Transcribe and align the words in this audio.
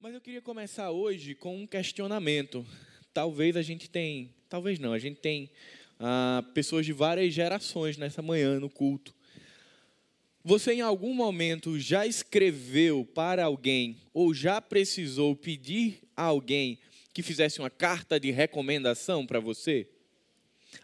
Mas 0.00 0.14
eu 0.14 0.20
queria 0.20 0.40
começar 0.40 0.92
hoje 0.92 1.34
com 1.34 1.62
um 1.62 1.66
questionamento. 1.66 2.64
Talvez 3.12 3.56
a 3.56 3.62
gente 3.62 3.90
tem, 3.90 4.32
talvez 4.48 4.78
não, 4.78 4.92
a 4.92 4.98
gente 5.00 5.18
tem 5.18 5.50
ah, 5.98 6.44
pessoas 6.54 6.86
de 6.86 6.92
várias 6.92 7.34
gerações 7.34 7.96
nessa 7.96 8.22
manhã 8.22 8.60
no 8.60 8.70
culto. 8.70 9.12
Você 10.44 10.74
em 10.74 10.80
algum 10.82 11.12
momento 11.12 11.80
já 11.80 12.06
escreveu 12.06 13.04
para 13.04 13.44
alguém 13.44 13.96
ou 14.14 14.32
já 14.32 14.60
precisou 14.60 15.34
pedir 15.34 15.98
a 16.16 16.22
alguém 16.22 16.78
que 17.12 17.20
fizesse 17.20 17.58
uma 17.58 17.68
carta 17.68 18.20
de 18.20 18.30
recomendação 18.30 19.26
para 19.26 19.40
você? 19.40 19.88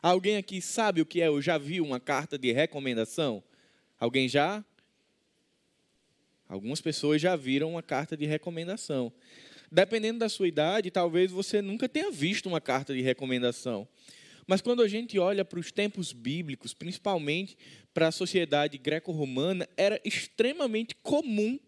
Alguém 0.02 0.38
aqui 0.38 0.60
sabe 0.60 1.00
o 1.00 1.06
que 1.06 1.20
é 1.20 1.30
ou 1.30 1.40
já 1.40 1.56
viu 1.56 1.84
uma 1.84 2.00
carta 2.00 2.36
de 2.36 2.50
recomendação? 2.50 3.44
Alguém 3.96 4.28
já? 4.28 4.64
Algumas 6.55 6.80
pessoas 6.80 7.21
já 7.21 7.34
viram 7.34 7.73
uma 7.73 7.82
carta 7.82 8.16
de 8.16 8.27
recomendação. 8.27 9.12
Dependendo 9.73 10.21
da 10.21 10.29
sua 10.29 10.46
idade, 10.46 10.89
talvez 10.89 11.32
você 11.32 11.61
nunca 11.61 11.89
tenha 11.89 12.12
visto 12.12 12.46
uma 12.46 12.61
carta 12.61 12.95
de 12.95 13.00
recomendação. 13.00 13.89
Mas 14.46 14.61
quando 14.61 14.81
a 14.81 14.86
gente 14.86 15.18
olha 15.18 15.45
para 15.45 15.59
os 15.59 15.72
tempos 15.72 16.12
bíblicos, 16.12 16.72
principalmente 16.72 17.59
para 17.93 18.07
a 18.07 18.12
sociedade 18.12 18.79
greco-romana, 18.79 19.68
era 19.76 20.00
extremamente 20.04 20.95
comum 21.03 21.59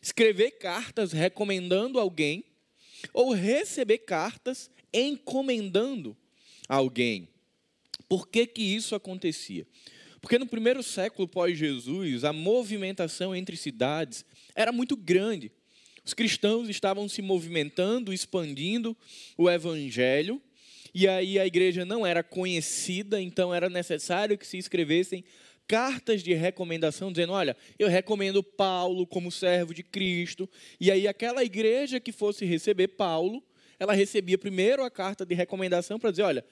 escrever 0.00 0.52
cartas 0.52 1.12
recomendando 1.12 2.00
alguém 2.00 2.44
ou 3.12 3.34
receber 3.34 3.98
cartas 3.98 4.70
encomendando 4.90 6.16
alguém. 6.66 7.28
Por 8.08 8.26
que, 8.26 8.46
que 8.46 8.62
isso 8.62 8.94
acontecia? 8.94 9.66
Porque 10.20 10.38
no 10.38 10.46
primeiro 10.46 10.82
século 10.82 11.28
pós-Jesus, 11.28 12.24
a 12.24 12.32
movimentação 12.32 13.34
entre 13.34 13.56
cidades 13.56 14.24
era 14.54 14.72
muito 14.72 14.96
grande. 14.96 15.52
Os 16.04 16.14
cristãos 16.14 16.68
estavam 16.68 17.08
se 17.08 17.20
movimentando, 17.20 18.12
expandindo 18.12 18.96
o 19.36 19.48
evangelho, 19.48 20.40
e 20.94 21.06
aí 21.06 21.38
a 21.38 21.46
igreja 21.46 21.84
não 21.84 22.06
era 22.06 22.22
conhecida, 22.22 23.20
então 23.20 23.54
era 23.54 23.68
necessário 23.68 24.38
que 24.38 24.46
se 24.46 24.56
escrevessem 24.56 25.22
cartas 25.68 26.22
de 26.22 26.32
recomendação, 26.32 27.12
dizendo: 27.12 27.34
olha, 27.34 27.54
eu 27.78 27.88
recomendo 27.88 28.42
Paulo 28.42 29.06
como 29.06 29.30
servo 29.30 29.74
de 29.74 29.82
Cristo. 29.82 30.48
E 30.80 30.90
aí 30.90 31.06
aquela 31.06 31.44
igreja 31.44 32.00
que 32.00 32.10
fosse 32.10 32.46
receber 32.46 32.88
Paulo, 32.88 33.44
ela 33.78 33.92
recebia 33.92 34.38
primeiro 34.38 34.82
a 34.82 34.90
carta 34.90 35.26
de 35.26 35.34
recomendação 35.34 35.98
para 35.98 36.10
dizer: 36.10 36.22
olha, 36.22 36.44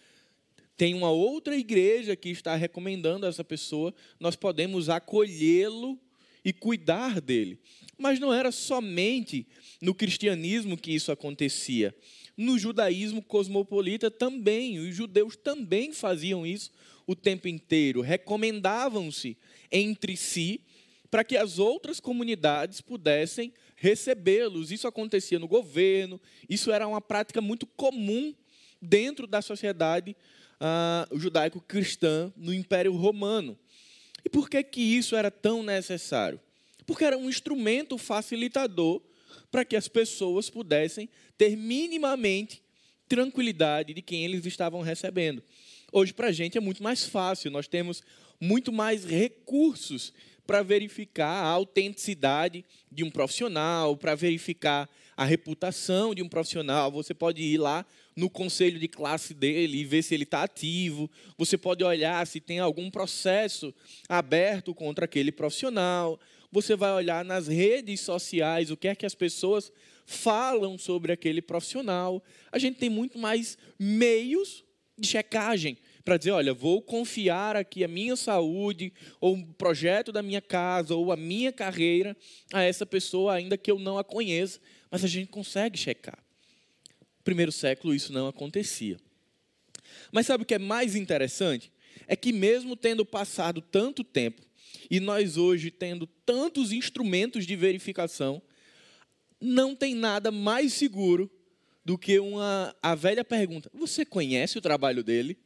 tem 0.76 0.94
uma 0.94 1.10
outra 1.10 1.56
igreja 1.56 2.14
que 2.14 2.28
está 2.28 2.54
recomendando 2.54 3.26
essa 3.26 3.42
pessoa, 3.42 3.94
nós 4.20 4.36
podemos 4.36 4.88
acolhê-lo 4.88 5.98
e 6.44 6.52
cuidar 6.52 7.20
dele. 7.20 7.58
Mas 7.96 8.20
não 8.20 8.32
era 8.32 8.52
somente 8.52 9.46
no 9.80 9.94
cristianismo 9.94 10.76
que 10.76 10.92
isso 10.92 11.10
acontecia. 11.10 11.94
No 12.36 12.58
judaísmo 12.58 13.22
cosmopolita 13.22 14.10
também, 14.10 14.78
os 14.78 14.94
judeus 14.94 15.34
também 15.34 15.92
faziam 15.92 16.46
isso 16.46 16.70
o 17.06 17.14
tempo 17.14 17.48
inteiro, 17.48 18.00
recomendavam-se 18.00 19.36
entre 19.70 20.16
si 20.16 20.60
para 21.10 21.24
que 21.24 21.36
as 21.36 21.58
outras 21.58 22.00
comunidades 22.00 22.80
pudessem 22.80 23.52
recebê-los. 23.76 24.70
Isso 24.70 24.88
acontecia 24.88 25.38
no 25.38 25.48
governo, 25.48 26.20
isso 26.48 26.70
era 26.70 26.86
uma 26.86 27.00
prática 27.00 27.40
muito 27.40 27.64
comum 27.64 28.34
dentro 28.82 29.26
da 29.26 29.40
sociedade 29.40 30.14
uh, 30.60 31.18
judaico-cristã 31.18 32.32
no 32.36 32.52
Império 32.52 32.92
Romano. 32.92 33.58
E 34.24 34.28
por 34.28 34.50
que, 34.50 34.62
que 34.62 34.80
isso 34.80 35.14
era 35.14 35.30
tão 35.30 35.62
necessário? 35.62 36.40
Porque 36.86 37.04
era 37.04 37.16
um 37.16 37.28
instrumento 37.28 37.96
facilitador 37.98 39.00
para 39.50 39.64
que 39.64 39.76
as 39.76 39.88
pessoas 39.88 40.50
pudessem 40.50 41.08
ter 41.38 41.56
minimamente 41.56 42.62
tranquilidade 43.08 43.94
de 43.94 44.02
quem 44.02 44.24
eles 44.24 44.44
estavam 44.46 44.80
recebendo. 44.80 45.42
Hoje, 45.92 46.12
para 46.12 46.28
a 46.28 46.32
gente, 46.32 46.58
é 46.58 46.60
muito 46.60 46.82
mais 46.82 47.04
fácil, 47.04 47.50
nós 47.50 47.68
temos 47.68 48.02
muito 48.40 48.72
mais 48.72 49.04
recursos 49.04 50.12
para 50.46 50.62
verificar 50.62 51.44
a 51.44 51.48
autenticidade 51.48 52.64
de 52.90 53.02
um 53.02 53.10
profissional, 53.10 53.96
para 53.96 54.14
verificar 54.14 54.88
a 55.16 55.24
reputação 55.24 56.14
de 56.14 56.22
um 56.22 56.28
profissional. 56.28 56.90
Você 56.92 57.14
pode 57.14 57.42
ir 57.42 57.58
lá 57.58 57.86
no 58.14 58.28
conselho 58.28 58.78
de 58.78 58.88
classe 58.88 59.32
dele 59.32 59.78
e 59.78 59.84
ver 59.84 60.02
se 60.02 60.14
ele 60.14 60.24
está 60.24 60.42
ativo. 60.42 61.10
Você 61.38 61.56
pode 61.56 61.82
olhar 61.82 62.26
se 62.26 62.40
tem 62.40 62.58
algum 62.58 62.90
processo 62.90 63.74
aberto 64.08 64.74
contra 64.74 65.06
aquele 65.06 65.32
profissional. 65.32 66.20
Você 66.52 66.76
vai 66.76 66.92
olhar 66.92 67.24
nas 67.24 67.46
redes 67.46 68.00
sociais 68.00 68.70
o 68.70 68.76
que 68.76 68.88
é 68.88 68.94
que 68.94 69.06
as 69.06 69.14
pessoas 69.14 69.72
falam 70.04 70.78
sobre 70.78 71.12
aquele 71.12 71.42
profissional. 71.42 72.22
A 72.52 72.58
gente 72.58 72.78
tem 72.78 72.90
muito 72.90 73.18
mais 73.18 73.58
meios 73.78 74.64
de 74.98 75.08
checagem 75.08 75.76
para 76.04 76.16
dizer, 76.16 76.30
olha, 76.30 76.54
vou 76.54 76.80
confiar 76.80 77.56
aqui 77.56 77.82
a 77.82 77.88
minha 77.88 78.14
saúde, 78.14 78.92
ou 79.20 79.34
o 79.34 79.46
projeto 79.54 80.12
da 80.12 80.22
minha 80.22 80.40
casa, 80.40 80.94
ou 80.94 81.10
a 81.10 81.16
minha 81.16 81.50
carreira 81.52 82.16
a 82.52 82.62
essa 82.62 82.86
pessoa, 82.86 83.34
ainda 83.34 83.58
que 83.58 83.68
eu 83.68 83.76
não 83.76 83.98
a 83.98 84.04
conheça, 84.04 84.60
mas 84.90 85.04
a 85.04 85.08
gente 85.08 85.28
consegue 85.28 85.78
checar 85.78 86.26
primeiro 87.26 87.50
século 87.50 87.92
isso 87.92 88.12
não 88.12 88.28
acontecia. 88.28 88.96
Mas 90.12 90.26
sabe 90.26 90.44
o 90.44 90.46
que 90.46 90.54
é 90.54 90.60
mais 90.60 90.94
interessante? 90.94 91.72
É 92.06 92.14
que 92.14 92.32
mesmo 92.32 92.76
tendo 92.76 93.04
passado 93.04 93.60
tanto 93.60 94.04
tempo, 94.04 94.42
e 94.88 95.00
nós 95.00 95.36
hoje 95.36 95.72
tendo 95.72 96.06
tantos 96.06 96.70
instrumentos 96.70 97.44
de 97.44 97.56
verificação, 97.56 98.40
não 99.40 99.74
tem 99.74 99.92
nada 99.92 100.30
mais 100.30 100.72
seguro 100.72 101.28
do 101.84 101.98
que 101.98 102.20
uma, 102.20 102.74
a 102.80 102.94
velha 102.94 103.24
pergunta: 103.24 103.68
você 103.74 104.04
conhece 104.04 104.56
o 104.56 104.62
trabalho 104.62 105.02
dele? 105.02 105.36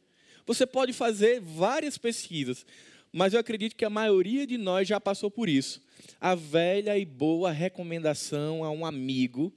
Você 0.46 0.66
pode 0.66 0.92
fazer 0.92 1.40
várias 1.40 1.96
pesquisas, 1.96 2.66
mas 3.12 3.34
eu 3.34 3.40
acredito 3.40 3.76
que 3.76 3.84
a 3.84 3.90
maioria 3.90 4.46
de 4.46 4.56
nós 4.56 4.86
já 4.86 5.00
passou 5.00 5.30
por 5.30 5.48
isso. 5.48 5.82
A 6.20 6.34
velha 6.34 6.98
e 6.98 7.04
boa 7.04 7.50
recomendação 7.50 8.64
a 8.64 8.70
um 8.70 8.84
amigo 8.86 9.52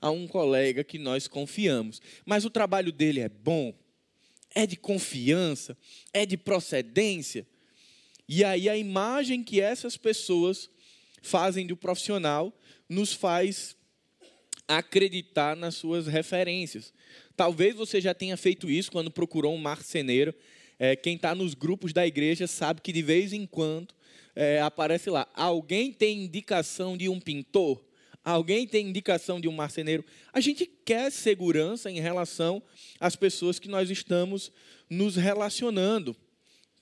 a 0.00 0.10
um 0.10 0.26
colega 0.26 0.82
que 0.82 0.98
nós 0.98 1.28
confiamos. 1.28 2.00
Mas 2.24 2.44
o 2.44 2.50
trabalho 2.50 2.90
dele 2.90 3.20
é 3.20 3.28
bom, 3.28 3.74
é 4.54 4.66
de 4.66 4.76
confiança, 4.76 5.76
é 6.12 6.24
de 6.24 6.36
procedência. 6.36 7.46
E 8.28 8.42
aí 8.42 8.68
a 8.68 8.76
imagem 8.76 9.44
que 9.44 9.60
essas 9.60 9.96
pessoas 9.96 10.70
fazem 11.22 11.66
do 11.66 11.76
profissional 11.76 12.56
nos 12.88 13.12
faz 13.12 13.76
acreditar 14.66 15.56
nas 15.56 15.74
suas 15.74 16.06
referências. 16.06 16.92
Talvez 17.36 17.74
você 17.74 18.00
já 18.00 18.14
tenha 18.14 18.36
feito 18.36 18.70
isso 18.70 18.90
quando 18.90 19.10
procurou 19.10 19.54
um 19.54 19.58
marceneiro. 19.58 20.34
É, 20.82 20.96
quem 20.96 21.14
está 21.14 21.34
nos 21.34 21.52
grupos 21.52 21.92
da 21.92 22.06
igreja 22.06 22.46
sabe 22.46 22.80
que 22.80 22.90
de 22.90 23.02
vez 23.02 23.34
em 23.34 23.44
quando 23.44 23.94
é, 24.34 24.62
aparece 24.62 25.10
lá. 25.10 25.28
Alguém 25.34 25.92
tem 25.92 26.24
indicação 26.24 26.96
de 26.96 27.06
um 27.06 27.20
pintor? 27.20 27.84
Alguém 28.24 28.66
tem 28.66 28.88
indicação 28.88 29.38
de 29.38 29.46
um 29.46 29.52
marceneiro? 29.52 30.02
A 30.32 30.40
gente 30.40 30.64
quer 30.64 31.12
segurança 31.12 31.90
em 31.90 32.00
relação 32.00 32.62
às 32.98 33.14
pessoas 33.14 33.58
que 33.58 33.68
nós 33.68 33.90
estamos 33.90 34.50
nos 34.88 35.16
relacionando. 35.16 36.16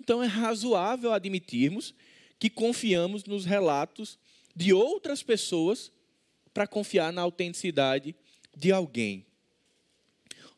Então 0.01 0.23
é 0.23 0.29
razoável 0.29 1.13
admitirmos 1.13 1.93
que 2.39 2.49
confiamos 2.49 3.25
nos 3.25 3.45
relatos 3.45 4.17
de 4.55 4.73
outras 4.73 5.25
pessoas 5.25 5.91
para 6.55 6.69
confiar 6.69 7.13
na 7.13 7.23
autenticidade 7.23 8.15
de 8.57 8.71
alguém. 8.71 9.27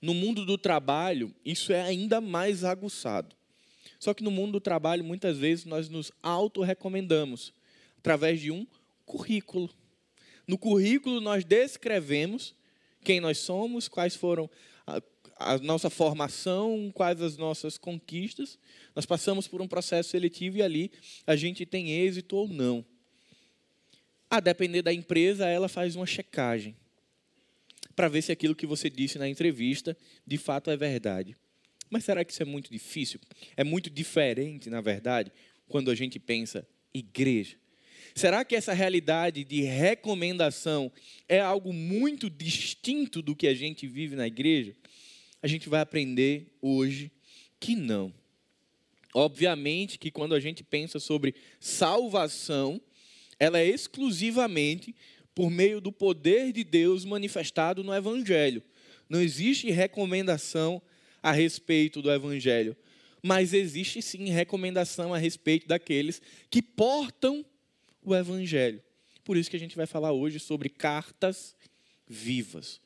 No 0.01 0.15
mundo 0.15 0.47
do 0.47 0.57
trabalho, 0.57 1.35
isso 1.45 1.73
é 1.73 1.83
ainda 1.83 2.21
mais 2.21 2.65
aguçado. 2.65 3.37
Só 3.99 4.15
que 4.15 4.25
no 4.25 4.31
mundo 4.31 4.53
do 4.53 4.61
trabalho, 4.61 5.05
muitas 5.05 5.37
vezes 5.37 5.67
nós 5.67 5.91
nos 5.91 6.11
auto-recomendamos 6.23 7.53
através 7.99 8.41
de 8.41 8.51
um 8.51 8.67
currículo. 9.05 9.69
No 10.47 10.57
currículo, 10.57 11.21
nós 11.21 11.45
descrevemos 11.45 12.55
quem 13.05 13.21
nós 13.21 13.39
somos, 13.39 13.89
quais 13.89 14.17
foram 14.17 14.49
a, 14.87 15.03
a, 15.37 15.59
nossa 15.59 15.91
formação, 15.91 16.91
quais 16.95 17.21
as 17.21 17.37
nossas 17.37 17.77
conquistas. 17.77 18.59
Nós 18.97 19.05
passamos 19.05 19.47
por 19.47 19.61
um 19.61 19.69
processo 19.69 20.09
seletivo 20.09 20.57
e 20.57 20.63
ali 20.63 20.91
a 21.27 21.37
gente 21.37 21.67
tem 21.67 21.91
êxito 21.91 22.37
ou 22.37 22.49
não. 22.49 22.83
A 24.31 24.41
depender 24.41 24.81
da 24.81 24.95
empresa, 24.95 25.47
ela 25.47 25.69
faz 25.69 25.95
uma 25.95 26.07
checagem 26.07 26.75
para 27.95 28.09
ver 28.09 28.23
se 28.23 28.33
aquilo 28.33 28.55
que 28.55 28.67
você 28.67 28.89
disse 28.89 29.19
na 29.19 29.29
entrevista 29.29 29.97
de 30.27 30.39
fato 30.39 30.71
é 30.71 30.77
verdade. 30.77 31.37
Mas 31.89 32.05
será 32.05 32.25
que 32.25 32.33
isso 32.33 32.43
é 32.43 32.47
muito 32.47 32.71
difícil? 32.71 33.21
É 33.57 33.65
muito 33.65 33.91
diferente, 33.91 34.71
na 34.71 34.81
verdade, 34.81 35.33
quando 35.69 35.91
a 35.91 35.95
gente 35.95 36.19
pensa 36.19 36.67
igreja. 36.95 37.57
Será 38.15 38.45
que 38.45 38.57
essa 38.57 38.73
realidade 38.73 39.45
de 39.45 39.63
recomendação 39.63 40.91
é 41.29 41.41
algo 41.41 41.73
muito 41.73 42.29
distinto 42.29 43.23
do 43.23 43.37
que 43.37 43.47
a 43.47 43.55
gente 43.55 43.87
vive 43.87 44.17
na 44.17 44.27
igreja? 44.27 44.75
A 45.43 45.47
gente 45.47 45.69
vai 45.69 45.81
aprender 45.81 46.57
hoje 46.61 47.11
que 47.59 47.75
não. 47.75 48.13
Obviamente 49.15 49.99
que 49.99 50.11
quando 50.11 50.35
a 50.35 50.41
gente 50.41 50.63
pensa 50.63 51.01
sobre 51.01 51.35
salvação, 51.59 52.81
ela 53.39 53.59
é 53.59 53.67
exclusivamente 53.67 54.95
por 55.35 55.51
meio 55.51 55.81
do 55.81 55.93
poder 55.93 56.53
de 56.53 56.65
Deus 56.65 57.05
manifestado 57.05 57.83
no 57.83 57.95
Evangelho. 57.95 58.63
Não 59.09 59.21
existe 59.21 59.71
recomendação 59.71 60.81
a 61.23 61.33
respeito 61.33 62.01
do 62.01 62.11
Evangelho, 62.11 62.77
mas 63.23 63.53
existe 63.53 64.01
sim 64.01 64.31
recomendação 64.31 65.13
a 65.13 65.19
respeito 65.19 65.69
daqueles 65.69 66.23
que 66.51 66.63
portam 66.63 67.45
o 68.03 68.15
Evangelho. 68.15 68.83
Por 69.25 69.37
isso 69.37 69.51
que 69.51 69.57
a 69.57 69.61
gente 69.61 69.77
vai 69.77 69.87
falar 69.87 70.13
hoje 70.13 70.39
sobre 70.39 70.69
cartas 70.69 71.55
vivas. 72.09 72.81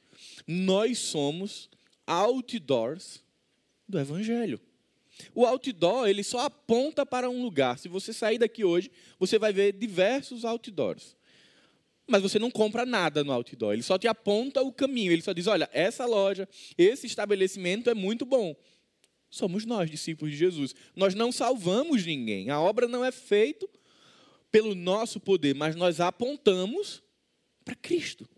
Nós 0.47 0.99
somos 0.99 1.71
outdoors 2.07 3.23
do 3.89 3.99
Evangelho. 3.99 4.61
O 5.35 5.47
outdoor, 5.47 6.09
ele 6.09 6.25
só 6.25 6.41
aponta 6.41 7.07
para 7.07 7.31
um 7.31 7.43
lugar. 7.43 7.79
Se 7.79 7.89
você 7.89 8.13
sair 8.13 8.39
daqui 8.39 8.65
hoje, 8.65 8.91
você 9.19 9.39
vai 9.39 9.53
ver 9.53 9.73
diversos 9.73 10.45
outdoors. 10.45 11.17
Mas 12.07 12.23
você 12.23 12.39
não 12.39 12.51
compra 12.51 12.85
nada 12.85 13.25
no 13.25 13.33
outdoor, 13.33 13.73
ele 13.73 13.83
só 13.83 13.97
te 13.97 14.07
aponta 14.07 14.63
o 14.63 14.73
caminho, 14.73 15.11
ele 15.11 15.23
só 15.23 15.33
diz: 15.33 15.47
olha, 15.47 15.69
essa 15.73 16.05
loja, 16.05 16.49
esse 16.77 17.07
estabelecimento 17.07 17.89
é 17.89 17.95
muito 17.95 18.27
bom. 18.27 18.55
Somos 19.31 19.65
nós, 19.65 19.91
discípulos 19.91 20.33
de 20.33 20.39
Jesus. 20.39 20.75
Nós 20.95 21.15
não 21.15 21.33
salvamos 21.33 22.07
ninguém. 22.07 22.51
A 22.51 22.61
obra 22.61 22.87
não 22.87 23.05
é 23.05 23.11
feita 23.11 23.67
pelo 24.49 24.75
nosso 24.77 25.19
poder, 25.19 25.55
mas 25.57 25.75
nós 25.75 25.99
apontamos 25.99 27.03
para 27.65 27.75
Cristo. 27.75 28.29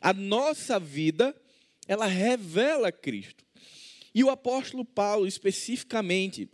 A 0.00 0.12
nossa 0.12 0.78
vida, 0.78 1.34
ela 1.88 2.04
revela 2.04 2.92
Cristo. 2.92 3.42
E 4.14 4.22
o 4.22 4.28
apóstolo 4.28 4.84
Paulo, 4.84 5.26
especificamente, 5.26 6.50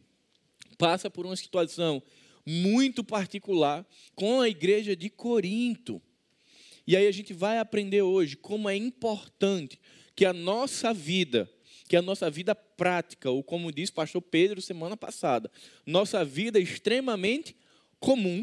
passa 0.78 1.10
por 1.10 1.26
uma 1.26 1.34
situação 1.34 2.00
muito 2.46 3.02
particular 3.02 3.84
com 4.14 4.40
a 4.40 4.48
igreja 4.48 4.94
de 4.94 5.10
Corinto. 5.10 6.00
E 6.88 6.96
aí 6.96 7.06
a 7.06 7.12
gente 7.12 7.34
vai 7.34 7.58
aprender 7.58 8.00
hoje 8.00 8.34
como 8.34 8.66
é 8.66 8.74
importante 8.74 9.78
que 10.16 10.24
a 10.24 10.32
nossa 10.32 10.94
vida, 10.94 11.46
que 11.86 11.94
a 11.94 12.00
nossa 12.00 12.30
vida 12.30 12.54
prática, 12.54 13.30
ou 13.30 13.44
como 13.44 13.70
disse 13.70 13.92
o 13.92 13.94
pastor 13.94 14.22
Pedro 14.22 14.62
semana 14.62 14.96
passada, 14.96 15.50
nossa 15.84 16.24
vida 16.24 16.58
extremamente 16.58 17.54
comum, 18.00 18.42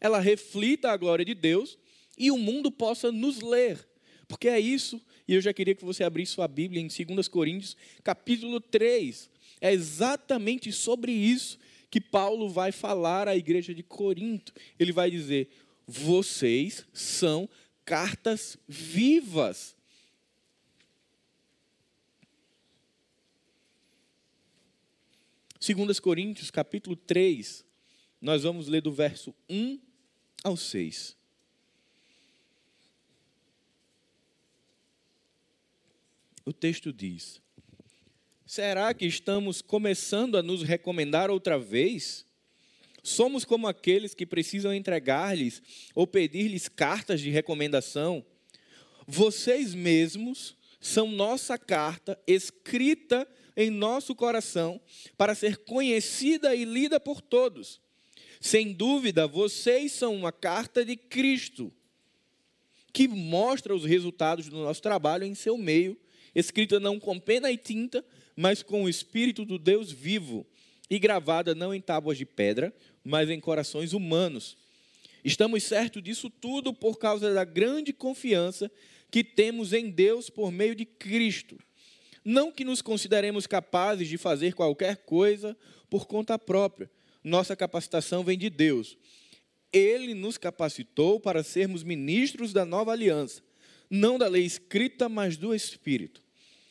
ela 0.00 0.20
reflita 0.20 0.92
a 0.92 0.96
glória 0.96 1.24
de 1.24 1.34
Deus 1.34 1.76
e 2.16 2.30
o 2.30 2.38
mundo 2.38 2.70
possa 2.70 3.10
nos 3.10 3.40
ler. 3.40 3.84
Porque 4.28 4.46
é 4.46 4.60
isso 4.60 5.02
e 5.26 5.34
eu 5.34 5.40
já 5.40 5.52
queria 5.52 5.74
que 5.74 5.84
você 5.84 6.04
abrisse 6.04 6.34
sua 6.34 6.46
Bíblia 6.46 6.80
em 6.80 6.86
2 6.86 7.26
Coríntios, 7.26 7.76
capítulo 8.04 8.60
3. 8.60 9.28
É 9.60 9.72
exatamente 9.72 10.70
sobre 10.70 11.10
isso 11.10 11.58
que 11.90 12.00
Paulo 12.00 12.48
vai 12.48 12.70
falar 12.70 13.26
à 13.26 13.34
igreja 13.34 13.74
de 13.74 13.82
Corinto. 13.82 14.52
Ele 14.78 14.92
vai 14.92 15.10
dizer: 15.10 15.48
vocês 15.86 16.86
são 16.92 17.48
cartas 17.84 18.56
vivas. 18.66 19.76
Segundas 25.60 25.98
Coríntios, 25.98 26.50
capítulo 26.50 26.94
3, 26.94 27.64
nós 28.20 28.42
vamos 28.42 28.68
ler 28.68 28.82
do 28.82 28.92
verso 28.92 29.34
1 29.48 29.80
ao 30.42 30.56
6. 30.56 31.16
o 36.44 36.52
texto 36.52 36.92
diz: 36.92 37.40
Será 38.46 38.92
que 38.92 39.06
estamos 39.06 39.62
começando 39.62 40.36
a 40.36 40.42
nos 40.42 40.62
recomendar 40.62 41.30
outra 41.30 41.58
vez? 41.58 42.26
Somos 43.04 43.44
como 43.44 43.68
aqueles 43.68 44.14
que 44.14 44.24
precisam 44.24 44.72
entregar-lhes 44.72 45.62
ou 45.94 46.06
pedir-lhes 46.06 46.68
cartas 46.68 47.20
de 47.20 47.28
recomendação? 47.28 48.24
Vocês 49.06 49.74
mesmos 49.74 50.56
são 50.80 51.10
nossa 51.10 51.58
carta 51.58 52.18
escrita 52.26 53.28
em 53.54 53.70
nosso 53.70 54.14
coração 54.14 54.80
para 55.18 55.34
ser 55.34 55.58
conhecida 55.58 56.54
e 56.54 56.64
lida 56.64 56.98
por 56.98 57.20
todos. 57.20 57.78
Sem 58.40 58.72
dúvida, 58.72 59.26
vocês 59.26 59.92
são 59.92 60.14
uma 60.14 60.32
carta 60.32 60.82
de 60.82 60.96
Cristo 60.96 61.70
que 62.90 63.06
mostra 63.06 63.74
os 63.74 63.84
resultados 63.84 64.48
do 64.48 64.56
nosso 64.56 64.80
trabalho 64.80 65.24
em 65.24 65.34
seu 65.34 65.58
meio 65.58 65.96
escrita 66.34 66.80
não 66.80 66.98
com 66.98 67.18
pena 67.20 67.50
e 67.50 67.56
tinta, 67.56 68.04
mas 68.34 68.62
com 68.62 68.84
o 68.84 68.88
Espírito 68.88 69.44
do 69.44 69.58
Deus 69.58 69.92
vivo, 69.92 70.44
e 70.90 70.98
gravada 70.98 71.54
não 71.54 71.72
em 71.72 71.80
tábuas 71.80 72.18
de 72.18 72.26
pedra, 72.26 72.74
mas 73.04 73.28
em 73.28 73.38
corações 73.38 73.92
humanos. 73.92 74.56
Estamos 75.24 75.62
certos 75.64 76.02
disso 76.02 76.30
tudo 76.30 76.72
por 76.72 76.98
causa 76.98 77.32
da 77.32 77.44
grande 77.44 77.92
confiança 77.92 78.70
que 79.10 79.22
temos 79.22 79.72
em 79.72 79.90
Deus 79.90 80.28
por 80.28 80.50
meio 80.50 80.74
de 80.74 80.84
Cristo. 80.84 81.58
Não 82.24 82.50
que 82.50 82.64
nos 82.64 82.80
consideremos 82.80 83.46
capazes 83.46 84.08
de 84.08 84.16
fazer 84.16 84.54
qualquer 84.54 84.98
coisa 84.98 85.56
por 85.90 86.06
conta 86.06 86.38
própria. 86.38 86.90
Nossa 87.22 87.54
capacitação 87.54 88.24
vem 88.24 88.38
de 88.38 88.48
Deus. 88.48 88.96
Ele 89.72 90.14
nos 90.14 90.38
capacitou 90.38 91.20
para 91.20 91.42
sermos 91.42 91.82
ministros 91.82 92.52
da 92.52 92.64
nova 92.64 92.92
aliança, 92.92 93.42
não 93.90 94.18
da 94.18 94.28
lei 94.28 94.44
escrita, 94.44 95.08
mas 95.08 95.36
do 95.36 95.54
Espírito. 95.54 96.22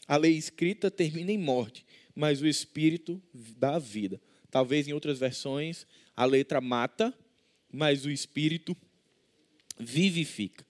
A 0.08 0.18
lei 0.18 0.34
escrita 0.34 0.92
termina 0.92 1.32
em 1.32 1.38
morte, 1.38 1.86
mas 2.16 2.42
o 2.42 2.48
espírito 2.48 3.22
dá 3.34 3.80
vida. 3.80 4.22
Talvez 4.52 4.88
em 4.88 4.94
outras 4.94 5.18
versões 5.18 5.88
a 6.16 6.26
letra 6.26 6.62
mata, 6.62 7.14
mas 7.72 8.06
o 8.06 8.12
espírito 8.12 8.76
vivifica. 9.80 10.66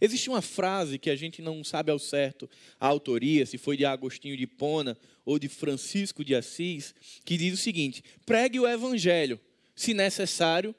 Existe 0.00 0.28
uma 0.30 0.40
frase 0.40 0.98
que 0.98 1.10
a 1.10 1.16
gente 1.16 1.42
não 1.42 1.62
sabe 1.62 1.90
ao 1.90 1.98
certo 1.98 2.48
a 2.78 2.86
autoria, 2.86 3.44
se 3.44 3.58
foi 3.58 3.76
de 3.76 3.84
Agostinho 3.84 4.36
de 4.36 4.46
Pona 4.46 4.96
ou 5.24 5.38
de 5.38 5.48
Francisco 5.48 6.24
de 6.24 6.34
Assis, 6.34 6.94
que 7.24 7.36
diz 7.36 7.54
o 7.54 7.62
seguinte: 7.62 8.02
pregue 8.24 8.58
o 8.58 8.66
evangelho, 8.66 9.38
se 9.76 9.92
necessário, 9.92 10.74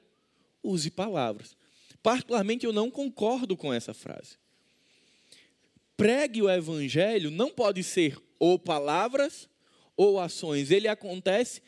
use 0.62 0.90
palavras. 0.90 1.56
Particularmente 2.02 2.66
eu 2.66 2.72
não 2.72 2.90
concordo 2.90 3.56
com 3.56 3.72
essa 3.72 3.94
frase 3.94 4.42
pregue 6.02 6.42
o 6.42 6.50
evangelho 6.50 7.30
não 7.30 7.48
pode 7.48 7.84
ser 7.84 8.20
ou 8.36 8.58
palavras 8.58 9.48
ou 9.96 10.18
ações. 10.18 10.72
Ele 10.72 10.88
acontece 10.88 11.62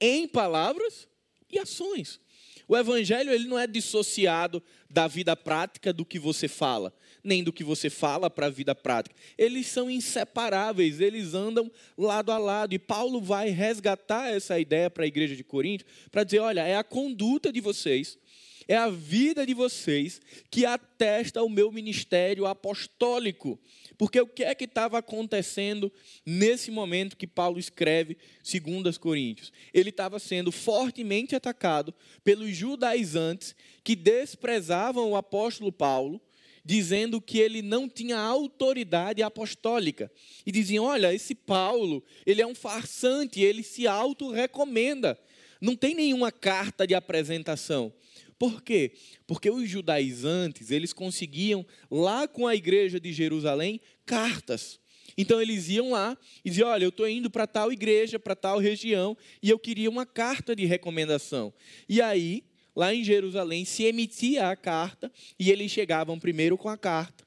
em 0.00 0.26
palavras 0.26 1.06
e 1.54 1.58
ações. 1.58 2.20
O 2.66 2.76
evangelho 2.76 3.30
ele 3.30 3.46
não 3.46 3.58
é 3.58 3.66
dissociado 3.66 4.62
da 4.88 5.06
vida 5.06 5.36
prática 5.36 5.92
do 5.92 6.04
que 6.04 6.18
você 6.18 6.48
fala, 6.48 6.94
nem 7.22 7.44
do 7.44 7.52
que 7.52 7.62
você 7.62 7.90
fala 7.90 8.30
para 8.30 8.46
a 8.46 8.50
vida 8.50 8.74
prática. 8.74 9.14
Eles 9.36 9.66
são 9.66 9.90
inseparáveis, 9.90 11.00
eles 11.00 11.34
andam 11.34 11.70
lado 11.96 12.32
a 12.32 12.38
lado. 12.38 12.74
E 12.74 12.78
Paulo 12.78 13.20
vai 13.20 13.50
resgatar 13.50 14.32
essa 14.32 14.58
ideia 14.58 14.88
para 14.88 15.04
a 15.04 15.06
igreja 15.06 15.36
de 15.36 15.44
Corinto, 15.44 15.84
para 16.10 16.24
dizer: 16.24 16.38
olha, 16.38 16.62
é 16.62 16.76
a 16.76 16.84
conduta 16.84 17.52
de 17.52 17.60
vocês, 17.60 18.18
é 18.66 18.76
a 18.76 18.88
vida 18.88 19.46
de 19.46 19.54
vocês 19.54 20.20
que 20.50 20.64
atesta 20.64 21.42
o 21.42 21.48
meu 21.48 21.70
ministério 21.70 22.46
apostólico. 22.46 23.58
Porque 23.96 24.20
o 24.20 24.26
que 24.26 24.42
é 24.42 24.54
que 24.54 24.64
estava 24.64 24.98
acontecendo 24.98 25.92
nesse 26.26 26.70
momento 26.70 27.16
que 27.16 27.26
Paulo 27.26 27.58
escreve 27.58 28.16
2 28.42 28.98
Coríntios? 28.98 29.52
Ele 29.72 29.90
estava 29.90 30.18
sendo 30.18 30.50
fortemente 30.50 31.36
atacado 31.36 31.94
pelos 32.24 32.56
judaizantes 32.56 33.54
que 33.84 33.94
desprezavam 33.94 35.10
o 35.10 35.16
apóstolo 35.16 35.70
Paulo, 35.70 36.20
dizendo 36.64 37.20
que 37.20 37.38
ele 37.38 37.62
não 37.62 37.88
tinha 37.88 38.18
autoridade 38.18 39.22
apostólica. 39.22 40.10
E 40.44 40.50
diziam: 40.50 40.84
olha, 40.86 41.14
esse 41.14 41.34
Paulo, 41.34 42.02
ele 42.26 42.42
é 42.42 42.46
um 42.46 42.54
farsante, 42.54 43.40
ele 43.40 43.62
se 43.62 43.86
auto-recomenda. 43.86 45.18
Não 45.60 45.76
tem 45.76 45.94
nenhuma 45.94 46.32
carta 46.32 46.86
de 46.86 46.94
apresentação. 46.94 47.92
Por 48.38 48.62
quê? 48.62 48.92
Porque 49.26 49.50
os 49.50 49.68
judaizantes, 49.68 50.70
eles 50.70 50.92
conseguiam, 50.92 51.64
lá 51.90 52.26
com 52.26 52.46
a 52.46 52.54
igreja 52.54 52.98
de 52.98 53.12
Jerusalém, 53.12 53.80
cartas. 54.04 54.80
Então 55.16 55.40
eles 55.40 55.68
iam 55.68 55.92
lá 55.92 56.16
e 56.44 56.50
diziam: 56.50 56.68
Olha, 56.68 56.84
eu 56.84 56.88
estou 56.88 57.08
indo 57.08 57.30
para 57.30 57.46
tal 57.46 57.72
igreja, 57.72 58.18
para 58.18 58.34
tal 58.34 58.58
região, 58.58 59.16
e 59.42 59.50
eu 59.50 59.58
queria 59.58 59.88
uma 59.88 60.04
carta 60.04 60.54
de 60.56 60.64
recomendação. 60.64 61.52
E 61.88 62.00
aí, 62.02 62.44
lá 62.74 62.94
em 62.94 63.04
Jerusalém, 63.04 63.64
se 63.64 63.84
emitia 63.84 64.48
a 64.48 64.56
carta, 64.56 65.12
e 65.38 65.50
eles 65.50 65.70
chegavam 65.70 66.18
primeiro 66.18 66.58
com 66.58 66.68
a 66.68 66.76
carta, 66.76 67.24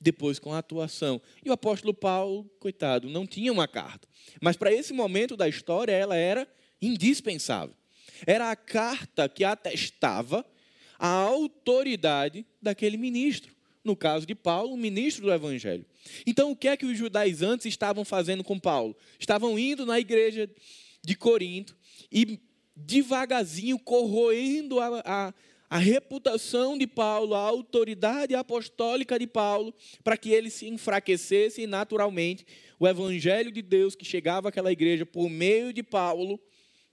depois 0.00 0.38
com 0.38 0.52
a 0.52 0.58
atuação. 0.58 1.20
E 1.44 1.50
o 1.50 1.52
apóstolo 1.52 1.92
Paulo, 1.92 2.48
coitado, 2.60 3.08
não 3.08 3.26
tinha 3.26 3.52
uma 3.52 3.66
carta. 3.66 4.06
Mas 4.40 4.56
para 4.56 4.72
esse 4.72 4.92
momento 4.92 5.36
da 5.36 5.48
história, 5.48 5.92
ela 5.92 6.16
era 6.16 6.46
indispensável. 6.80 7.74
Era 8.26 8.50
a 8.50 8.56
carta 8.56 9.28
que 9.28 9.44
atestava 9.44 10.44
a 10.98 11.08
autoridade 11.08 12.46
daquele 12.60 12.96
ministro. 12.96 13.54
No 13.84 13.94
caso 13.94 14.26
de 14.26 14.34
Paulo, 14.34 14.72
o 14.72 14.76
ministro 14.78 15.24
do 15.24 15.32
Evangelho. 15.32 15.84
Então, 16.26 16.50
o 16.50 16.56
que 16.56 16.68
é 16.68 16.76
que 16.76 16.86
os 16.86 16.96
judaizantes 16.96 17.66
estavam 17.66 18.04
fazendo 18.04 18.42
com 18.42 18.58
Paulo? 18.58 18.96
Estavam 19.18 19.58
indo 19.58 19.84
na 19.84 20.00
igreja 20.00 20.48
de 21.02 21.14
Corinto 21.14 21.76
e 22.10 22.40
devagarzinho 22.74 23.78
corroendo 23.78 24.80
a, 24.80 25.02
a, 25.04 25.34
a 25.68 25.78
reputação 25.78 26.78
de 26.78 26.86
Paulo, 26.86 27.34
a 27.34 27.40
autoridade 27.40 28.34
apostólica 28.34 29.18
de 29.18 29.26
Paulo, 29.26 29.74
para 30.02 30.16
que 30.16 30.30
ele 30.30 30.48
se 30.48 30.66
enfraquecesse 30.66 31.62
e 31.62 31.66
naturalmente 31.66 32.46
o 32.78 32.88
evangelho 32.88 33.52
de 33.52 33.60
Deus 33.60 33.94
que 33.94 34.04
chegava 34.04 34.48
àquela 34.48 34.72
igreja 34.72 35.04
por 35.04 35.28
meio 35.28 35.72
de 35.72 35.82
Paulo 35.82 36.40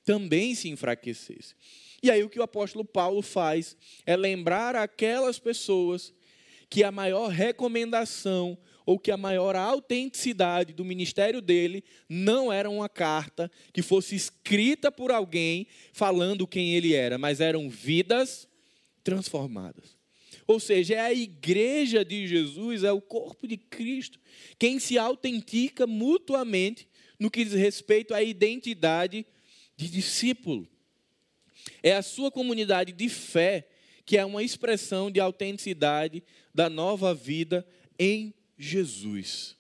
também 0.04 0.56
se 0.56 0.70
enfraquecesse. 0.70 1.56
E 2.02 2.10
aí 2.10 2.24
o 2.24 2.30
que 2.30 2.40
o 2.40 2.44
apóstolo 2.44 2.84
Paulo 2.84 3.22
faz 3.22 3.78
é 4.06 4.16
lembrar 4.16 4.76
aquelas 4.76 5.38
pessoas 5.38 6.14
que 6.70 6.84
a 6.84 6.92
maior 6.92 7.30
recomendação 7.30 8.58
ou 8.86 8.98
que 8.98 9.12
a 9.12 9.18
maior 9.18 9.56
autenticidade 9.56 10.74
do 10.74 10.84
ministério 10.84 11.42
dele 11.42 11.84
não 12.10 12.52
era 12.52 12.70
uma 12.70 12.90
carta 12.90 13.52
que 13.72 13.82
fosse 13.82 14.16
escrita 14.16 14.92
por 14.92 15.12
alguém 15.12 15.68
falando 15.94 16.48
quem 16.48 16.74
ele 16.74 16.94
era, 16.94 17.18
mas 17.18 17.40
eram 17.40 17.70
vidas 17.70 18.48
transformadas. 19.04 19.98
Ou 20.48 20.60
seja, 20.60 20.96
é 20.96 21.00
a 21.00 21.14
igreja 21.14 22.04
de 22.04 22.28
Jesus, 22.28 22.84
é 22.84 22.92
o 22.92 23.02
corpo 23.02 23.48
de 23.48 23.58
Cristo, 23.58 24.20
quem 24.58 24.80
se 24.80 24.98
autentica 24.98 25.86
mutuamente 25.86 26.88
no 27.20 27.30
que 27.30 27.44
diz 27.44 27.54
respeito 27.54 28.14
à 28.14 28.24
identidade 28.24 29.26
de 29.82 29.90
discípulo. 29.90 30.68
É 31.82 31.96
a 31.96 32.04
sua 32.04 32.32
comunidade 32.32 32.92
de 32.92 33.10
fé 33.10 33.68
que 34.06 34.16
é 34.16 34.24
uma 34.24 34.44
expressão 34.44 35.10
de 35.10 35.20
autenticidade 35.20 36.24
da 36.54 36.70
nova 36.70 37.16
vida 37.16 37.66
em 37.98 38.32
Jesus. 38.58 39.58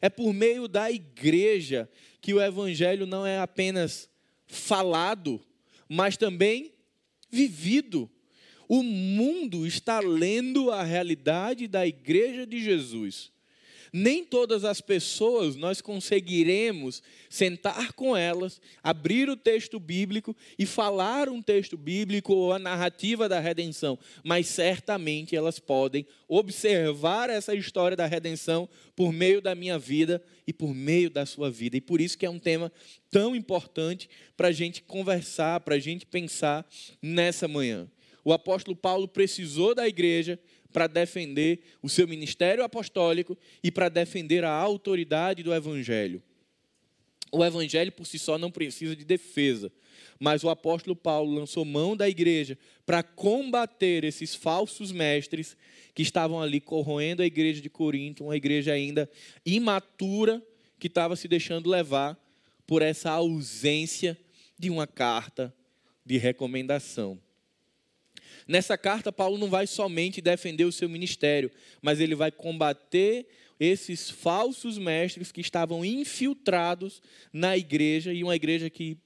É 0.00 0.10
por 0.10 0.34
meio 0.34 0.68
da 0.68 0.90
igreja 0.90 1.88
que 2.20 2.34
o 2.34 2.40
evangelho 2.40 3.06
não 3.06 3.26
é 3.26 3.38
apenas 3.38 4.10
falado, 4.46 5.40
mas 5.88 6.18
também 6.18 6.74
vivido. 7.30 8.10
O 8.68 8.82
mundo 8.82 9.66
está 9.66 10.00
lendo 10.00 10.70
a 10.70 10.82
realidade 10.82 11.66
da 11.66 11.86
igreja 11.86 12.46
de 12.46 12.62
Jesus 12.62 13.31
nem 13.92 14.24
todas 14.24 14.64
as 14.64 14.80
pessoas 14.80 15.54
nós 15.54 15.82
conseguiremos 15.82 17.02
sentar 17.28 17.92
com 17.92 18.16
elas, 18.16 18.60
abrir 18.82 19.28
o 19.28 19.36
texto 19.36 19.78
bíblico 19.78 20.34
e 20.58 20.64
falar 20.64 21.28
um 21.28 21.42
texto 21.42 21.76
bíblico 21.76 22.32
ou 22.32 22.52
a 22.52 22.58
narrativa 22.58 23.28
da 23.28 23.38
redenção, 23.38 23.98
mas 24.24 24.46
certamente 24.46 25.36
elas 25.36 25.58
podem 25.58 26.06
observar 26.26 27.28
essa 27.28 27.54
história 27.54 27.96
da 27.96 28.06
redenção 28.06 28.66
por 28.96 29.12
meio 29.12 29.42
da 29.42 29.54
minha 29.54 29.78
vida 29.78 30.22
e 30.46 30.52
por 30.52 30.74
meio 30.74 31.10
da 31.10 31.26
sua 31.26 31.50
vida. 31.50 31.76
E 31.76 31.80
por 31.80 32.00
isso 32.00 32.16
que 32.16 32.24
é 32.24 32.30
um 32.30 32.38
tema 32.38 32.72
tão 33.10 33.36
importante 33.36 34.08
para 34.36 34.48
a 34.48 34.52
gente 34.52 34.82
conversar, 34.82 35.60
para 35.60 35.74
a 35.74 35.78
gente 35.78 36.06
pensar 36.06 36.66
nessa 37.02 37.46
manhã. 37.46 37.86
O 38.24 38.32
apóstolo 38.32 38.76
Paulo 38.76 39.08
precisou 39.08 39.74
da 39.74 39.86
igreja 39.86 40.38
para 40.72 40.86
defender 40.86 41.60
o 41.82 41.88
seu 41.88 42.08
ministério 42.08 42.64
apostólico 42.64 43.36
e 43.62 43.70
para 43.70 43.88
defender 43.88 44.44
a 44.44 44.50
autoridade 44.50 45.42
do 45.42 45.54
evangelho. 45.54 46.22
O 47.30 47.44
evangelho 47.44 47.90
por 47.92 48.06
si 48.06 48.18
só 48.18 48.36
não 48.36 48.50
precisa 48.50 48.94
de 48.94 49.04
defesa, 49.04 49.72
mas 50.18 50.44
o 50.44 50.50
apóstolo 50.50 50.94
Paulo 50.94 51.34
lançou 51.34 51.64
mão 51.64 51.96
da 51.96 52.08
igreja 52.08 52.58
para 52.84 53.02
combater 53.02 54.04
esses 54.04 54.34
falsos 54.34 54.92
mestres 54.92 55.56
que 55.94 56.02
estavam 56.02 56.40
ali 56.40 56.60
corroendo 56.60 57.22
a 57.22 57.26
igreja 57.26 57.60
de 57.60 57.70
Corinto, 57.70 58.24
uma 58.24 58.36
igreja 58.36 58.72
ainda 58.72 59.10
imatura 59.46 60.42
que 60.78 60.88
estava 60.88 61.16
se 61.16 61.26
deixando 61.26 61.70
levar 61.70 62.18
por 62.66 62.82
essa 62.82 63.10
ausência 63.10 64.18
de 64.58 64.68
uma 64.68 64.86
carta 64.86 65.54
de 66.04 66.18
recomendação. 66.18 67.18
Nessa 68.46 68.76
carta, 68.76 69.12
Paulo 69.12 69.38
não 69.38 69.48
vai 69.48 69.66
somente 69.66 70.20
defender 70.20 70.64
o 70.64 70.72
seu 70.72 70.88
ministério, 70.88 71.50
mas 71.80 72.00
ele 72.00 72.14
vai 72.14 72.30
combater 72.30 73.26
esses 73.58 74.10
falsos 74.10 74.76
mestres 74.78 75.30
que 75.30 75.40
estavam 75.40 75.84
infiltrados 75.84 77.00
na 77.32 77.56
igreja, 77.56 78.12
e 78.12 78.24
uma 78.24 78.34
igreja 78.34 78.68
que 78.68 78.98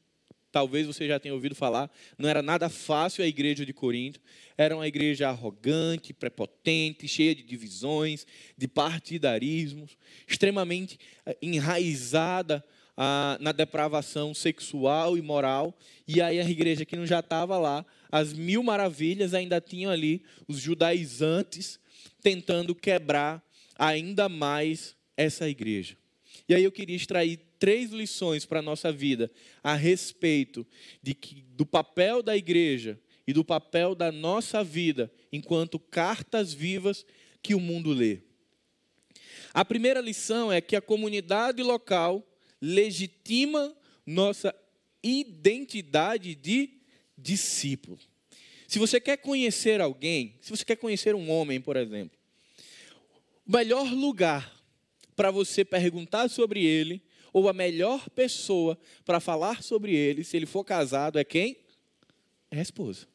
talvez 0.51 0.87
você 0.87 1.07
já 1.07 1.21
tenha 1.21 1.35
ouvido 1.35 1.55
falar, 1.55 1.91
não 2.17 2.27
era 2.27 2.41
nada 2.41 2.71
fácil 2.71 3.23
a 3.23 3.27
igreja 3.27 3.67
de 3.67 3.75
Corinto, 3.75 4.19
era 4.57 4.75
uma 4.75 4.89
igreja 4.89 5.29
arrogante, 5.29 6.15
prepotente, 6.15 7.07
cheia 7.07 7.35
de 7.35 7.43
divisões, 7.43 8.27
de 8.57 8.67
partidarismos, 8.67 9.99
extremamente 10.27 10.99
eh, 11.27 11.37
enraizada 11.43 12.65
ah, 12.97 13.37
na 13.39 13.53
depravação 13.53 14.33
sexual 14.33 15.19
e 15.19 15.21
moral, 15.21 15.79
e 16.09 16.23
aí 16.23 16.41
a 16.41 16.49
igreja 16.49 16.87
que 16.87 16.97
não 16.97 17.05
já 17.05 17.21
estava 17.21 17.59
lá 17.59 17.85
as 18.11 18.33
mil 18.33 18.63
maravilhas, 18.63 19.35
ainda 19.35 19.61
tinham 19.61 19.91
ali 19.91 20.23
os 20.47 20.59
judaizantes 20.59 21.79
tentando 22.23 22.75
quebrar 22.75 23.43
ainda 23.79 24.29
mais 24.29 24.97
essa 25.17 25.49
igreja. 25.49 25.97
E 26.49 26.55
aí 26.55 26.65
eu 26.65 26.73
queria 26.73 26.97
extrair 26.97 27.41
três 27.59 27.91
lições 27.91 28.45
para 28.45 28.61
a 28.61 28.63
nossa 28.63 28.93
vida 28.93 29.31
a 29.63 29.75
respeito 29.75 30.67
de 31.03 31.15
que, 31.15 31.43
do 31.51 31.65
papel 31.65 32.23
da 32.23 32.37
igreja 32.37 32.99
e 33.27 33.33
do 33.33 33.45
papel 33.45 33.95
da 33.95 34.13
nossa 34.13 34.63
vida 34.63 35.11
enquanto 35.33 35.79
cartas 35.79 36.53
vivas 36.53 37.05
que 37.43 37.55
o 37.55 37.61
mundo 37.61 37.93
lê. 37.93 38.21
A 39.53 39.65
primeira 39.65 40.01
lição 40.01 40.53
é 40.53 40.61
que 40.61 40.77
a 40.77 40.83
comunidade 40.83 41.63
local 41.63 42.27
legitima 42.61 43.75
nossa 44.05 44.55
identidade 45.03 46.35
de 46.35 46.76
discípulo. 47.17 47.99
Se 48.69 48.79
você 48.79 49.01
quer 49.01 49.17
conhecer 49.19 49.81
alguém, 49.81 50.35
se 50.41 50.51
você 50.51 50.65
quer 50.65 50.77
conhecer 50.77 51.15
um 51.15 51.31
homem, 51.31 51.61
por 51.61 51.77
exemplo, 51.77 52.19
o 53.47 53.53
melhor 53.53 53.93
lugar 53.93 54.55
para 55.15 55.31
você 55.31 55.65
perguntar 55.65 56.29
sobre 56.29 56.65
ele, 56.65 57.03
ou 57.33 57.49
a 57.49 57.53
melhor 57.53 58.09
pessoa 58.11 58.79
para 59.05 59.21
falar 59.21 59.63
sobre 59.63 59.95
ele, 59.95 60.25
se 60.25 60.37
ele 60.37 60.47
for 60.47 60.65
casado, 60.65 61.19
é 61.19 61.25
quem? 61.25 61.57
É 62.51 62.59
a 62.59 62.63
esposa. 62.63 63.07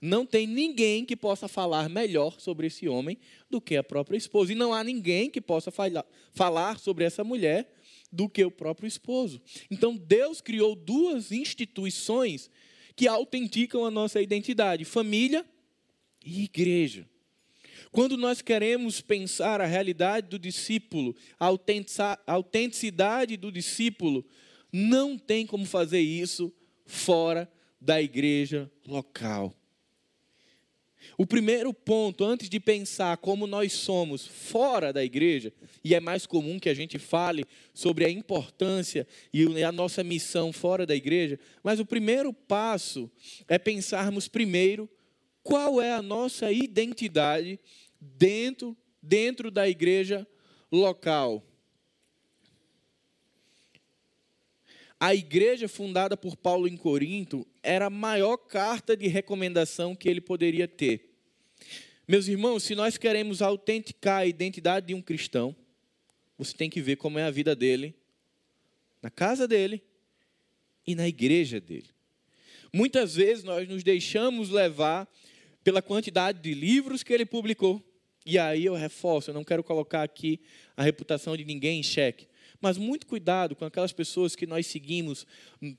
Não 0.00 0.26
tem 0.26 0.46
ninguém 0.46 1.04
que 1.04 1.16
possa 1.16 1.46
falar 1.46 1.88
melhor 1.88 2.40
sobre 2.40 2.66
esse 2.66 2.88
homem 2.88 3.18
do 3.50 3.60
que 3.60 3.76
a 3.76 3.84
própria 3.84 4.16
esposa. 4.16 4.52
E 4.52 4.54
não 4.54 4.74
há 4.74 4.82
ninguém 4.82 5.30
que 5.30 5.40
possa 5.40 5.70
falar 6.32 6.78
sobre 6.78 7.04
essa 7.04 7.22
mulher 7.22 7.72
do 8.10 8.28
que 8.28 8.44
o 8.44 8.50
próprio 8.50 8.86
esposo. 8.86 9.40
Então 9.70 9.96
Deus 9.96 10.40
criou 10.40 10.74
duas 10.74 11.32
instituições 11.32 12.50
que 12.96 13.06
autenticam 13.06 13.84
a 13.84 13.90
nossa 13.90 14.20
identidade: 14.20 14.84
família 14.84 15.44
e 16.24 16.44
igreja. 16.44 17.06
Quando 17.92 18.16
nós 18.16 18.42
queremos 18.42 19.00
pensar 19.00 19.60
a 19.60 19.66
realidade 19.66 20.28
do 20.28 20.38
discípulo, 20.38 21.14
a 21.38 21.46
autenticidade 22.26 23.36
do 23.36 23.52
discípulo, 23.52 24.26
não 24.72 25.16
tem 25.16 25.46
como 25.46 25.64
fazer 25.64 26.00
isso 26.00 26.52
fora 26.84 27.50
da 27.80 28.02
igreja 28.02 28.70
local. 28.86 29.54
O 31.18 31.26
primeiro 31.26 31.72
ponto, 31.72 32.24
antes 32.24 32.48
de 32.48 32.60
pensar 32.60 33.16
como 33.18 33.46
nós 33.46 33.72
somos 33.72 34.26
fora 34.26 34.92
da 34.92 35.04
igreja, 35.04 35.52
e 35.82 35.94
é 35.94 36.00
mais 36.00 36.26
comum 36.26 36.58
que 36.58 36.68
a 36.68 36.74
gente 36.74 36.98
fale 36.98 37.44
sobre 37.72 38.04
a 38.04 38.10
importância 38.10 39.06
e 39.32 39.62
a 39.62 39.72
nossa 39.72 40.02
missão 40.04 40.52
fora 40.52 40.86
da 40.86 40.94
igreja, 40.94 41.38
mas 41.62 41.80
o 41.80 41.86
primeiro 41.86 42.32
passo 42.32 43.10
é 43.48 43.58
pensarmos 43.58 44.28
primeiro 44.28 44.88
qual 45.42 45.80
é 45.80 45.92
a 45.92 46.02
nossa 46.02 46.50
identidade 46.50 47.60
dentro, 48.00 48.76
dentro 49.02 49.50
da 49.50 49.68
igreja 49.68 50.26
local. 50.70 51.44
A 54.98 55.14
igreja 55.14 55.68
fundada 55.68 56.16
por 56.16 56.36
Paulo 56.36 56.66
em 56.66 56.76
Corinto 56.76 57.46
era 57.62 57.86
a 57.86 57.90
maior 57.90 58.36
carta 58.36 58.96
de 58.96 59.06
recomendação 59.06 59.94
que 59.94 60.08
ele 60.08 60.20
poderia 60.20 60.66
ter. 60.66 61.12
Meus 62.08 62.28
irmãos, 62.28 62.62
se 62.62 62.74
nós 62.74 62.96
queremos 62.96 63.42
autenticar 63.42 64.20
a 64.20 64.26
identidade 64.26 64.86
de 64.86 64.94
um 64.94 65.02
cristão, 65.02 65.54
você 66.38 66.56
tem 66.56 66.70
que 66.70 66.80
ver 66.80 66.96
como 66.96 67.18
é 67.18 67.24
a 67.24 67.30
vida 67.30 67.54
dele, 67.54 67.94
na 69.02 69.10
casa 69.10 69.46
dele 69.46 69.82
e 70.86 70.94
na 70.94 71.06
igreja 71.06 71.60
dele. 71.60 71.90
Muitas 72.72 73.16
vezes 73.16 73.44
nós 73.44 73.68
nos 73.68 73.82
deixamos 73.82 74.50
levar 74.50 75.08
pela 75.62 75.82
quantidade 75.82 76.40
de 76.40 76.54
livros 76.54 77.02
que 77.02 77.12
ele 77.12 77.26
publicou. 77.26 77.82
E 78.24 78.38
aí 78.38 78.64
eu 78.64 78.74
reforço, 78.74 79.30
eu 79.30 79.34
não 79.34 79.44
quero 79.44 79.62
colocar 79.62 80.02
aqui 80.02 80.40
a 80.76 80.82
reputação 80.82 81.36
de 81.36 81.44
ninguém 81.44 81.80
em 81.80 81.82
xeque. 81.82 82.28
Mas 82.60 82.78
muito 82.78 83.06
cuidado 83.06 83.54
com 83.54 83.64
aquelas 83.64 83.92
pessoas 83.92 84.34
que 84.34 84.46
nós 84.46 84.66
seguimos 84.66 85.26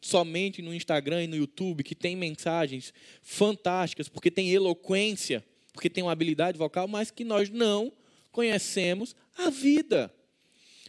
somente 0.02 0.62
no 0.62 0.74
Instagram 0.74 1.24
e 1.24 1.28
no 1.28 1.36
YouTube, 1.36 1.84
que 1.84 1.96
tem 1.96 2.16
mensagens 2.16 2.94
fantásticas, 3.22 4.08
porque 4.08 4.30
tem 4.30 4.52
eloquência, 4.52 5.44
porque 5.74 5.90
tem 5.90 6.04
uma 6.04 6.12
habilidade 6.12 6.58
vocal, 6.58 6.88
mas 6.88 7.12
que 7.12 7.24
nós 7.24 7.50
não 7.50 7.92
conhecemos 8.32 9.16
a 9.38 9.50
vida. 9.50 10.14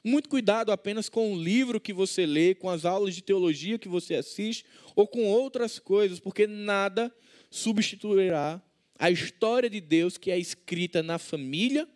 Muito 0.05 0.29
cuidado 0.29 0.71
apenas 0.71 1.09
com 1.09 1.33
o 1.33 1.43
livro 1.43 1.81
que 1.81 1.93
você 1.93 2.25
lê, 2.25 2.55
com 2.55 2.69
as 2.69 2.85
aulas 2.85 3.15
de 3.15 3.23
teologia 3.23 3.79
que 3.79 3.89
você 3.89 4.15
assiste, 4.15 4.65
ou 4.95 5.07
com 5.07 5.25
outras 5.25 5.79
coisas, 5.79 6.21
porque 6.21 6.47
nada 6.47 7.13
substituirá 7.51 8.63
a 8.99 9.11
história 9.11 9.71
de 9.71 9.81
Deus 9.81 10.19
que 10.19 10.31
é 10.31 10.39
escrita 10.39 11.03
na 11.03 11.19
família 11.19 11.89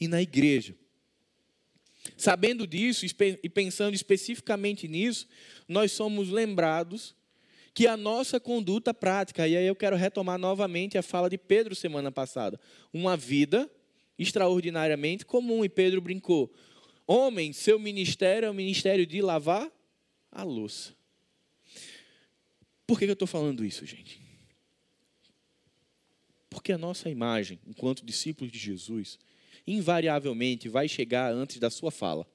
e 0.00 0.08
na 0.08 0.20
igreja. 0.20 0.74
Sabendo 2.16 2.66
disso 2.66 3.06
e 3.06 3.48
pensando 3.48 3.94
especificamente 3.94 4.86
nisso, 4.86 5.26
nós 5.68 5.92
somos 5.92 6.28
lembrados 6.28 7.14
que 7.72 7.86
a 7.86 7.96
nossa 7.96 8.40
conduta 8.40 8.94
prática, 8.94 9.46
e 9.46 9.54
aí 9.54 9.66
eu 9.66 9.76
quero 9.76 9.96
retomar 9.96 10.38
novamente 10.38 10.96
a 10.96 11.02
fala 11.02 11.28
de 11.28 11.36
Pedro 11.36 11.74
semana 11.74 12.10
passada, 12.10 12.58
uma 12.90 13.16
vida 13.16 13.70
extraordinariamente 14.18 15.26
comum, 15.26 15.62
e 15.64 15.68
Pedro 15.68 16.00
brincou: 16.00 16.52
homem, 17.06 17.52
seu 17.52 17.78
ministério 17.78 18.46
é 18.46 18.50
o 18.50 18.54
ministério 18.54 19.06
de 19.06 19.20
lavar 19.20 19.70
a 20.32 20.42
louça. 20.42 20.94
Por 22.86 22.98
que 22.98 23.04
eu 23.04 23.12
estou 23.12 23.28
falando 23.28 23.64
isso, 23.64 23.84
gente? 23.84 24.22
Porque 26.48 26.72
a 26.72 26.78
nossa 26.78 27.10
imagem, 27.10 27.60
enquanto 27.66 28.06
discípulos 28.06 28.50
de 28.50 28.58
Jesus, 28.58 29.18
invariavelmente 29.66 30.68
vai 30.68 30.88
chegar 30.88 31.32
antes 31.32 31.58
da 31.58 31.70
sua 31.70 31.90
fala. 31.90 32.26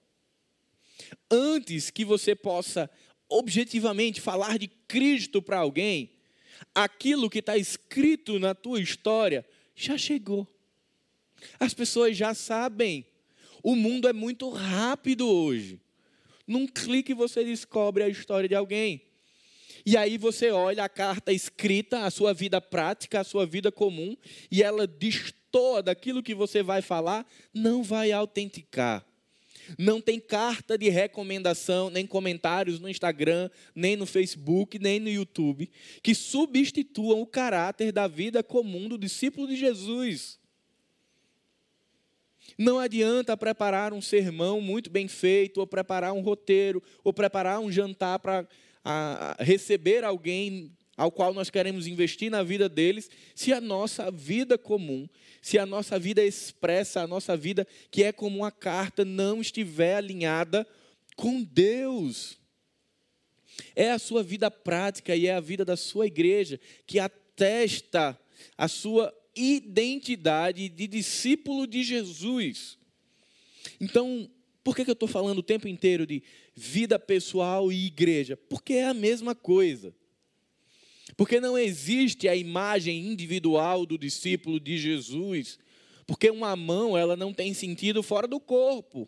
Antes 1.29 1.89
que 1.89 2.03
você 2.03 2.35
possa 2.35 2.89
objetivamente 3.29 4.19
falar 4.19 4.59
de 4.59 4.67
Cristo 4.67 5.41
para 5.41 5.59
alguém, 5.59 6.11
aquilo 6.75 7.29
que 7.29 7.39
está 7.39 7.57
escrito 7.57 8.39
na 8.39 8.53
tua 8.53 8.81
história 8.81 9.45
já 9.75 9.97
chegou. 9.97 10.47
As 11.59 11.73
pessoas 11.73 12.15
já 12.15 12.33
sabem. 12.33 13.05
O 13.63 13.75
mundo 13.75 14.07
é 14.07 14.13
muito 14.13 14.49
rápido 14.49 15.27
hoje. 15.27 15.79
Num 16.45 16.67
clique 16.67 17.13
você 17.13 17.43
descobre 17.43 18.03
a 18.03 18.09
história 18.09 18.49
de 18.49 18.55
alguém. 18.55 19.01
E 19.85 19.97
aí 19.97 20.17
você 20.17 20.51
olha 20.51 20.83
a 20.83 20.89
carta 20.89 21.31
escrita, 21.31 22.05
a 22.05 22.11
sua 22.11 22.33
vida 22.33 22.61
prática, 22.61 23.21
a 23.21 23.23
sua 23.23 23.45
vida 23.45 23.71
comum, 23.71 24.15
e 24.51 24.61
ela 24.61 24.85
destoa 25.51 25.83
daquilo 25.83 26.23
que 26.23 26.33
você 26.33 26.63
vai 26.63 26.81
falar, 26.81 27.27
não 27.53 27.83
vai 27.83 28.11
autenticar. 28.11 29.05
Não 29.77 30.01
tem 30.01 30.19
carta 30.19 30.77
de 30.77 30.89
recomendação, 30.89 31.89
nem 31.89 32.05
comentários 32.07 32.79
no 32.79 32.89
Instagram, 32.89 33.49
nem 33.75 33.95
no 33.95 34.05
Facebook, 34.05 34.79
nem 34.79 34.99
no 34.99 35.09
YouTube, 35.09 35.69
que 36.01 36.15
substituam 36.15 37.21
o 37.21 37.27
caráter 37.27 37.91
da 37.91 38.07
vida 38.07 38.41
comum 38.41 38.87
do 38.87 38.97
discípulo 38.97 39.47
de 39.47 39.55
Jesus. 39.55 40.39
Não 42.57 42.79
adianta 42.79 43.37
preparar 43.37 43.93
um 43.93 44.01
sermão 44.01 44.59
muito 44.59 44.89
bem 44.89 45.07
feito, 45.07 45.59
ou 45.59 45.67
preparar 45.67 46.13
um 46.13 46.21
roteiro, 46.21 46.81
ou 47.03 47.13
preparar 47.13 47.59
um 47.59 47.71
jantar 47.71 48.19
para 48.19 48.47
receber 49.39 50.03
alguém 50.03 50.71
ao 51.01 51.11
qual 51.11 51.33
nós 51.33 51.49
queremos 51.49 51.87
investir 51.87 52.29
na 52.29 52.43
vida 52.43 52.69
deles, 52.69 53.09
se 53.33 53.51
a 53.51 53.59
nossa 53.59 54.11
vida 54.11 54.55
comum, 54.55 55.09
se 55.41 55.57
a 55.57 55.65
nossa 55.65 55.97
vida 55.97 56.23
expressa, 56.23 57.01
a 57.01 57.07
nossa 57.07 57.35
vida 57.35 57.67
que 57.89 58.03
é 58.03 58.11
como 58.11 58.37
uma 58.37 58.51
carta, 58.51 59.03
não 59.03 59.41
estiver 59.41 59.95
alinhada 59.95 60.65
com 61.15 61.41
Deus. 61.41 62.37
É 63.75 63.89
a 63.89 63.97
sua 63.97 64.21
vida 64.21 64.51
prática 64.51 65.15
e 65.15 65.25
é 65.25 65.33
a 65.33 65.39
vida 65.39 65.65
da 65.65 65.75
sua 65.75 66.05
igreja 66.05 66.59
que 66.85 66.99
atesta 66.99 68.15
a 68.55 68.67
sua 68.67 69.11
identidade 69.35 70.69
de 70.69 70.85
discípulo 70.85 71.65
de 71.65 71.81
Jesus. 71.81 72.77
Então, 73.79 74.29
por 74.63 74.75
que, 74.75 74.87
eu 74.87 74.93
estou 74.93 75.09
falando 75.09 75.39
o 75.39 75.43
tempo 75.43 75.67
inteiro 75.67 76.05
de 76.05 76.21
vida 76.53 76.99
pessoal 76.99 77.71
e 77.71 77.87
igreja? 77.87 78.37
Porque 78.37 78.73
é 78.73 78.85
a 78.85 78.93
mesma 78.93 79.33
coisa. 79.33 79.95
Porque 81.15 81.39
não 81.39 81.57
existe 81.57 82.27
a 82.27 82.35
imagem 82.35 83.07
individual 83.07 83.85
do 83.85 83.97
discípulo 83.97 84.59
de 84.59 84.77
Jesus. 84.77 85.59
Porque 86.05 86.29
uma 86.29 86.55
mão, 86.55 86.97
ela 86.97 87.15
não 87.15 87.33
tem 87.33 87.53
sentido 87.53 88.01
fora 88.01 88.27
do 88.27 88.39
corpo. 88.39 89.07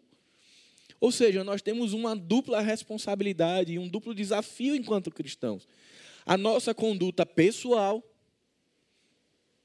Ou 1.00 1.12
seja, 1.12 1.44
nós 1.44 1.62
temos 1.62 1.92
uma 1.92 2.16
dupla 2.16 2.62
responsabilidade 2.62 3.74
e 3.74 3.80
um 3.80 3.88
duplo 3.88 4.16
desafio 4.16 4.76
enquanto 4.76 5.12
cristãos. 5.12 5.68
A 6.26 6.38
nossa 6.38 6.74
conduta 6.74 7.26
pessoal, 7.26 8.02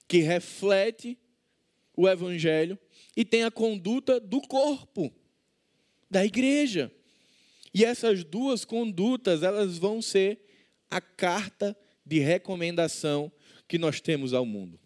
que 0.09 0.19
reflete 0.19 1.17
o 1.97 2.09
evangelho, 2.09 2.79
e 3.17 3.25
tem 3.25 3.45
a 3.45 3.51
conduta 3.51 4.19
do 4.19 4.41
corpo, 4.41 5.13
da 6.11 6.25
igreja. 6.25 6.91
E 7.73 7.85
essas 7.85 8.25
duas 8.25 8.65
condutas, 8.65 9.43
elas 9.43 9.79
vão 9.79 10.03
ser 10.03 10.41
a 10.91 11.01
carta 11.01 11.77
de 12.09 12.19
recomendação 12.21 13.31
que 13.69 13.77
nós 13.77 14.01
temos 14.01 14.33
ao 14.33 14.47
mundo. 14.47 14.81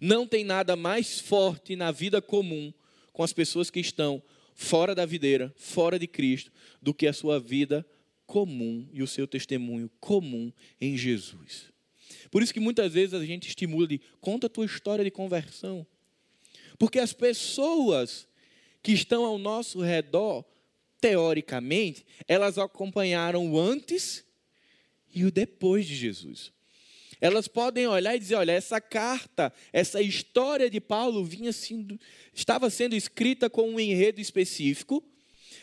Não 0.00 0.26
tem 0.26 0.42
nada 0.42 0.74
mais 0.74 1.20
forte 1.20 1.76
na 1.76 1.92
vida 1.92 2.22
comum 2.22 2.72
com 3.12 3.22
as 3.22 3.32
pessoas 3.32 3.68
que 3.68 3.78
estão 3.78 4.22
fora 4.54 4.94
da 4.94 5.04
videira, 5.04 5.52
fora 5.56 5.98
de 5.98 6.06
Cristo, 6.06 6.50
do 6.80 6.94
que 6.94 7.06
a 7.06 7.12
sua 7.12 7.38
vida 7.38 7.86
comum 8.26 8.88
e 8.92 9.02
o 9.02 9.06
seu 9.06 9.26
testemunho 9.26 9.90
comum 10.00 10.50
em 10.80 10.96
Jesus. 10.96 11.70
Por 12.30 12.42
isso 12.42 12.54
que 12.54 12.60
muitas 12.60 12.94
vezes 12.94 13.14
a 13.14 13.24
gente 13.24 13.48
estimula 13.48 13.86
de 13.86 14.00
conta 14.20 14.46
a 14.46 14.50
tua 14.50 14.64
história 14.64 15.04
de 15.04 15.10
conversão. 15.10 15.86
Porque 16.78 16.98
as 16.98 17.12
pessoas 17.12 18.26
que 18.82 18.92
estão 18.92 19.24
ao 19.24 19.36
nosso 19.36 19.80
redor, 19.80 20.44
teoricamente, 21.00 22.06
elas 22.26 22.56
acompanharam 22.56 23.52
o 23.52 23.60
antes 23.60 24.24
e 25.14 25.24
o 25.24 25.30
depois 25.30 25.86
de 25.86 25.94
Jesus. 25.94 26.52
Elas 27.20 27.48
podem 27.48 27.86
olhar 27.86 28.14
e 28.14 28.18
dizer: 28.18 28.36
olha, 28.36 28.52
essa 28.52 28.80
carta, 28.80 29.52
essa 29.72 30.00
história 30.00 30.70
de 30.70 30.80
Paulo 30.80 31.24
vinha 31.24 31.52
sendo, 31.52 31.98
estava 32.32 32.70
sendo 32.70 32.94
escrita 32.94 33.50
com 33.50 33.70
um 33.70 33.80
enredo 33.80 34.20
específico, 34.20 35.02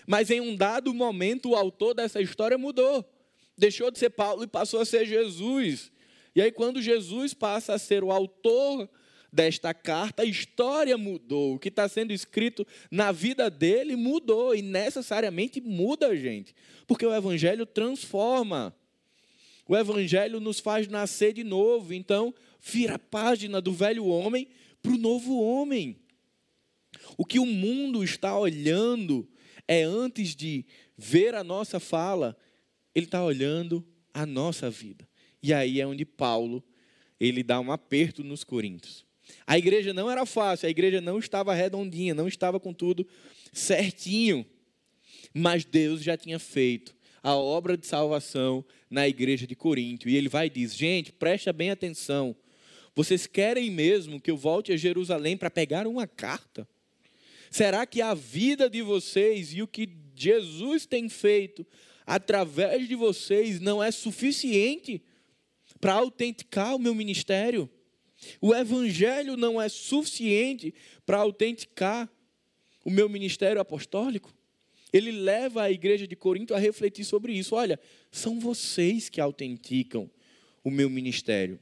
mas 0.06 0.30
em 0.30 0.42
um 0.42 0.56
dado 0.56 0.94
momento 0.94 1.50
o 1.50 1.56
autor 1.56 1.94
dessa 1.94 2.22
história 2.22 2.58
mudou. 2.58 3.06
Deixou 3.58 3.90
de 3.90 3.98
ser 3.98 4.10
Paulo 4.10 4.44
e 4.44 4.48
passou 4.48 4.82
a 4.82 4.86
ser 4.86 5.06
Jesus. 5.06 5.92
E 6.36 6.42
aí, 6.42 6.52
quando 6.52 6.82
Jesus 6.82 7.34
passa 7.34 7.74
a 7.74 7.80
ser 7.80 8.04
o 8.04 8.12
autor 8.12 8.90
desta 9.32 9.74
carta, 9.74 10.24
a 10.24 10.26
história 10.26 10.98
mudou. 10.98 11.56
O 11.56 11.60
que 11.60 11.70
está 11.70 11.88
sendo 11.88 12.12
escrito 12.12 12.68
na 12.92 13.14
vida 13.14 13.50
dele 13.50 13.96
mudou 13.96 14.54
e 14.54 14.62
necessariamente 14.62 15.62
muda, 15.62 16.16
gente, 16.16 16.54
porque 16.86 17.06
o 17.06 17.16
Evangelho 17.16 17.66
transforma. 17.66 18.76
O 19.68 19.76
Evangelho 19.76 20.40
nos 20.40 20.60
faz 20.60 20.88
nascer 20.88 21.34
de 21.34 21.44
novo. 21.44 21.94
Então, 21.94 22.34
vira 22.62 22.96
a 22.96 23.00
página 23.00 23.60
do 23.60 23.72
velho 23.72 24.06
homem 24.06 24.48
para 24.82 24.92
o 24.92 24.98
novo 24.98 25.40
homem. 25.42 25.98
O 27.18 27.26
que 27.26 27.40
o 27.40 27.46
mundo 27.46 28.04
está 28.04 28.38
olhando 28.38 29.28
é 29.68 29.84
antes 29.84 30.36
de 30.36 30.66
ver 30.98 31.34
a 31.34 31.44
nossa 31.44 31.80
fala, 31.80 32.38
ele 32.94 33.06
está 33.06 33.24
olhando 33.24 33.86
a 34.14 34.26
nossa 34.26 34.70
vida. 34.70 35.08
E 35.42 35.54
aí 35.54 35.82
é 35.82 35.88
onde 35.88 36.06
Paulo 36.06 36.64
ele 37.20 37.44
dá 37.44 37.60
um 37.60 37.72
aperto 37.72 38.24
nos 38.24 38.44
Coríntios. 38.44 39.06
A 39.48 39.58
igreja 39.58 39.94
não 39.94 40.10
era 40.10 40.26
fácil, 40.26 40.68
a 40.68 40.70
igreja 40.70 41.02
não 41.02 41.18
estava 41.18 41.54
redondinha, 41.54 42.14
não 42.14 42.28
estava 42.28 42.60
com 42.60 42.74
tudo 42.74 43.08
certinho. 43.52 44.46
Mas 45.34 45.66
Deus 45.66 46.04
já 46.04 46.16
tinha 46.16 46.38
feito 46.38 46.95
a 47.26 47.36
obra 47.36 47.76
de 47.76 47.88
salvação 47.88 48.64
na 48.88 49.08
igreja 49.08 49.48
de 49.48 49.56
Corinto. 49.56 50.08
E 50.08 50.16
ele 50.16 50.30
vai 50.30 50.46
e 50.46 50.50
diz: 50.52 50.76
gente, 50.76 51.12
presta 51.12 51.52
bem 51.52 51.72
atenção. 51.72 52.36
Vocês 52.94 53.26
querem 53.26 53.72
mesmo 53.72 54.22
que 54.22 54.30
eu 54.30 54.38
volte 54.38 54.72
a 54.72 54.78
Jerusalém 54.78 55.36
para 55.36 55.50
pegar 55.50 55.88
uma 55.88 56.06
carta? 56.06 56.68
Será 57.50 57.84
que 57.88 58.00
a 58.00 58.14
vida 58.14 58.70
de 58.70 58.84
vocês 58.84 59.54
e 59.54 59.64
o 59.64 59.68
que 59.68 59.90
Jesus 60.14 60.86
tem 60.86 61.10
feito 61.10 61.66
através 62.06 62.88
de 62.88 62.94
vocês 62.94 63.60
não 63.60 63.82
é 63.82 63.90
suficiente 63.90 65.02
para 65.82 65.94
autenticar 65.94 66.76
o 66.76 66.80
meu 66.80 66.94
ministério? 66.94 67.68
O 68.40 68.54
evangelho 68.54 69.36
não 69.36 69.60
é 69.60 69.68
suficiente 69.68 70.76
para 71.08 71.18
autenticar 71.18 72.08
o 72.84 72.92
meu 72.92 73.10
ministério 73.10 73.60
apostólico? 73.60 74.32
Ele 74.96 75.12
leva 75.12 75.64
a 75.64 75.70
igreja 75.70 76.08
de 76.08 76.16
Corinto 76.16 76.54
a 76.54 76.58
refletir 76.58 77.04
sobre 77.04 77.34
isso. 77.34 77.54
Olha, 77.54 77.78
são 78.10 78.40
vocês 78.40 79.10
que 79.10 79.20
autenticam 79.20 80.10
o 80.64 80.72
meu 80.72 80.90
ministério. 80.90 81.60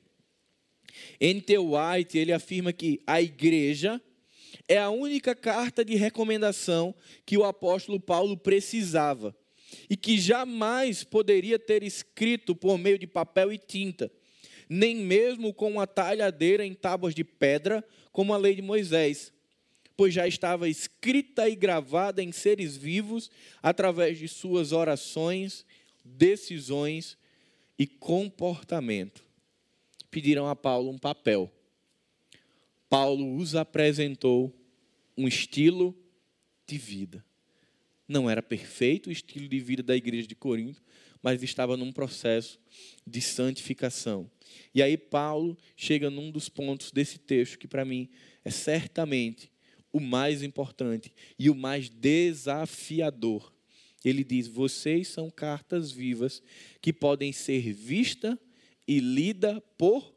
N.T. 1.20 1.58
White, 1.58 2.16
ele 2.16 2.32
afirma 2.32 2.72
que 2.72 3.02
a 3.08 3.20
igreja 3.20 4.00
é 4.68 4.78
a 4.78 4.92
única 4.92 5.34
carta 5.34 5.84
de 5.84 5.96
recomendação 5.96 6.94
que 7.26 7.36
o 7.36 7.44
apóstolo 7.44 8.00
Paulo 8.00 8.38
precisava 8.38 9.36
e 9.90 9.98
que 9.98 10.20
jamais 10.20 11.04
poderia 11.04 11.58
ter 11.58 11.82
escrito 11.82 12.56
por 12.56 12.78
meio 12.78 13.00
de 13.00 13.08
papel 13.08 13.52
e 13.52 13.58
tinta, 13.58 14.12
nem 14.70 14.96
mesmo 14.96 15.56
com 15.56 15.72
uma 15.72 15.88
talhadeira 15.88 16.64
em 16.64 16.76
tábuas 16.76 17.16
de 17.16 17.24
pedra, 17.24 17.84
como 18.12 18.32
a 18.32 18.38
lei 18.38 18.54
de 18.54 18.62
Moisés, 18.62 19.34
pois 19.96 20.14
já 20.14 20.28
estava 20.28 20.68
escrita 20.68 21.48
e 21.48 21.56
gravada 21.56 22.22
em 22.22 22.32
seres 22.32 22.76
vivos 22.76 23.30
através 23.62 24.18
de 24.18 24.28
suas 24.28 24.72
orações, 24.72 25.66
decisões 26.04 27.18
e 27.78 27.86
comportamento. 27.88 29.24
Pediram 30.10 30.48
a 30.48 30.56
Paulo 30.56 30.90
um 30.90 30.98
papel 30.98 31.52
Paulo 32.94 33.38
os 33.38 33.56
apresentou 33.56 34.56
um 35.18 35.28
estilo 35.28 35.98
de 36.68 36.78
vida. 36.78 37.26
Não 38.08 38.30
era 38.30 38.44
perfeito 38.44 39.10
o 39.10 39.12
estilo 39.12 39.48
de 39.48 39.60
vida 39.60 39.82
da 39.82 39.96
igreja 39.96 40.28
de 40.28 40.36
Corinto, 40.36 40.80
mas 41.20 41.42
estava 41.42 41.76
num 41.76 41.92
processo 41.92 42.60
de 43.04 43.20
santificação. 43.20 44.30
E 44.76 44.84
aí 44.84 44.96
Paulo 44.96 45.58
chega 45.76 46.12
num 46.12 46.30
dos 46.30 46.50
pontos 46.50 46.92
desse 46.92 47.18
texto 47.18 47.58
que 47.58 47.68
para 47.68 47.84
mim 47.84 48.12
é 48.46 48.52
certamente 48.52 49.52
o 49.94 50.00
mais 50.00 50.44
importante 50.44 51.14
e 51.40 51.50
o 51.50 51.56
mais 51.56 51.88
desafiador. 51.88 53.54
Ele 54.04 54.24
diz: 54.24 54.48
"Vocês 54.48 55.08
são 55.08 55.30
cartas 55.30 55.92
vivas 55.92 56.44
que 56.82 56.92
podem 56.92 57.32
ser 57.32 57.72
vista 57.72 58.38
e 58.86 59.00
lida 59.00 59.62
por 59.78 60.14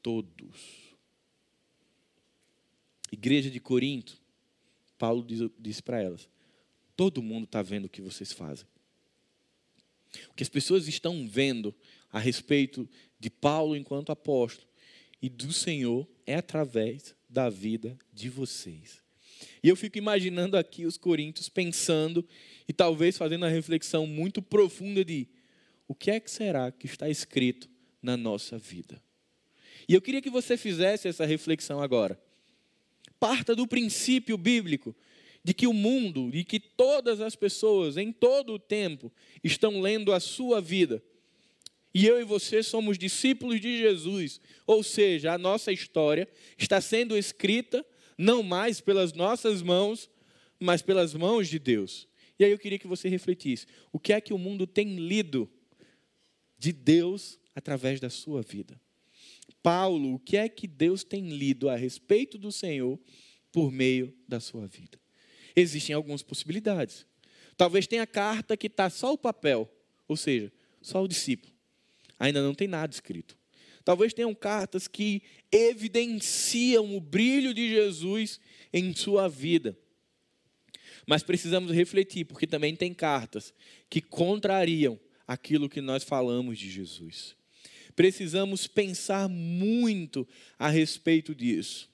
todos." 0.00 0.84
Igreja 3.10 3.50
de 3.50 3.58
Corinto, 3.58 4.20
Paulo 4.98 5.24
diz, 5.24 5.40
diz 5.58 5.80
para 5.80 6.00
elas: 6.00 6.28
todo 6.96 7.22
mundo 7.22 7.44
está 7.44 7.62
vendo 7.62 7.86
o 7.86 7.88
que 7.88 8.02
vocês 8.02 8.32
fazem. 8.32 8.66
O 10.30 10.34
que 10.34 10.42
as 10.42 10.48
pessoas 10.48 10.86
estão 10.86 11.26
vendo 11.26 11.74
a 12.10 12.18
respeito 12.18 12.88
de 13.18 13.28
Paulo 13.30 13.74
enquanto 13.76 14.12
apóstolo 14.12 14.68
e 15.20 15.28
do 15.28 15.52
Senhor 15.52 16.08
é 16.26 16.36
através 16.36 17.14
da 17.34 17.50
vida 17.50 17.98
de 18.12 18.30
vocês. 18.30 19.02
E 19.60 19.68
eu 19.68 19.74
fico 19.74 19.98
imaginando 19.98 20.56
aqui 20.56 20.86
os 20.86 20.96
coríntios 20.96 21.48
pensando 21.48 22.24
e 22.68 22.72
talvez 22.72 23.18
fazendo 23.18 23.42
uma 23.42 23.48
reflexão 23.48 24.06
muito 24.06 24.40
profunda 24.40 25.04
de 25.04 25.26
o 25.88 25.94
que 25.94 26.12
é 26.12 26.20
que 26.20 26.30
será 26.30 26.70
que 26.70 26.86
está 26.86 27.10
escrito 27.10 27.68
na 28.00 28.16
nossa 28.16 28.56
vida. 28.56 29.02
E 29.88 29.94
eu 29.94 30.00
queria 30.00 30.22
que 30.22 30.30
você 30.30 30.56
fizesse 30.56 31.08
essa 31.08 31.26
reflexão 31.26 31.82
agora. 31.82 32.18
Parta 33.18 33.54
do 33.54 33.66
princípio 33.66 34.38
bíblico 34.38 34.94
de 35.42 35.52
que 35.52 35.66
o 35.66 35.74
mundo 35.74 36.30
e 36.32 36.44
que 36.44 36.60
todas 36.60 37.20
as 37.20 37.34
pessoas 37.34 37.96
em 37.96 38.12
todo 38.12 38.54
o 38.54 38.58
tempo 38.60 39.12
estão 39.42 39.80
lendo 39.80 40.12
a 40.12 40.20
sua 40.20 40.60
vida. 40.60 41.02
E 41.94 42.06
eu 42.06 42.20
e 42.20 42.24
você 42.24 42.60
somos 42.60 42.98
discípulos 42.98 43.60
de 43.60 43.78
Jesus, 43.78 44.40
ou 44.66 44.82
seja, 44.82 45.32
a 45.32 45.38
nossa 45.38 45.70
história 45.70 46.28
está 46.58 46.80
sendo 46.80 47.16
escrita 47.16 47.86
não 48.18 48.42
mais 48.42 48.80
pelas 48.80 49.12
nossas 49.12 49.62
mãos, 49.62 50.10
mas 50.58 50.82
pelas 50.82 51.14
mãos 51.14 51.48
de 51.48 51.58
Deus. 51.58 52.08
E 52.36 52.44
aí 52.44 52.50
eu 52.50 52.58
queria 52.58 52.80
que 52.80 52.86
você 52.88 53.08
refletisse: 53.08 53.66
o 53.92 54.00
que 54.00 54.12
é 54.12 54.20
que 54.20 54.34
o 54.34 54.38
mundo 54.38 54.66
tem 54.66 54.96
lido 54.96 55.48
de 56.58 56.72
Deus 56.72 57.38
através 57.54 58.00
da 58.00 58.10
sua 58.10 58.42
vida? 58.42 58.80
Paulo, 59.62 60.14
o 60.14 60.18
que 60.18 60.36
é 60.36 60.48
que 60.48 60.66
Deus 60.66 61.04
tem 61.04 61.30
lido 61.30 61.68
a 61.68 61.76
respeito 61.76 62.36
do 62.36 62.50
Senhor 62.50 62.98
por 63.52 63.70
meio 63.70 64.12
da 64.26 64.40
sua 64.40 64.66
vida? 64.66 64.98
Existem 65.54 65.94
algumas 65.94 66.22
possibilidades. 66.22 67.06
Talvez 67.56 67.86
tenha 67.86 68.04
carta 68.04 68.56
que 68.56 68.66
está 68.66 68.90
só 68.90 69.12
o 69.12 69.18
papel, 69.18 69.72
ou 70.08 70.16
seja, 70.16 70.52
só 70.82 71.02
o 71.02 71.08
discípulo. 71.08 71.53
Ainda 72.24 72.42
não 72.42 72.54
tem 72.54 72.66
nada 72.66 72.92
escrito. 72.92 73.36
Talvez 73.84 74.14
tenham 74.14 74.34
cartas 74.34 74.88
que 74.88 75.22
evidenciam 75.52 76.96
o 76.96 77.00
brilho 77.00 77.52
de 77.52 77.68
Jesus 77.68 78.40
em 78.72 78.94
sua 78.94 79.28
vida. 79.28 79.76
Mas 81.06 81.22
precisamos 81.22 81.70
refletir, 81.70 82.24
porque 82.24 82.46
também 82.46 82.74
tem 82.74 82.94
cartas 82.94 83.52
que 83.90 84.00
contrariam 84.00 84.98
aquilo 85.28 85.68
que 85.68 85.82
nós 85.82 86.02
falamos 86.02 86.58
de 86.58 86.70
Jesus. 86.70 87.36
Precisamos 87.94 88.66
pensar 88.66 89.28
muito 89.28 90.26
a 90.58 90.70
respeito 90.70 91.34
disso 91.34 91.90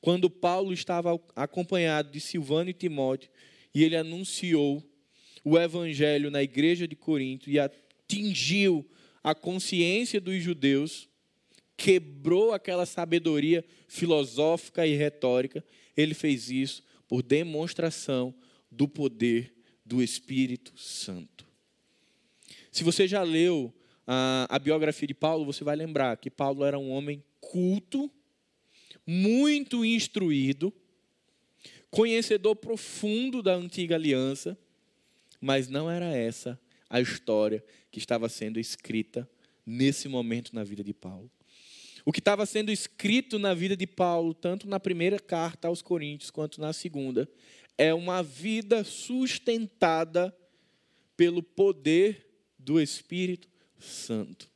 quando 0.00 0.30
Paulo 0.30 0.72
estava 0.72 1.20
acompanhado 1.36 2.10
de 2.10 2.20
Silvano 2.20 2.70
e 2.70 2.72
Timóteo, 2.72 3.30
e 3.74 3.84
ele 3.84 3.96
anunciou 3.96 4.82
o 5.44 5.58
evangelho 5.58 6.30
na 6.30 6.42
igreja 6.42 6.88
de 6.88 6.96
Corinto 6.96 7.50
e 7.50 7.58
atingiu 7.58 8.84
a 9.22 9.34
consciência 9.34 10.20
dos 10.20 10.42
judeus, 10.42 11.08
quebrou 11.76 12.52
aquela 12.52 12.84
sabedoria 12.84 13.64
filosófica 13.88 14.86
e 14.86 14.94
retórica, 14.94 15.64
ele 15.96 16.14
fez 16.14 16.50
isso 16.50 16.82
por 17.08 17.22
demonstração 17.22 18.34
do 18.70 18.86
poder 18.86 19.54
do 19.84 20.02
Espírito 20.02 20.78
Santo. 20.78 21.46
Se 22.70 22.84
você 22.84 23.08
já 23.08 23.22
leu 23.22 23.74
a, 24.06 24.46
a 24.48 24.58
biografia 24.58 25.08
de 25.08 25.14
Paulo, 25.14 25.44
você 25.44 25.64
vai 25.64 25.74
lembrar 25.74 26.16
que 26.16 26.30
Paulo 26.30 26.64
era 26.64 26.78
um 26.78 26.90
homem 26.90 27.22
culto, 27.40 28.10
muito 29.06 29.84
instruído, 29.84 30.72
conhecedor 31.90 32.54
profundo 32.56 33.42
da 33.42 33.54
antiga 33.54 33.96
aliança, 33.96 34.56
mas 35.40 35.68
não 35.68 35.90
era 35.90 36.06
essa 36.06 36.60
a 36.88 37.00
história 37.00 37.64
que 37.90 37.98
estava 37.98 38.28
sendo 38.28 38.58
escrita 38.58 39.28
nesse 39.66 40.08
momento 40.08 40.54
na 40.54 40.64
vida 40.64 40.82
de 40.82 40.94
Paulo. 40.94 41.30
O 42.04 42.12
que 42.12 42.20
estava 42.20 42.46
sendo 42.46 42.70
escrito 42.70 43.38
na 43.38 43.52
vida 43.52 43.76
de 43.76 43.86
Paulo, 43.86 44.32
tanto 44.32 44.68
na 44.68 44.80
primeira 44.80 45.18
carta 45.18 45.68
aos 45.68 45.82
Coríntios 45.82 46.30
quanto 46.30 46.60
na 46.60 46.72
segunda, 46.72 47.28
é 47.76 47.92
uma 47.92 48.22
vida 48.22 48.84
sustentada 48.84 50.34
pelo 51.16 51.42
poder 51.42 52.26
do 52.58 52.80
Espírito 52.80 53.48
Santo. 53.78 54.50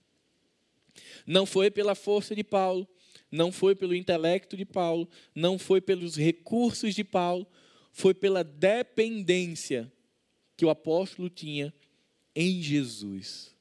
Não 1.27 1.47
foi 1.47 1.71
pela 1.71 1.95
força 1.95 2.35
de 2.35 2.45
Paulo, 2.45 2.89
não 3.31 3.51
foi 3.51 3.75
pelo 3.75 3.95
intelecto 3.95 4.57
de 4.57 4.65
Paulo, 4.65 5.09
não 5.35 5.59
foi 5.59 5.81
pelos 5.81 6.17
recursos 6.17 6.95
de 6.95 7.03
Paulo, 7.03 7.47
foi 7.93 8.15
pela 8.15 8.45
dependência 8.45 9.93
que 10.57 10.65
o 10.65 10.71
apóstolo 10.71 11.29
tinha 11.29 11.73
em 12.35 12.61
Jesus. 12.63 13.55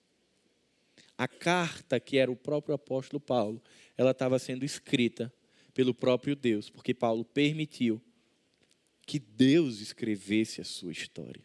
A 1.18 1.28
carta 1.28 2.00
que 2.00 2.18
era 2.18 2.32
o 2.32 2.36
próprio 2.36 2.76
apóstolo 2.76 3.20
Paulo, 3.20 3.62
ela 3.98 4.12
estava 4.12 4.40
sendo 4.40 4.66
escrita 4.66 5.32
pelo 5.74 5.94
próprio 5.94 6.36
Deus, 6.36 6.70
porque 6.70 6.94
Paulo 6.94 7.24
permitiu 7.24 8.02
que 9.06 9.20
Deus 9.20 9.80
escrevesse 9.80 10.62
a 10.62 10.64
sua 10.64 10.92
história 10.92 11.44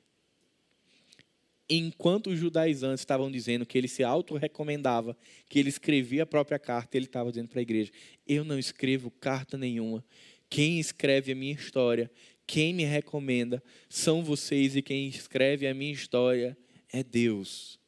enquanto 1.68 2.30
os 2.30 2.38
judaizantes 2.38 3.00
estavam 3.00 3.30
dizendo 3.30 3.66
que 3.66 3.76
ele 3.76 3.88
se 3.88 4.02
auto-recomendava, 4.02 5.16
que 5.48 5.58
ele 5.58 5.68
escrevia 5.68 6.22
a 6.22 6.26
própria 6.26 6.58
carta, 6.58 6.96
ele 6.96 7.06
estava 7.06 7.30
dizendo 7.30 7.48
para 7.48 7.60
a 7.60 7.62
igreja: 7.62 7.92
Eu 8.26 8.44
não 8.44 8.58
escrevo 8.58 9.10
carta 9.10 9.58
nenhuma. 9.58 10.04
Quem 10.48 10.80
escreve 10.80 11.32
a 11.32 11.34
minha 11.34 11.52
história, 11.52 12.10
quem 12.46 12.72
me 12.72 12.84
recomenda, 12.84 13.62
são 13.88 14.24
vocês, 14.24 14.74
e 14.74 14.80
quem 14.80 15.06
escreve 15.08 15.66
a 15.66 15.74
minha 15.74 15.92
história 15.92 16.56
é 16.92 17.02
Deus. 17.02 17.78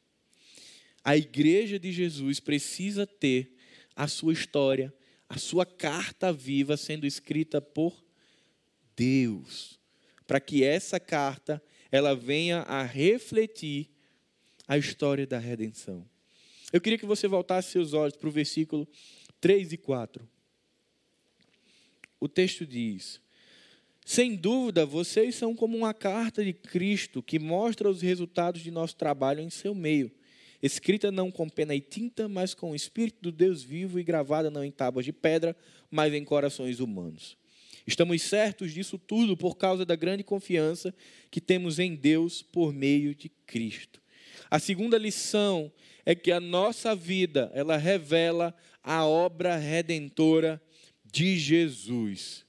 A 1.03 1.17
igreja 1.17 1.79
de 1.79 1.91
Jesus 1.91 2.39
precisa 2.39 3.07
ter 3.07 3.55
a 3.95 4.07
sua 4.07 4.33
história, 4.33 4.93
a 5.27 5.37
sua 5.37 5.65
carta 5.65 6.31
viva 6.31 6.77
sendo 6.77 7.05
escrita 7.05 7.59
por 7.59 8.03
Deus, 8.95 9.79
para 10.27 10.39
que 10.39 10.63
essa 10.63 10.99
carta 10.99 11.61
ela 11.91 12.15
venha 12.15 12.61
a 12.61 12.83
refletir 12.83 13.89
a 14.67 14.77
história 14.77 15.25
da 15.25 15.39
redenção. 15.39 16.07
Eu 16.71 16.79
queria 16.79 16.97
que 16.97 17.05
você 17.05 17.27
voltasse 17.27 17.71
seus 17.71 17.93
olhos 17.93 18.15
para 18.15 18.29
o 18.29 18.31
versículo 18.31 18.87
3 19.41 19.73
e 19.73 19.77
4. 19.77 20.27
O 22.19 22.29
texto 22.29 22.65
diz: 22.65 23.19
Sem 24.05 24.35
dúvida, 24.35 24.85
vocês 24.85 25.35
são 25.35 25.55
como 25.55 25.77
uma 25.77 25.93
carta 25.93 26.43
de 26.43 26.53
Cristo 26.53 27.21
que 27.21 27.39
mostra 27.39 27.89
os 27.89 28.01
resultados 28.01 28.61
de 28.61 28.71
nosso 28.71 28.95
trabalho 28.95 29.41
em 29.41 29.49
seu 29.49 29.75
meio, 29.75 30.11
escrita 30.61 31.11
não 31.11 31.31
com 31.31 31.47
pena 31.47 31.75
e 31.75 31.81
tinta, 31.81 32.27
mas 32.27 32.53
com 32.53 32.71
o 32.71 32.75
Espírito 32.75 33.21
do 33.21 33.31
Deus 33.31 33.63
vivo 33.63 33.99
e 33.99 34.03
gravada 34.03 34.49
não 34.49 34.63
em 34.63 34.71
tábuas 34.71 35.05
de 35.05 35.13
pedra, 35.13 35.55
mas 35.89 36.13
em 36.13 36.23
corações 36.23 36.79
humanos. 36.79 37.37
Estamos 37.85 38.21
certos 38.21 38.73
disso 38.73 38.97
tudo 38.97 39.35
por 39.35 39.57
causa 39.57 39.85
da 39.85 39.95
grande 39.95 40.23
confiança 40.23 40.93
que 41.29 41.41
temos 41.41 41.79
em 41.79 41.95
Deus 41.95 42.41
por 42.41 42.73
meio 42.73 43.15
de 43.15 43.29
Cristo. 43.45 44.01
A 44.49 44.59
segunda 44.59 44.97
lição 44.97 45.71
é 46.05 46.13
que 46.13 46.31
a 46.31 46.39
nossa 46.39 46.95
vida, 46.95 47.51
ela 47.53 47.77
revela 47.77 48.55
a 48.83 49.05
obra 49.05 49.57
redentora 49.57 50.61
de 51.05 51.37
Jesus. 51.37 52.45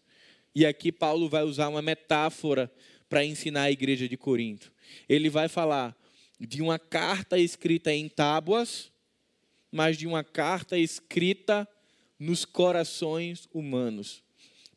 E 0.55 0.67
aqui 0.67 0.93
Paulo 0.93 1.29
vai 1.29 1.43
usar 1.43 1.69
uma 1.69 1.83
metáfora 1.83 2.71
para 3.09 3.25
ensinar 3.25 3.63
a 3.63 3.71
igreja 3.71 4.09
de 4.09 4.17
Corinto. 4.17 4.73
Ele 5.09 5.29
vai 5.29 5.49
falar 5.49 5.97
de 6.39 6.61
uma 6.61 6.79
carta 6.79 7.39
escrita 7.39 7.93
em 7.93 8.09
tábuas, 8.09 8.91
mas 9.71 9.97
de 9.97 10.07
uma 10.07 10.25
carta 10.25 10.79
escrita 10.79 11.67
nos 12.19 12.45
corações 12.45 13.49
humanos 13.53 14.23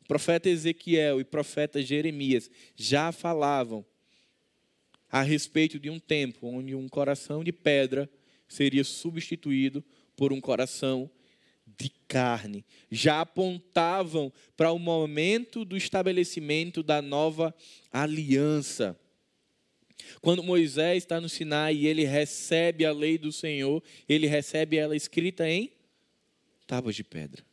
profeta 0.06 0.48
Ezequiel 0.48 1.20
e 1.20 1.24
profeta 1.24 1.82
Jeremias 1.82 2.50
já 2.74 3.12
falavam 3.12 3.84
a 5.10 5.22
respeito 5.22 5.78
de 5.78 5.90
um 5.90 5.98
tempo 5.98 6.46
onde 6.46 6.74
um 6.74 6.88
coração 6.88 7.42
de 7.42 7.52
pedra 7.52 8.08
seria 8.48 8.84
substituído 8.84 9.84
por 10.16 10.32
um 10.32 10.40
coração 10.40 11.10
de 11.78 11.90
carne, 12.08 12.64
já 12.90 13.20
apontavam 13.20 14.32
para 14.56 14.72
o 14.72 14.78
momento 14.78 15.64
do 15.64 15.76
estabelecimento 15.76 16.82
da 16.82 17.02
nova 17.02 17.54
aliança. 17.92 18.98
Quando 20.20 20.42
Moisés 20.42 21.02
está 21.02 21.20
no 21.20 21.28
Sinai 21.28 21.74
e 21.74 21.86
ele 21.86 22.04
recebe 22.04 22.84
a 22.84 22.92
lei 22.92 23.18
do 23.18 23.32
Senhor, 23.32 23.82
ele 24.08 24.26
recebe 24.26 24.76
ela 24.76 24.96
escrita 24.96 25.48
em 25.48 25.72
tábuas 26.66 26.94
de 26.94 27.04
pedra. 27.04 27.44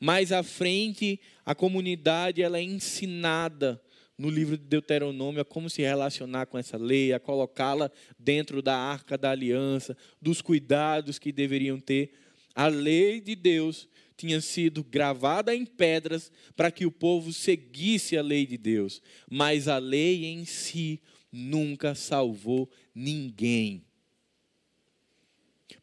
Mais 0.00 0.30
à 0.30 0.42
frente, 0.42 1.20
a 1.44 1.54
comunidade 1.54 2.42
ela 2.42 2.58
é 2.58 2.62
ensinada 2.62 3.82
no 4.16 4.28
livro 4.28 4.56
de 4.56 4.64
Deuteronômio 4.64 5.40
a 5.40 5.44
como 5.44 5.70
se 5.70 5.82
relacionar 5.82 6.46
com 6.46 6.58
essa 6.58 6.76
lei, 6.76 7.12
a 7.12 7.20
colocá-la 7.20 7.90
dentro 8.18 8.60
da 8.60 8.76
arca 8.76 9.16
da 9.16 9.30
aliança, 9.30 9.96
dos 10.20 10.42
cuidados 10.42 11.18
que 11.18 11.30
deveriam 11.30 11.78
ter. 11.78 12.12
A 12.54 12.66
lei 12.66 13.20
de 13.20 13.34
Deus 13.34 13.88
tinha 14.16 14.40
sido 14.40 14.82
gravada 14.82 15.54
em 15.54 15.64
pedras 15.64 16.32
para 16.56 16.70
que 16.70 16.84
o 16.84 16.90
povo 16.90 17.32
seguisse 17.32 18.16
a 18.16 18.22
lei 18.22 18.44
de 18.44 18.58
Deus, 18.58 19.00
mas 19.30 19.68
a 19.68 19.78
lei 19.78 20.26
em 20.26 20.44
si 20.44 21.00
nunca 21.30 21.94
salvou 21.94 22.68
ninguém. 22.94 23.84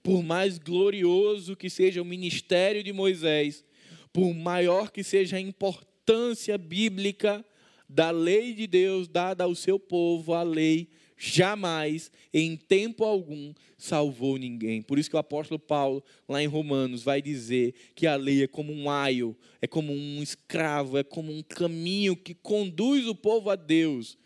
Por 0.03 0.21
mais 0.21 0.57
glorioso 0.57 1.55
que 1.55 1.69
seja 1.69 2.01
o 2.01 2.05
ministério 2.05 2.83
de 2.83 2.91
Moisés, 2.91 3.63
por 4.11 4.33
maior 4.33 4.91
que 4.91 5.03
seja 5.03 5.37
a 5.37 5.41
importância 5.41 6.57
bíblica 6.57 7.43
da 7.87 8.11
lei 8.11 8.53
de 8.53 8.67
Deus 8.67 9.07
dada 9.07 9.43
ao 9.43 9.55
seu 9.55 9.79
povo, 9.79 10.33
a 10.33 10.43
lei 10.43 10.89
jamais, 11.17 12.11
em 12.33 12.55
tempo 12.55 13.03
algum, 13.03 13.53
salvou 13.77 14.37
ninguém. 14.37 14.81
Por 14.81 14.99
isso 14.99 15.09
que 15.09 15.15
o 15.15 15.19
apóstolo 15.19 15.59
Paulo, 15.59 16.03
lá 16.27 16.41
em 16.41 16.47
Romanos, 16.47 17.03
vai 17.03 17.21
dizer 17.21 17.73
que 17.95 18.05
a 18.07 18.15
lei 18.15 18.43
é 18.43 18.47
como 18.47 18.73
um 18.73 18.89
aio, 18.89 19.35
é 19.61 19.67
como 19.67 19.93
um 19.93 20.21
escravo, 20.21 20.97
é 20.97 21.03
como 21.03 21.31
um 21.31 21.41
caminho 21.41 22.15
que 22.15 22.33
conduz 22.33 23.07
o 23.07 23.15
povo 23.15 23.49
a 23.49 23.55
Deus, 23.55 24.17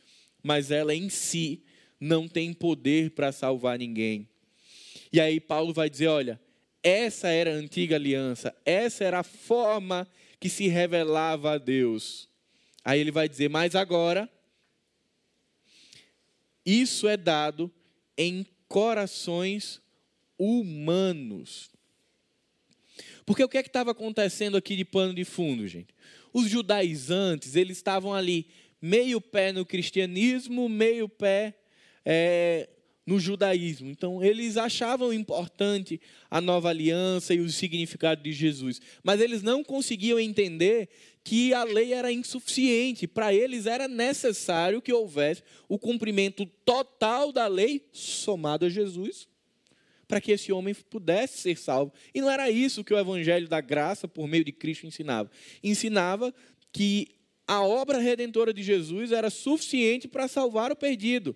mas 0.44 0.72
ela 0.72 0.96
em 0.96 1.10
si 1.10 1.64
não 2.00 2.28
tem 2.28 2.54
poder 2.54 3.12
para 3.12 3.32
salvar 3.32 3.78
ninguém. 3.78 4.28
E 5.12 5.20
aí 5.20 5.40
Paulo 5.40 5.74
vai 5.74 5.90
dizer: 5.90 6.08
olha, 6.08 6.40
essa 6.82 7.28
era 7.28 7.52
a 7.52 7.58
antiga 7.58 7.96
aliança, 7.96 8.56
essa 8.66 9.04
era 9.04 9.20
a 9.20 9.24
forma 9.24 10.08
que 10.40 10.50
se 10.50 10.68
revelava 10.68 11.54
a 11.54 11.58
Deus. 11.58 12.30
Aí 12.84 13.00
ele 13.00 13.12
vai 13.12 13.28
dizer: 13.28 13.50
mas 13.50 13.76
agora 13.76 14.30
isso 16.70 17.08
é 17.08 17.18
dado 17.18 17.72
em 18.18 18.46
corações 18.68 19.82
humanos. 20.38 21.72
Porque 23.26 23.44
o 23.44 23.50
que 23.50 23.58
é 23.58 23.64
que 23.64 23.70
estava 23.70 23.92
acontecendo 23.92 24.58
aqui 24.58 24.76
de 24.76 24.86
pano 24.86 25.14
de 25.14 25.24
fundo, 25.24 25.68
gente? 25.68 25.94
Os 26.34 26.50
judaizantes, 26.50 27.56
eles 27.56 27.78
estavam 27.78 28.14
ali 28.14 28.48
meio 28.82 29.20
pé 29.20 29.52
no 29.52 29.66
cristianismo, 29.66 30.70
meio 30.70 31.10
pé 31.10 31.56
é, 32.06 32.70
no 33.10 33.20
judaísmo. 33.20 33.90
Então, 33.90 34.24
eles 34.24 34.56
achavam 34.56 35.12
importante 35.12 36.00
a 36.30 36.40
nova 36.40 36.70
aliança 36.70 37.34
e 37.34 37.40
o 37.40 37.50
significado 37.50 38.22
de 38.22 38.32
Jesus, 38.32 38.80
mas 39.04 39.20
eles 39.20 39.42
não 39.42 39.64
conseguiam 39.64 40.20
entender 40.20 40.90
que 41.24 41.52
a 41.52 41.64
lei 41.64 41.92
era 41.92 42.12
insuficiente. 42.12 43.08
Para 43.08 43.34
eles 43.34 43.66
era 43.66 43.88
necessário 43.88 44.80
que 44.80 44.94
houvesse 44.94 45.42
o 45.68 45.80
cumprimento 45.80 46.46
total 46.64 47.32
da 47.32 47.48
lei 47.48 47.84
somado 47.92 48.68
a 48.68 48.70
Jesus, 48.70 49.28
para 50.08 50.22
que 50.22 50.32
esse 50.32 50.52
homem 50.52 50.76
pudesse 50.76 51.40
ser 51.40 51.58
salvo. 51.58 51.92
E 52.14 52.22
não 52.22 52.30
era 52.30 52.52
isso 52.52 52.84
que 52.84 52.94
o 52.94 53.00
evangelho 53.00 53.48
da 53.48 53.60
graça 53.60 54.08
por 54.08 54.28
meio 54.28 54.46
de 54.46 54.52
Cristo 54.52 54.86
ensinava. 54.86 55.32
Ensinava 55.64 56.32
que 56.72 57.08
a 57.48 57.64
obra 57.64 57.98
redentora 57.98 58.54
de 58.54 58.62
Jesus 58.62 59.12
era 59.12 59.32
suficiente 59.32 60.08
para 60.08 60.28
salvar 60.28 60.72
o 60.72 60.76
perdido. 60.76 61.36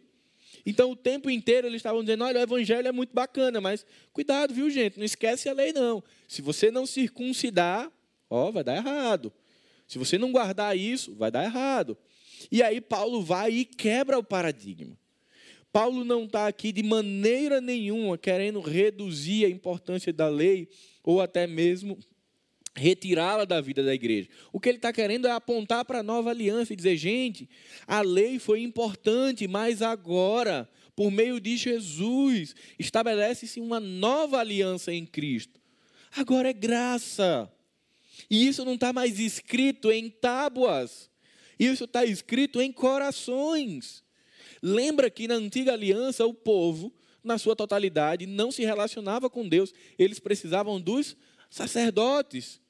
Então, 0.66 0.92
o 0.92 0.96
tempo 0.96 1.30
inteiro 1.30 1.68
eles 1.68 1.78
estavam 1.78 2.02
dizendo: 2.02 2.24
olha, 2.24 2.40
o 2.40 2.44
evangelho 2.44 2.88
é 2.88 2.92
muito 2.92 3.14
bacana, 3.14 3.60
mas 3.60 3.86
cuidado, 4.12 4.54
viu, 4.54 4.70
gente? 4.70 4.98
Não 4.98 5.06
esquece 5.06 5.50
a 5.50 5.54
lei, 5.54 5.74
não. 5.74 6.04
Se 6.28 6.42
você 6.42 6.72
não 6.72 6.86
circuncidar, 6.86 7.92
ó, 8.30 8.52
vai 8.52 8.64
dar 8.64 8.76
errado. 8.76 9.32
Se 9.88 9.98
você 9.98 10.18
não 10.18 10.32
guardar 10.32 10.78
isso, 10.78 11.14
vai 11.16 11.30
dar 11.30 11.44
errado. 11.44 11.98
E 12.52 12.64
aí 12.64 12.82
Paulo 12.82 13.22
vai 13.22 13.52
e 13.52 13.66
quebra 13.66 14.18
o 14.18 14.24
paradigma. 14.24 14.98
Paulo 15.72 16.06
não 16.06 16.26
está 16.26 16.48
aqui 16.48 16.72
de 16.72 16.84
maneira 16.84 17.60
nenhuma 17.60 18.18
querendo 18.18 18.62
reduzir 18.62 19.46
a 19.46 19.50
importância 19.50 20.14
da 20.14 20.30
lei 20.30 20.70
ou 21.04 21.20
até 21.20 21.48
mesmo 21.48 21.98
retirá-la 22.76 23.46
da 23.46 23.62
vida 23.62 23.84
da 23.84 23.94
igreja. 23.94 24.30
O 24.52 24.60
que 24.60 24.70
ele 24.70 24.78
está 24.78 24.92
querendo 24.92 25.28
é 25.28 25.32
apontar 25.32 25.86
para 25.86 26.00
a 26.00 26.04
nova 26.04 26.30
aliança 26.30 26.74
e 26.74 26.76
dizer: 26.76 26.98
gente, 26.98 27.50
a 27.88 28.02
lei 28.02 28.40
foi 28.40 28.62
importante, 28.62 29.48
mas 29.48 29.82
agora, 29.82 30.70
por 30.96 31.12
meio 31.12 31.40
de 31.40 31.56
Jesus, 31.58 32.56
estabelece-se 32.78 33.60
uma 33.60 33.80
nova 33.80 34.38
aliança 34.38 34.92
em 34.94 35.06
Cristo. 35.06 35.62
Agora 36.16 36.50
é 36.50 36.54
graça. 36.54 37.52
E 38.30 38.48
isso 38.48 38.64
não 38.64 38.76
está 38.76 38.94
mais 38.94 39.20
escrito 39.20 39.92
em 39.92 40.10
tábuas, 40.10 41.10
isso 41.60 41.86
está 41.86 42.06
escrito 42.06 42.62
em 42.62 42.72
corações. 42.72 44.04
Lembra 44.62 45.10
que 45.10 45.28
na 45.28 45.36
antiga 45.36 45.74
aliança 45.74 46.26
o 46.26 46.34
povo, 46.34 46.94
na 47.24 47.38
sua 47.38 47.56
totalidade, 47.56 48.26
não 48.26 48.52
se 48.52 48.64
relacionava 48.64 49.30
com 49.30 49.48
Deus, 49.48 49.74
eles 49.98 50.20
precisavam 50.20 50.80
dos 50.80 51.18
sacerdotes. 51.50 52.62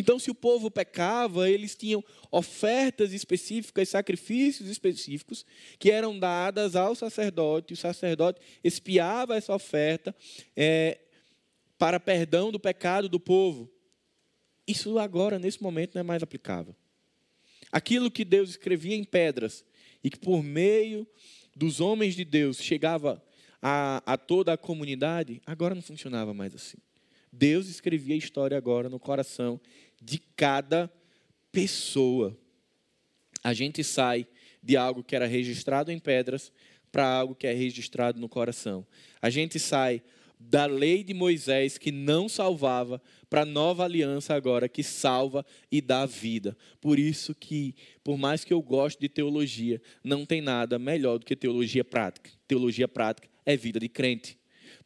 Então, 0.00 0.16
se 0.16 0.30
o 0.30 0.34
povo 0.34 0.70
pecava, 0.70 1.50
eles 1.50 1.74
tinham 1.74 2.04
ofertas 2.30 3.12
específicas, 3.12 3.88
sacrifícios 3.88 4.70
específicos, 4.70 5.44
que 5.76 5.90
eram 5.90 6.16
dadas 6.16 6.76
ao 6.76 6.94
sacerdote. 6.94 7.74
O 7.74 7.76
sacerdote 7.76 8.40
espiava 8.62 9.34
essa 9.34 9.52
oferta 9.52 10.14
é, 10.56 11.00
para 11.76 11.98
perdão 11.98 12.52
do 12.52 12.60
pecado 12.60 13.08
do 13.08 13.18
povo. 13.18 13.68
Isso 14.68 15.00
agora, 15.00 15.36
nesse 15.36 15.60
momento, 15.60 15.96
não 15.96 16.00
é 16.00 16.04
mais 16.04 16.22
aplicável. 16.22 16.76
Aquilo 17.72 18.08
que 18.08 18.24
Deus 18.24 18.50
escrevia 18.50 18.94
em 18.94 19.02
pedras 19.02 19.64
e 20.04 20.10
que 20.10 20.18
por 20.20 20.44
meio 20.44 21.08
dos 21.56 21.80
homens 21.80 22.14
de 22.14 22.24
Deus 22.24 22.62
chegava 22.62 23.20
a, 23.60 24.00
a 24.06 24.16
toda 24.16 24.52
a 24.52 24.56
comunidade, 24.56 25.42
agora 25.44 25.74
não 25.74 25.82
funcionava 25.82 26.32
mais 26.32 26.54
assim. 26.54 26.78
Deus 27.32 27.68
escrevia 27.68 28.14
a 28.14 28.18
história 28.18 28.56
agora 28.56 28.88
no 28.88 28.98
coração 28.98 29.60
de 30.00 30.18
cada 30.36 30.92
pessoa. 31.52 32.36
A 33.42 33.52
gente 33.52 33.82
sai 33.82 34.26
de 34.62 34.76
algo 34.76 35.02
que 35.02 35.16
era 35.16 35.26
registrado 35.26 35.90
em 35.90 35.98
pedras 35.98 36.52
para 36.90 37.06
algo 37.06 37.34
que 37.34 37.46
é 37.46 37.52
registrado 37.52 38.20
no 38.20 38.28
coração. 38.28 38.86
A 39.20 39.30
gente 39.30 39.58
sai 39.58 40.02
da 40.38 40.66
lei 40.66 41.02
de 41.02 41.12
Moisés 41.12 41.78
que 41.78 41.90
não 41.90 42.28
salvava 42.28 43.02
para 43.28 43.42
a 43.42 43.46
nova 43.46 43.84
aliança 43.84 44.34
agora 44.34 44.68
que 44.68 44.82
salva 44.82 45.44
e 45.70 45.80
dá 45.80 46.06
vida. 46.06 46.56
Por 46.80 46.98
isso 46.98 47.34
que, 47.34 47.74
por 48.04 48.16
mais 48.16 48.44
que 48.44 48.52
eu 48.52 48.62
goste 48.62 49.00
de 49.00 49.08
teologia, 49.08 49.80
não 50.02 50.24
tem 50.24 50.40
nada 50.40 50.78
melhor 50.78 51.18
do 51.18 51.26
que 51.26 51.34
teologia 51.34 51.84
prática. 51.84 52.30
Teologia 52.46 52.86
prática 52.86 53.28
é 53.44 53.56
vida 53.56 53.80
de 53.80 53.88
crente. 53.88 54.37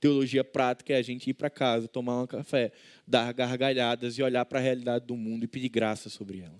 Teologia 0.03 0.43
prática 0.43 0.93
é 0.93 0.97
a 0.97 1.03
gente 1.03 1.31
ir 1.31 1.35
para 1.35 1.49
casa, 1.49 1.87
tomar 1.87 2.23
um 2.23 2.27
café, 2.27 2.73
dar 3.07 3.33
gargalhadas 3.33 4.19
e 4.19 4.23
olhar 4.25 4.45
para 4.45 4.59
a 4.59 4.61
realidade 4.61 5.07
do 5.07 5.17
mundo 5.17 5.45
e 5.45 5.47
pedir 5.47 5.69
graça 5.69 6.11
sobre 6.11 6.41
ela. 6.41 6.59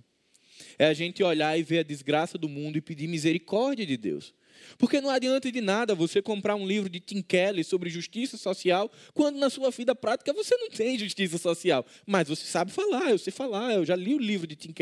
É 0.79 0.87
a 0.87 0.95
gente 0.95 1.25
olhar 1.25 1.59
e 1.59 1.63
ver 1.65 1.81
a 1.81 1.83
desgraça 1.83 2.39
do 2.39 2.49
mundo 2.49 2.79
e 2.79 2.81
pedir 2.81 3.09
misericórdia 3.09 3.85
de 3.85 3.97
Deus. 3.97 4.33
Porque 4.79 5.01
não 5.01 5.11
adianta 5.11 5.51
de 5.51 5.61
nada 5.61 5.93
você 5.93 6.23
comprar 6.23 6.55
um 6.55 6.65
livro 6.65 6.89
de 6.89 7.01
Tim 7.01 7.25
sobre 7.65 7.91
justiça 7.91 8.37
social, 8.37 8.89
quando 9.13 9.41
na 9.41 9.51
sua 9.51 9.73
vida 9.73 9.93
prática 9.93 10.33
você 10.33 10.57
não 10.57 10.71
tem 10.71 10.97
justiça 10.97 11.37
social. 11.37 11.85
Mas 12.07 12.29
você 12.29 12.47
sabe 12.47 12.71
falar, 12.71 13.11
eu 13.11 13.19
sei 13.19 13.33
falar, 13.33 13.73
eu 13.75 13.85
já 13.85 13.97
li 13.97 14.15
o 14.15 14.21
livro 14.21 14.47
de 14.47 14.55
Tim. 14.55 14.73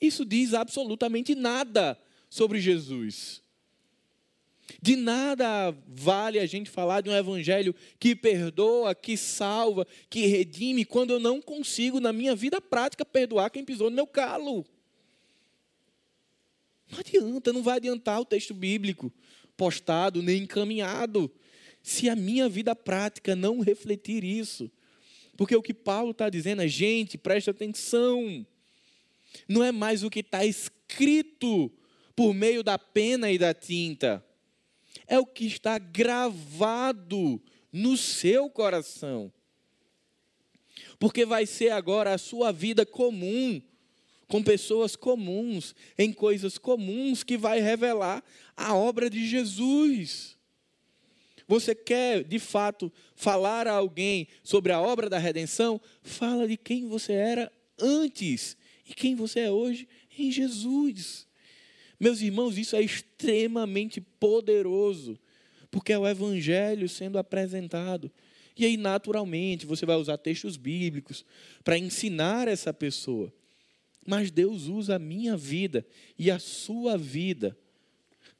Isso 0.00 0.24
diz 0.24 0.54
absolutamente 0.54 1.34
nada 1.34 1.98
sobre 2.30 2.60
Jesus. 2.60 3.42
De 4.82 4.96
nada 4.96 5.74
vale 5.86 6.38
a 6.38 6.46
gente 6.46 6.70
falar 6.70 7.00
de 7.00 7.08
um 7.08 7.16
evangelho 7.16 7.74
que 7.98 8.14
perdoa, 8.14 8.94
que 8.94 9.16
salva, 9.16 9.86
que 10.10 10.26
redime, 10.26 10.84
quando 10.84 11.12
eu 11.12 11.20
não 11.20 11.40
consigo, 11.40 12.00
na 12.00 12.12
minha 12.12 12.34
vida 12.34 12.60
prática, 12.60 13.04
perdoar 13.04 13.50
quem 13.50 13.64
pisou 13.64 13.88
no 13.88 13.96
meu 13.96 14.06
calo. 14.06 14.64
Não 16.90 16.98
adianta, 17.00 17.52
não 17.52 17.62
vai 17.62 17.76
adiantar 17.76 18.20
o 18.20 18.24
texto 18.24 18.54
bíblico 18.54 19.12
postado 19.56 20.22
nem 20.22 20.44
encaminhado, 20.44 21.30
se 21.82 22.08
a 22.08 22.14
minha 22.14 22.48
vida 22.48 22.76
prática 22.76 23.34
não 23.34 23.60
refletir 23.60 24.22
isso. 24.22 24.70
Porque 25.36 25.54
o 25.54 25.62
que 25.62 25.74
Paulo 25.74 26.12
está 26.12 26.28
dizendo 26.28 26.62
é, 26.62 26.68
gente, 26.68 27.18
preste 27.18 27.50
atenção. 27.50 28.46
Não 29.48 29.62
é 29.62 29.72
mais 29.72 30.02
o 30.02 30.10
que 30.10 30.20
está 30.20 30.44
escrito 30.44 31.70
por 32.14 32.34
meio 32.34 32.62
da 32.62 32.78
pena 32.78 33.30
e 33.30 33.38
da 33.38 33.54
tinta. 33.54 34.24
É 35.08 35.18
o 35.18 35.26
que 35.26 35.46
está 35.46 35.78
gravado 35.78 37.42
no 37.72 37.96
seu 37.96 38.48
coração. 38.48 39.32
Porque 40.98 41.24
vai 41.24 41.46
ser 41.46 41.70
agora 41.70 42.14
a 42.14 42.18
sua 42.18 42.52
vida 42.52 42.84
comum, 42.84 43.60
com 44.26 44.42
pessoas 44.42 44.94
comuns, 44.94 45.74
em 45.96 46.12
coisas 46.12 46.58
comuns, 46.58 47.22
que 47.22 47.36
vai 47.36 47.60
revelar 47.60 48.22
a 48.56 48.74
obra 48.74 49.08
de 49.08 49.26
Jesus. 49.26 50.36
Você 51.46 51.74
quer, 51.74 52.24
de 52.24 52.38
fato, 52.38 52.92
falar 53.14 53.66
a 53.66 53.72
alguém 53.72 54.28
sobre 54.42 54.70
a 54.70 54.80
obra 54.80 55.08
da 55.08 55.18
redenção? 55.18 55.80
Fala 56.02 56.46
de 56.46 56.58
quem 56.58 56.86
você 56.86 57.14
era 57.14 57.50
antes 57.80 58.56
e 58.86 58.92
quem 58.92 59.14
você 59.14 59.40
é 59.40 59.50
hoje 59.50 59.88
em 60.18 60.30
Jesus. 60.30 61.27
Meus 61.98 62.20
irmãos, 62.20 62.56
isso 62.56 62.76
é 62.76 62.82
extremamente 62.82 64.00
poderoso, 64.00 65.18
porque 65.70 65.92
é 65.92 65.98
o 65.98 66.06
Evangelho 66.06 66.88
sendo 66.88 67.18
apresentado. 67.18 68.10
E 68.56 68.64
aí, 68.64 68.76
naturalmente, 68.76 69.66
você 69.66 69.86
vai 69.86 69.96
usar 69.96 70.18
textos 70.18 70.56
bíblicos 70.56 71.24
para 71.62 71.78
ensinar 71.78 72.48
essa 72.48 72.74
pessoa. 72.74 73.32
Mas 74.04 74.30
Deus 74.30 74.66
usa 74.66 74.96
a 74.96 74.98
minha 74.98 75.36
vida 75.36 75.86
e 76.18 76.30
a 76.30 76.38
sua 76.38 76.96
vida 76.96 77.56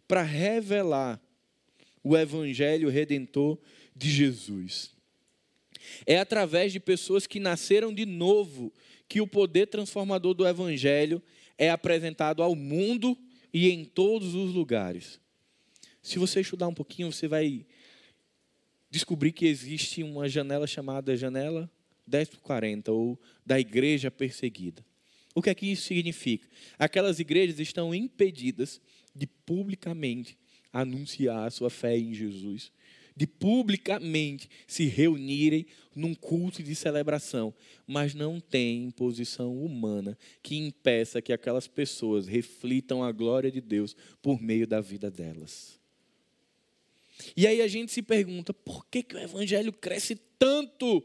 para 0.09 0.23
revelar 0.23 1.21
o 2.03 2.17
evangelho 2.17 2.89
redentor 2.89 3.59
de 3.95 4.11
Jesus. 4.11 4.91
É 6.07 6.19
através 6.19 6.73
de 6.73 6.81
pessoas 6.81 7.27
que 7.27 7.39
nasceram 7.39 7.93
de 7.93 8.07
novo 8.07 8.73
que 9.09 9.21
o 9.21 9.27
poder 9.27 9.67
transformador 9.67 10.35
do 10.35 10.47
evangelho 10.47 11.23
é 11.57 11.71
apresentado 11.71 12.43
ao 12.43 12.55
mundo 12.55 13.17
e 13.53 13.71
em 13.71 13.85
todos 13.85 14.35
os 14.35 14.53
lugares. 14.55 15.21
Se 16.03 16.19
você 16.19 16.41
estudar 16.41 16.69
um 16.69 16.75
pouquinho, 16.75 17.13
você 17.13 17.29
vai 17.29 17.67
descobrir 18.91 19.33
que 19.33 19.47
existe 19.47 20.03
uma 20.03 20.29
janela 20.29 20.67
chamada 20.67 21.17
janela 21.17 21.71
10 22.09 22.31
por 22.31 22.41
40, 22.41 22.91
ou 22.91 23.21
da 23.45 23.61
igreja 23.61 24.11
perseguida. 24.11 24.85
O 25.35 25.43
que 25.43 25.51
é 25.51 25.55
que 25.55 25.67
isso 25.67 25.83
significa? 25.83 26.49
Aquelas 26.79 27.21
igrejas 27.21 27.59
estão 27.61 27.95
impedidas 27.95 28.81
de 29.15 29.27
publicamente 29.27 30.37
anunciar 30.73 31.47
a 31.47 31.51
sua 31.51 31.71
fé 31.71 31.97
em 31.97 32.15
Jesus, 32.15 32.73
de 33.19 33.27
publicamente 33.27 34.49
se 34.65 34.85
reunirem 34.85 35.67
num 35.93 36.15
culto 36.15 36.63
de 36.63 36.73
celebração, 36.77 37.53
mas 37.85 38.15
não 38.15 38.39
tem 38.39 38.85
imposição 38.85 39.53
humana 39.57 40.17
que 40.41 40.57
impeça 40.57 41.21
que 41.21 41.33
aquelas 41.33 41.67
pessoas 41.67 42.29
reflitam 42.29 43.03
a 43.03 43.11
glória 43.11 43.51
de 43.51 43.61
Deus 43.61 43.97
por 44.23 44.41
meio 44.41 44.69
da 44.69 44.81
vida 44.81 45.11
delas. 45.11 45.81
E 47.37 47.45
aí 47.45 47.61
a 47.61 47.67
gente 47.67 47.91
se 47.91 48.03
pergunta, 48.03 48.55
por 48.55 48.87
que, 48.87 49.03
que 49.03 49.17
o 49.17 49.19
evangelho 49.19 49.73
cresce 49.73 50.15
tanto 50.39 51.03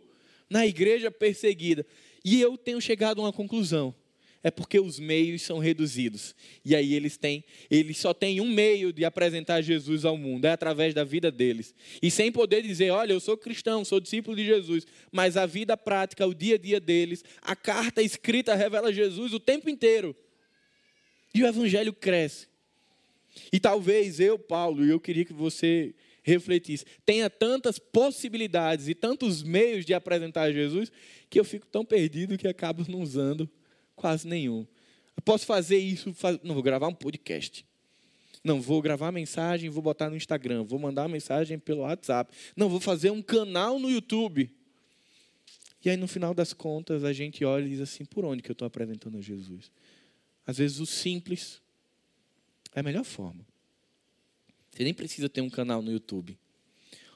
na 0.48 0.68
igreja 0.68 1.10
perseguida? 1.10 1.84
E 2.24 2.40
eu 2.40 2.56
tenho 2.56 2.80
chegado 2.80 3.20
a 3.20 3.24
uma 3.24 3.34
conclusão 3.34 3.96
é 4.44 4.52
porque 4.52 4.78
os 4.78 5.00
meios 5.00 5.42
são 5.42 5.58
reduzidos. 5.58 6.36
E 6.66 6.76
aí 6.76 6.94
eles 6.94 7.16
têm, 7.16 7.46
eles 7.72 7.98
só 7.98 8.14
têm 8.14 8.42
um 8.42 8.50
meio 8.50 8.92
de 8.92 9.06
apresentar 9.06 9.62
Jesus 9.62 10.04
ao 10.04 10.18
mundo, 10.18 10.46
é 10.46 10.52
através 10.52 10.94
da 10.94 11.06
vida 11.06 11.32
deles. 11.32 11.74
E 12.02 12.12
sem 12.12 12.30
poder 12.30 12.62
dizer, 12.62 12.92
olha, 12.92 13.14
eu 13.14 13.22
sou 13.22 13.38
cristão, 13.38 13.86
sou 13.86 14.02
discípulo 14.02 14.36
de 14.36 14.46
Jesus, 14.46 14.86
mas 15.12 15.38
a 15.38 15.46
vida 15.46 15.78
prática, 15.78 16.28
o 16.28 16.36
dia 16.36 16.56
a 16.56 16.58
dia 16.58 16.80
deles, 16.80 17.24
a 17.42 17.56
carta 17.56 18.02
escrita 18.02 18.54
revela 18.54 18.92
Jesus 18.92 19.34
o 19.34 19.40
tempo 19.40 19.70
inteiro. 19.70 20.14
E 21.34 21.42
o 21.42 21.48
evangelho 21.48 21.94
cresce. 21.94 22.48
E 23.52 23.60
talvez 23.60 24.20
eu, 24.20 24.38
Paulo, 24.38 24.86
e 24.86 24.90
eu 24.90 25.00
queria 25.00 25.24
que 25.24 25.34
você 25.34 25.96
refletisse, 26.22 26.86
tenha 27.06 27.30
tantas 27.30 27.80
possibilidades 27.80 28.88
e 28.88 28.94
tantos 28.94 29.42
meios 29.42 29.86
de 29.86 29.94
apresentar 29.94 30.52
Jesus 30.52 30.92
que 31.30 31.40
eu 31.40 31.44
fico 31.44 31.66
tão 31.66 31.84
perdido 31.84 32.38
que 32.38 32.48
acabo 32.48 32.86
não 32.88 33.02
usando 33.02 33.50
Quase 33.96 34.28
nenhum. 34.28 34.68
Eu 35.16 35.24
posso 35.24 35.46
fazer 35.46 35.78
isso, 35.78 36.14
faz... 36.14 36.40
não 36.44 36.54
vou 36.54 36.64
gravar 36.64 36.88
um 36.88 36.94
podcast. 36.94 37.66
Não, 38.44 38.62
vou 38.62 38.82
gravar 38.82 39.12
mensagem, 39.12 39.70
vou 39.70 39.82
botar 39.82 40.10
no 40.10 40.18
Instagram, 40.18 40.64
vou 40.64 40.78
mandar 40.78 41.08
mensagem 41.08 41.58
pelo 41.58 41.82
WhatsApp. 41.82 42.36
Não, 42.56 42.68
vou 42.68 42.80
fazer 42.80 43.10
um 43.10 43.22
canal 43.22 43.80
no 43.80 43.90
YouTube. 43.90 44.52
E 45.84 45.90
aí, 45.90 45.98
no 45.98 46.08
final 46.08 46.34
das 46.34 46.54
contas, 46.54 47.04
a 47.04 47.14
gente 47.14 47.46
olha 47.46 47.66
e 47.66 47.70
diz 47.70 47.80
assim: 47.80 48.04
por 48.04 48.26
onde 48.26 48.42
que 48.42 48.52
eu 48.52 48.54
estou 48.54 48.66
apresentando 48.66 49.18
a 49.18 49.22
Jesus? 49.22 49.72
Às 50.46 50.58
vezes, 50.58 50.80
o 50.80 50.86
simples 50.86 51.62
é 52.74 52.82
a 52.82 52.84
melhor 52.84 53.04
forma. 53.04 53.46
Você 54.72 54.84
nem 54.84 54.94
precisa 54.94 55.30
ter 55.30 55.42
um 55.42 55.50
canal 55.50 55.82
no 55.82 55.92
YouTube. 55.92 56.38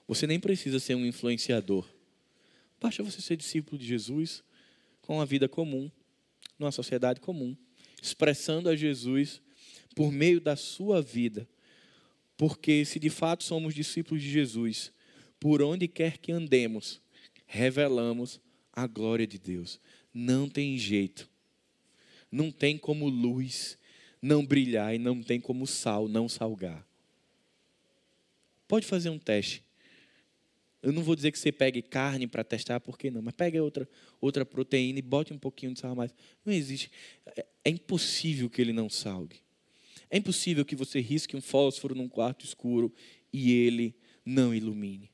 Você 0.08 0.28
nem 0.28 0.40
precisa 0.40 0.80
ser 0.80 0.96
um 0.96 1.06
influenciador. 1.06 1.88
Basta 2.80 3.04
você 3.04 3.20
ser 3.20 3.36
discípulo 3.36 3.78
de 3.78 3.86
Jesus 3.86 4.44
com 5.02 5.16
uma 5.16 5.26
vida 5.26 5.50
comum, 5.50 5.92
numa 6.58 6.72
sociedade 6.72 7.20
comum, 7.20 7.56
expressando 8.02 8.70
a 8.70 8.76
Jesus 8.76 9.42
por 9.96 10.12
meio 10.12 10.40
da 10.40 10.56
sua 10.56 11.02
vida. 11.02 11.48
Porque 12.38 12.86
se 12.86 13.00
de 13.00 13.10
fato 13.10 13.44
somos 13.44 13.74
discípulos 13.74 14.22
de 14.22 14.30
Jesus, 14.30 14.92
por 15.40 15.62
onde 15.62 15.88
quer 15.88 16.18
que 16.18 16.32
andemos, 16.32 17.02
revelamos 17.46 18.40
a 18.72 18.86
glória 18.86 19.26
de 19.26 19.40
Deus. 19.40 19.80
Não 20.14 20.48
tem 20.48 20.78
jeito. 20.78 21.30
Não 22.32 22.52
tem 22.52 22.78
como 22.78 23.08
luz 23.08 23.78
não 24.22 24.46
brilhar 24.46 24.94
e 24.94 24.98
não 24.98 25.22
tem 25.22 25.40
como 25.40 25.66
sal 25.66 26.08
não 26.08 26.28
salgar. 26.28 26.86
Pode 28.68 28.86
fazer 28.86 29.10
um 29.10 29.20
teste. 29.20 29.64
Eu 30.82 30.92
não 30.92 31.02
vou 31.02 31.16
dizer 31.16 31.32
que 31.32 31.40
você 31.40 31.52
pegue 31.52 31.82
carne 31.82 32.28
para 32.28 32.44
testar, 32.44 32.80
porque 32.80 33.10
não, 33.10 33.22
mas 33.22 33.34
pegue 33.34 33.60
outra, 33.60 33.90
outra 34.22 34.46
proteína 34.46 35.00
e 35.00 35.02
bote 35.02 35.34
um 35.34 35.38
pouquinho 35.38 35.74
de 35.74 35.80
sal 35.80 35.92
a 35.92 35.96
mais. 35.96 36.14
Não 36.46 36.54
existe. 36.54 36.92
É, 37.26 37.46
é 37.66 37.70
impossível 37.70 38.50
que 38.50 38.62
ele 38.62 38.72
não 38.72 38.90
salgue. 38.90 39.38
É 40.10 40.18
impossível 40.18 40.64
que 40.64 40.76
você 40.76 41.00
risque 41.00 41.36
um 41.36 41.42
fósforo 41.42 41.96
num 41.96 42.08
quarto 42.08 42.46
escuro 42.46 42.94
e 43.34 43.52
ele 43.52 43.96
não 44.26 44.54
ilumine. 44.54 45.12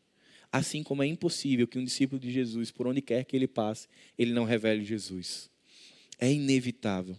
Assim 0.52 0.84
como 0.84 1.02
é 1.02 1.08
impossível 1.08 1.68
que 1.68 1.80
um 1.80 1.84
discípulo 1.84 2.20
de 2.20 2.32
Jesus, 2.32 2.70
por 2.70 2.86
onde 2.86 3.02
quer 3.02 3.26
que 3.26 3.36
ele 3.36 3.48
passe, 3.48 3.88
ele 4.18 4.34
não 4.34 4.44
revele 4.44 4.84
Jesus. 4.84 5.50
É 6.20 6.32
inevitável. 6.32 7.18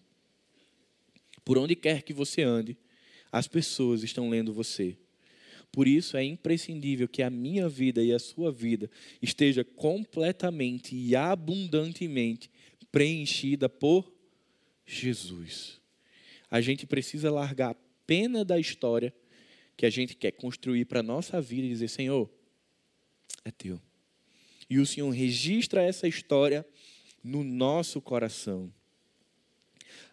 Por 1.44 1.59
onde 1.59 1.74
quer 1.74 2.02
que 2.02 2.12
você 2.12 2.42
ande, 2.42 2.78
as 3.33 3.48
pessoas 3.48 4.04
estão 4.04 4.30
lendo 4.30 4.52
você. 4.52 4.96
Por 5.74 5.88
isso 5.88 6.16
é 6.16 6.22
imprescindível 6.22 7.08
que 7.08 7.20
a 7.20 7.28
minha 7.28 7.68
vida 7.68 8.00
e 8.00 8.12
a 8.12 8.18
sua 8.20 8.52
vida 8.52 8.88
esteja 9.20 9.64
completamente 9.64 10.94
e 10.94 11.16
abundantemente 11.16 12.48
preenchida 12.92 13.68
por 13.68 14.08
Jesus. 14.87 15.80
A 16.48 16.60
gente 16.60 16.87
precisa 16.87 17.28
largar 17.28 17.72
a 17.72 17.76
pena 18.06 18.44
da 18.44 18.56
história 18.56 19.12
que 19.76 19.84
a 19.84 19.90
gente 19.90 20.14
quer 20.14 20.30
construir 20.30 20.84
para 20.84 21.00
a 21.00 21.02
nossa 21.02 21.40
vida 21.40 21.66
e 21.66 21.70
dizer: 21.70 21.88
Senhor, 21.88 22.30
é 23.44 23.50
teu. 23.50 23.80
E 24.70 24.78
o 24.78 24.87
Senhor 24.87 25.10
registra 25.10 25.82
essa 25.82 26.06
história 26.06 26.64
no 27.20 27.42
nosso 27.42 28.00
coração. 28.00 28.72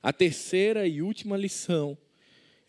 A 0.02 0.12
terceira 0.12 0.88
e 0.88 1.04
última 1.04 1.38
lição 1.38 1.95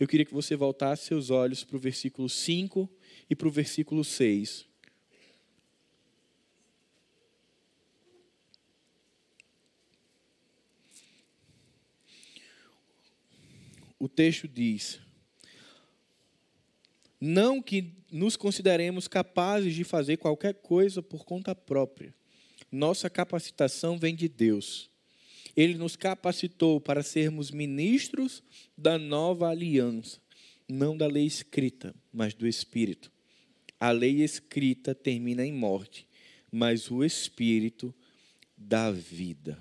eu 0.03 0.09
queria 0.09 0.27
que 0.27 0.35
você 0.35 0.57
voltasse 0.57 1.07
seus 1.07 1.31
olhos 1.31 1.63
para 1.63 1.77
o 1.77 1.79
versículo 1.79 2.29
5 2.29 2.91
e 3.31 3.37
para 3.37 3.47
o 3.47 3.51
versículo 3.53 4.03
6. 4.03 4.67
O 13.97 14.09
texto 14.09 14.49
diz: 14.49 14.99
Não 17.21 17.63
que 17.63 17.95
nos 18.11 18.35
consideremos 18.37 19.07
capazes 19.07 19.73
de 19.73 19.85
fazer 19.85 20.17
qualquer 20.17 20.55
coisa 20.55 21.01
por 21.01 21.25
conta 21.25 21.55
própria. 21.55 22.13
Nossa 22.73 23.09
capacitação 23.09 23.97
vem 23.97 24.17
de 24.17 24.29
Deus 24.29 24.92
ele 25.57 25.75
nos 25.75 25.97
capacitou 25.97 26.81
para 26.81 27.03
sermos 27.03 27.51
ministros 27.51 28.43
da 28.77 28.99
nova 28.99 29.49
aliança, 29.49 30.21
não 30.69 30.97
da 30.97 31.07
lei 31.07 31.27
escrita, 31.27 31.95
mas 32.13 32.35
do 32.35 32.47
Espírito. 32.47 33.11
A 33.79 33.91
lei 33.91 34.23
escrita 34.23 34.95
termina 34.95 35.45
em 35.45 35.53
morte, 35.53 36.07
mas 36.51 36.91
o 36.91 37.05
Espírito 37.05 37.95
dá 38.57 38.91
vida. 38.91 39.59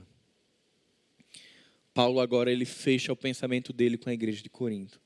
Paulo 1.94 2.20
agora 2.20 2.52
ele 2.52 2.66
fecha 2.66 3.12
o 3.12 3.18
pensamento 3.18 3.74
dele 3.74 3.98
com 3.98 4.10
a 4.10 4.14
igreja 4.14 4.42
de 4.42 4.50
Corinto. 4.50 5.02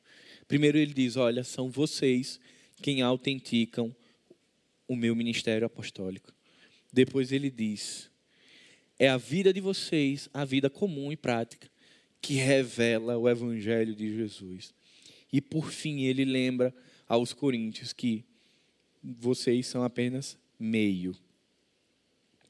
Primeiro 0.47 0.77
ele 0.77 0.93
diz: 0.93 1.15
"Olha, 1.15 1.43
são 1.43 1.69
vocês 1.69 2.39
quem 2.81 3.01
autenticam 3.01 3.95
o 4.87 4.95
meu 4.95 5.15
ministério 5.15 5.65
apostólico". 5.65 6.31
Depois 6.93 7.31
ele 7.31 7.49
diz: 7.49 8.11
é 8.97 9.09
a 9.09 9.17
vida 9.17 9.53
de 9.53 9.59
vocês, 9.59 10.29
a 10.33 10.45
vida 10.45 10.69
comum 10.69 11.11
e 11.11 11.17
prática, 11.17 11.69
que 12.21 12.33
revela 12.35 13.17
o 13.17 13.29
Evangelho 13.29 13.95
de 13.95 14.15
Jesus. 14.15 14.73
E 15.31 15.41
por 15.41 15.71
fim, 15.71 16.03
ele 16.03 16.25
lembra 16.25 16.73
aos 17.07 17.33
coríntios 17.33 17.93
que 17.93 18.23
vocês 19.03 19.67
são 19.67 19.83
apenas 19.83 20.37
meio. 20.59 21.15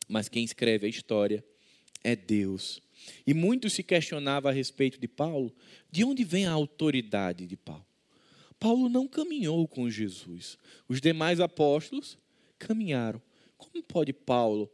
Mas 0.08 0.30
quem 0.30 0.44
escreve 0.44 0.86
a 0.86 0.90
história 0.90 1.44
é 2.04 2.16
Deus. 2.16 2.82
E 3.26 3.34
muito 3.34 3.70
se 3.70 3.84
questionava 3.84 4.50
a 4.50 4.54
respeito 4.54 5.00
de 5.00 5.08
Paulo, 5.08 5.54
de 5.92 6.04
onde 6.04 6.24
vem 6.24 6.46
a 6.46 6.52
autoridade 6.52 7.46
de 7.46 7.58
Paulo? 7.58 7.86
Paulo 8.60 8.88
não 8.88 9.08
caminhou 9.08 9.68
com 9.68 9.90
Jesus. 9.90 10.58
Os 10.88 11.02
demais 11.02 11.40
apóstolos 11.40 12.18
caminharam. 12.58 13.22
Como 13.58 13.84
pode 13.84 14.14
Paulo 14.14 14.70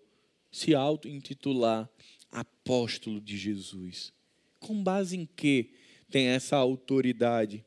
se 0.52 0.76
auto-intitular 0.76 1.90
apóstolo 2.32 3.22
de 3.22 3.38
Jesus? 3.38 4.14
Com 4.60 4.84
base 4.84 5.18
em 5.18 5.26
que 5.26 5.72
tem 6.10 6.28
essa 6.28 6.58
autoridade? 6.58 7.64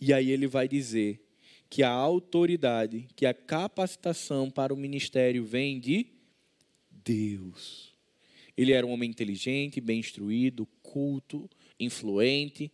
E 0.00 0.12
aí 0.12 0.30
ele 0.30 0.46
vai 0.46 0.68
dizer 0.68 1.20
que 1.68 1.82
a 1.82 1.90
autoridade, 1.90 3.08
que 3.16 3.26
a 3.26 3.34
capacitação 3.34 4.50
para 4.50 4.72
o 4.72 4.76
ministério 4.76 5.44
vem 5.44 5.80
de 5.80 6.06
Deus. 6.90 7.92
Ele 8.56 8.72
era 8.72 8.86
um 8.86 8.90
homem 8.90 9.10
inteligente, 9.10 9.80
bem 9.80 9.98
instruído, 9.98 10.66
culto, 10.82 11.50
influente, 11.78 12.70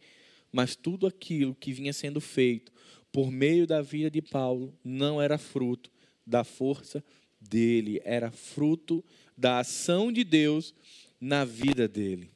mas 0.53 0.77
tudo 0.77 1.07
aquilo 1.07 1.55
que 1.55 1.73
vinha 1.73 1.93
sendo 1.93 2.21
feito 2.21 2.73
por 3.13 3.31
meio 3.31 3.67
da 3.67 3.81
vida 3.81 4.11
de 4.11 4.21
Paulo 4.21 4.77
não 4.85 5.21
era 5.21 5.39
fruto 5.39 5.91
da 6.27 6.45
força 6.45 7.03
dele, 7.41 8.01
era 8.05 8.31
fruto 8.31 9.05
da 9.41 9.61
ação 9.61 10.13
de 10.13 10.23
Deus 10.23 10.75
na 11.19 11.47
vida 11.47 11.89
dele. 11.89 12.31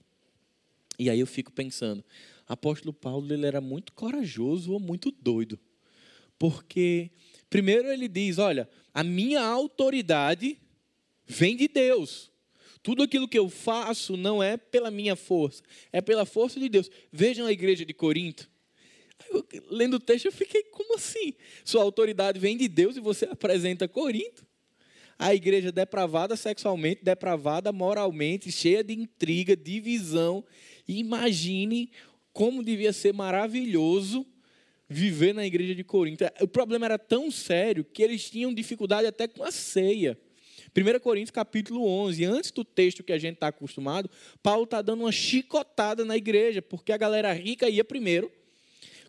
E 0.99 1.11
aí 1.11 1.21
eu 1.21 1.27
fico 1.27 1.53
pensando, 1.53 2.03
apóstolo 2.49 2.95
Paulo 2.95 3.31
ele 3.31 3.45
era 3.45 3.61
muito 3.61 3.93
corajoso 3.93 4.73
ou 4.73 4.81
muito 4.81 5.11
doido. 5.11 5.61
Porque 6.39 7.11
primeiro 7.51 7.89
ele 7.89 8.09
diz, 8.09 8.39
olha, 8.39 8.69
a 8.93 9.05
minha 9.05 9.43
autoridade 9.43 10.59
vem 11.27 11.55
de 11.57 11.69
Deus. 11.69 12.33
Tudo 12.83 13.03
aquilo 13.03 13.29
que 13.29 13.39
eu 13.39 13.51
faço 13.51 14.17
não 14.17 14.43
é 14.43 14.57
pela 14.57 14.91
minha 14.91 15.15
força, 15.15 15.63
é 15.93 16.01
pela 16.01 16.25
força 16.25 16.59
de 16.59 16.71
Deus. 16.71 16.91
Vejam 17.13 17.47
a 17.47 17.53
igreja 17.53 17.85
de 17.85 17.93
Corinto. 17.93 18.51
Eu, 19.31 19.47
lendo 19.71 19.95
o 19.95 20.01
texto, 20.01 20.27
eu 20.27 20.33
fiquei, 20.33 20.65
como 20.65 20.97
assim? 20.97 21.35
Sua 21.65 21.83
autoridade 21.83 22.39
vem 22.39 22.57
de 22.57 22.67
Deus 22.67 22.97
e 22.97 23.01
você 23.01 23.27
apresenta 23.27 23.87
Corinto? 23.87 24.47
A 25.19 25.35
igreja 25.35 25.71
depravada 25.71 26.37
sexualmente, 26.37 27.05
depravada 27.05 27.73
moralmente, 27.73 28.51
cheia 28.51 28.83
de 28.83 28.95
intriga, 28.95 29.57
divisão. 29.57 30.45
Imagine 30.87 31.91
como 32.33 32.63
devia 32.63 32.93
ser 32.93 33.15
maravilhoso 33.15 34.27
viver 34.89 35.33
na 35.33 35.47
igreja 35.47 35.75
de 35.75 35.85
Corinto. 35.85 36.25
O 36.41 36.49
problema 36.49 36.87
era 36.87 36.99
tão 36.99 37.31
sério 37.31 37.85
que 37.85 38.03
eles 38.03 38.29
tinham 38.29 38.53
dificuldade 38.53 39.07
até 39.07 39.27
com 39.27 39.43
a 39.45 39.51
ceia. 39.51 40.19
1 40.77 40.99
Coríntios 40.99 41.31
capítulo 41.31 41.87
11, 41.87 42.25
antes 42.25 42.51
do 42.51 42.65
texto 42.65 43.05
que 43.05 43.13
a 43.13 43.19
gente 43.19 43.35
está 43.35 43.47
acostumado, 43.47 44.11
Paulo 44.43 44.65
está 44.65 44.83
dando 44.83 45.03
uma 45.03 45.13
chicotada 45.13 46.05
na 46.05 46.17
igreja, 46.17 46.61
porque 46.61 46.93
a 46.93 46.97
galera 46.97 47.33
rica 47.33 47.69
ia 47.69 47.85
primeiro, 47.85 48.31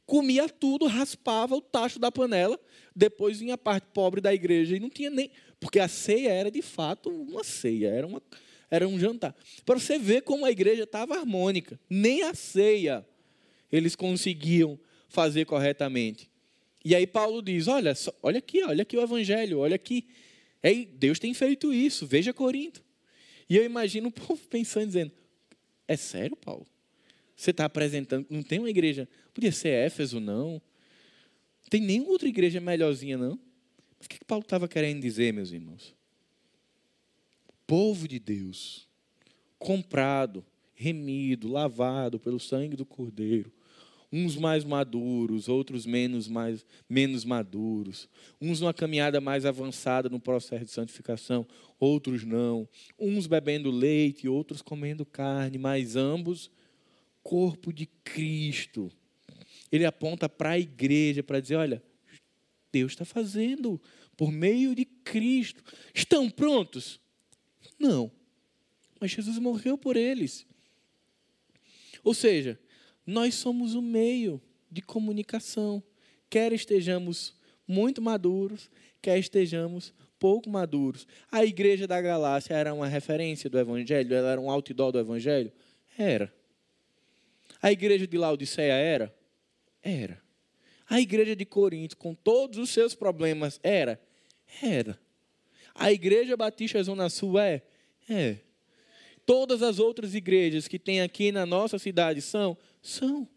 comia 0.06 0.48
tudo, 0.48 0.86
raspava 0.86 1.56
o 1.56 1.62
tacho 1.62 1.98
da 1.98 2.12
panela, 2.12 2.60
depois 2.96 3.40
vinha 3.40 3.56
a 3.56 3.58
parte 3.58 3.88
pobre 3.94 4.22
da 4.22 4.34
igreja 4.34 4.76
e 4.76 4.80
não 4.80 4.90
tinha 4.90 5.10
nem. 5.10 5.30
Porque 5.60 5.80
a 5.80 5.88
ceia 5.88 6.30
era 6.30 6.50
de 6.50 6.62
fato 6.62 7.10
uma 7.10 7.44
ceia, 7.44 7.90
era, 7.90 8.08
uma, 8.08 8.22
era 8.70 8.88
um 8.88 9.00
jantar. 9.00 9.36
Para 9.66 9.80
você 9.80 9.98
ver 9.98 10.22
como 10.22 10.46
a 10.46 10.52
igreja 10.52 10.84
estava 10.84 11.16
harmônica, 11.16 11.80
nem 11.90 12.24
a 12.24 12.34
ceia 12.34 13.06
eles 13.72 13.96
conseguiam 13.96 14.80
fazer 15.10 15.46
corretamente. 15.46 16.30
E 16.84 16.96
aí 16.96 17.06
Paulo 17.06 17.42
diz: 17.42 17.68
olha, 17.68 17.94
olha 18.24 18.40
aqui, 18.40 18.64
olha 18.64 18.84
aqui 18.84 18.96
o 18.96 19.02
evangelho, 19.02 19.60
olha 19.60 19.76
aqui 19.76 20.08
é, 20.66 20.84
Deus 20.84 21.20
tem 21.20 21.32
feito 21.32 21.72
isso, 21.72 22.08
veja 22.08 22.34
Corinto. 22.34 22.84
E 23.48 23.56
eu 23.56 23.64
imagino 23.64 24.08
o 24.08 24.12
povo 24.12 24.42
pensando, 24.48 24.88
dizendo: 24.88 25.12
É 25.88 25.96
sério, 25.96 26.36
Paulo? 26.36 26.66
Você 27.36 27.52
está 27.52 27.66
apresentando, 27.66 28.26
não 28.32 28.42
tem 28.42 28.58
uma 28.58 28.70
igreja, 28.70 29.08
podia 29.32 29.52
ser 29.52 29.70
Éfeso, 29.70 30.20
não. 30.20 30.60
Tem 31.70 31.82
nenhuma 31.82 32.12
outra 32.12 32.28
igreja 32.28 32.60
melhorzinha, 32.60 33.18
não. 33.18 33.40
Mas 33.98 34.06
o 34.06 34.10
que, 34.10 34.20
que 34.20 34.26
Paulo 34.26 34.44
estava 34.44 34.68
querendo 34.68 35.02
dizer, 35.02 35.34
meus 35.34 35.52
irmãos? 35.52 35.96
Povo 37.66 38.08
de 38.08 38.20
Deus, 38.20 38.88
comprado, 39.58 40.46
remido, 40.76 41.48
lavado 41.48 42.20
pelo 42.20 42.40
sangue 42.40 42.76
do 42.76 42.86
Cordeiro, 42.86 43.52
uns 44.12 44.38
mais 44.38 44.64
maduros, 44.64 45.50
outros 45.50 45.86
menos, 45.86 46.28
mais, 46.28 46.66
menos 46.88 47.26
maduros, 47.26 48.08
uns 48.40 48.62
numa 48.62 48.74
caminhada 48.74 49.20
mais 49.20 49.46
avançada 49.46 50.08
no 50.10 50.20
processo 50.20 50.66
de 50.66 50.72
santificação, 50.72 51.46
outros 51.80 52.24
não, 52.24 52.70
uns 53.00 53.26
bebendo 53.26 53.72
leite, 53.72 54.28
outros 54.28 54.62
comendo 54.62 55.06
carne, 55.06 55.58
mas 55.58 55.96
ambos 55.96 56.52
corpo 57.26 57.74
de 57.74 57.88
Cristo. 58.04 58.92
Ele 59.72 59.86
aponta 59.86 60.30
para 60.30 60.52
a 60.52 60.60
igreja 60.60 61.24
para 61.24 61.40
dizer: 61.40 61.56
olha, 61.56 61.84
Deus 62.72 62.92
está 62.92 63.06
fazendo 63.06 63.82
por 64.18 64.32
meio 64.32 64.76
de 64.76 64.86
Cristo. 64.86 65.64
Estão 65.94 66.30
prontos? 66.30 67.00
Não. 67.80 68.12
Mas 69.00 69.12
Jesus 69.12 69.38
morreu 69.38 69.78
por 69.78 69.96
eles. 69.96 70.46
Ou 72.04 72.14
seja, 72.14 72.60
nós 73.06 73.36
somos 73.36 73.76
o 73.76 73.82
meio 73.82 74.42
de 74.70 74.82
comunicação, 74.82 75.82
quer 76.30 76.52
estejamos 76.54 77.34
muito 77.68 78.02
maduros, 78.02 78.70
quer 79.02 79.18
estejamos 79.18 79.94
pouco 80.20 80.50
maduros. 80.50 81.08
A 81.32 81.46
igreja 81.46 81.88
da 81.88 82.02
Galácia 82.02 82.54
era 82.54 82.74
uma 82.74 82.88
referência 82.88 83.50
do 83.50 83.58
evangelho, 83.58 84.14
ela 84.14 84.32
era 84.32 84.42
um 84.42 84.50
outdoor 84.50 84.92
do 84.92 85.00
evangelho? 85.00 85.52
Era. 85.98 86.34
A 87.62 87.72
igreja 87.72 88.06
de 88.06 88.18
Laodiceia 88.18 88.74
era? 88.74 89.15
Era. 89.86 90.20
A 90.90 91.00
igreja 91.00 91.36
de 91.36 91.46
Corinto, 91.46 91.96
com 91.96 92.16
todos 92.16 92.58
os 92.58 92.72
seus 92.72 92.96
problemas, 92.96 93.60
era? 93.62 94.02
Era. 94.62 95.00
A 95.76 95.92
igreja 95.92 96.36
Batista 96.36 96.82
Zona 96.82 97.08
Sul 97.08 97.38
é? 97.38 97.62
É. 98.10 98.38
Todas 99.26 99.62
as 99.62 99.78
outras 99.78 100.16
igrejas 100.16 100.68
que 100.68 100.80
tem 100.80 101.02
aqui 101.02 101.32
na 101.32 101.46
nossa 101.46 101.78
cidade 101.78 102.22
são? 102.22 102.58
São. 102.82 103.28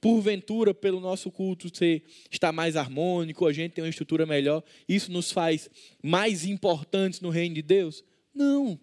Porventura, 0.00 0.72
pelo 0.72 1.00
nosso 1.00 1.30
culto 1.30 1.74
ser, 1.74 2.04
estar 2.30 2.52
mais 2.52 2.76
harmônico, 2.76 3.46
a 3.46 3.52
gente 3.52 3.72
tem 3.72 3.82
uma 3.82 3.90
estrutura 3.90 4.26
melhor, 4.26 4.62
isso 4.88 5.10
nos 5.10 5.32
faz 5.32 5.68
mais 6.02 6.44
importantes 6.44 7.20
no 7.20 7.30
reino 7.30 7.56
de 7.56 7.62
Deus? 7.62 8.04
Não. 8.32 8.78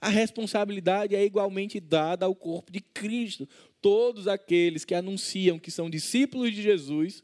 A 0.00 0.08
responsabilidade 0.08 1.16
é 1.16 1.24
igualmente 1.24 1.80
dada 1.80 2.24
ao 2.26 2.34
corpo 2.34 2.70
de 2.70 2.80
Cristo. 2.80 3.48
Todos 3.80 4.26
aqueles 4.26 4.84
que 4.84 4.94
anunciam 4.94 5.58
que 5.58 5.70
são 5.70 5.88
discípulos 5.88 6.52
de 6.52 6.62
Jesus 6.62 7.22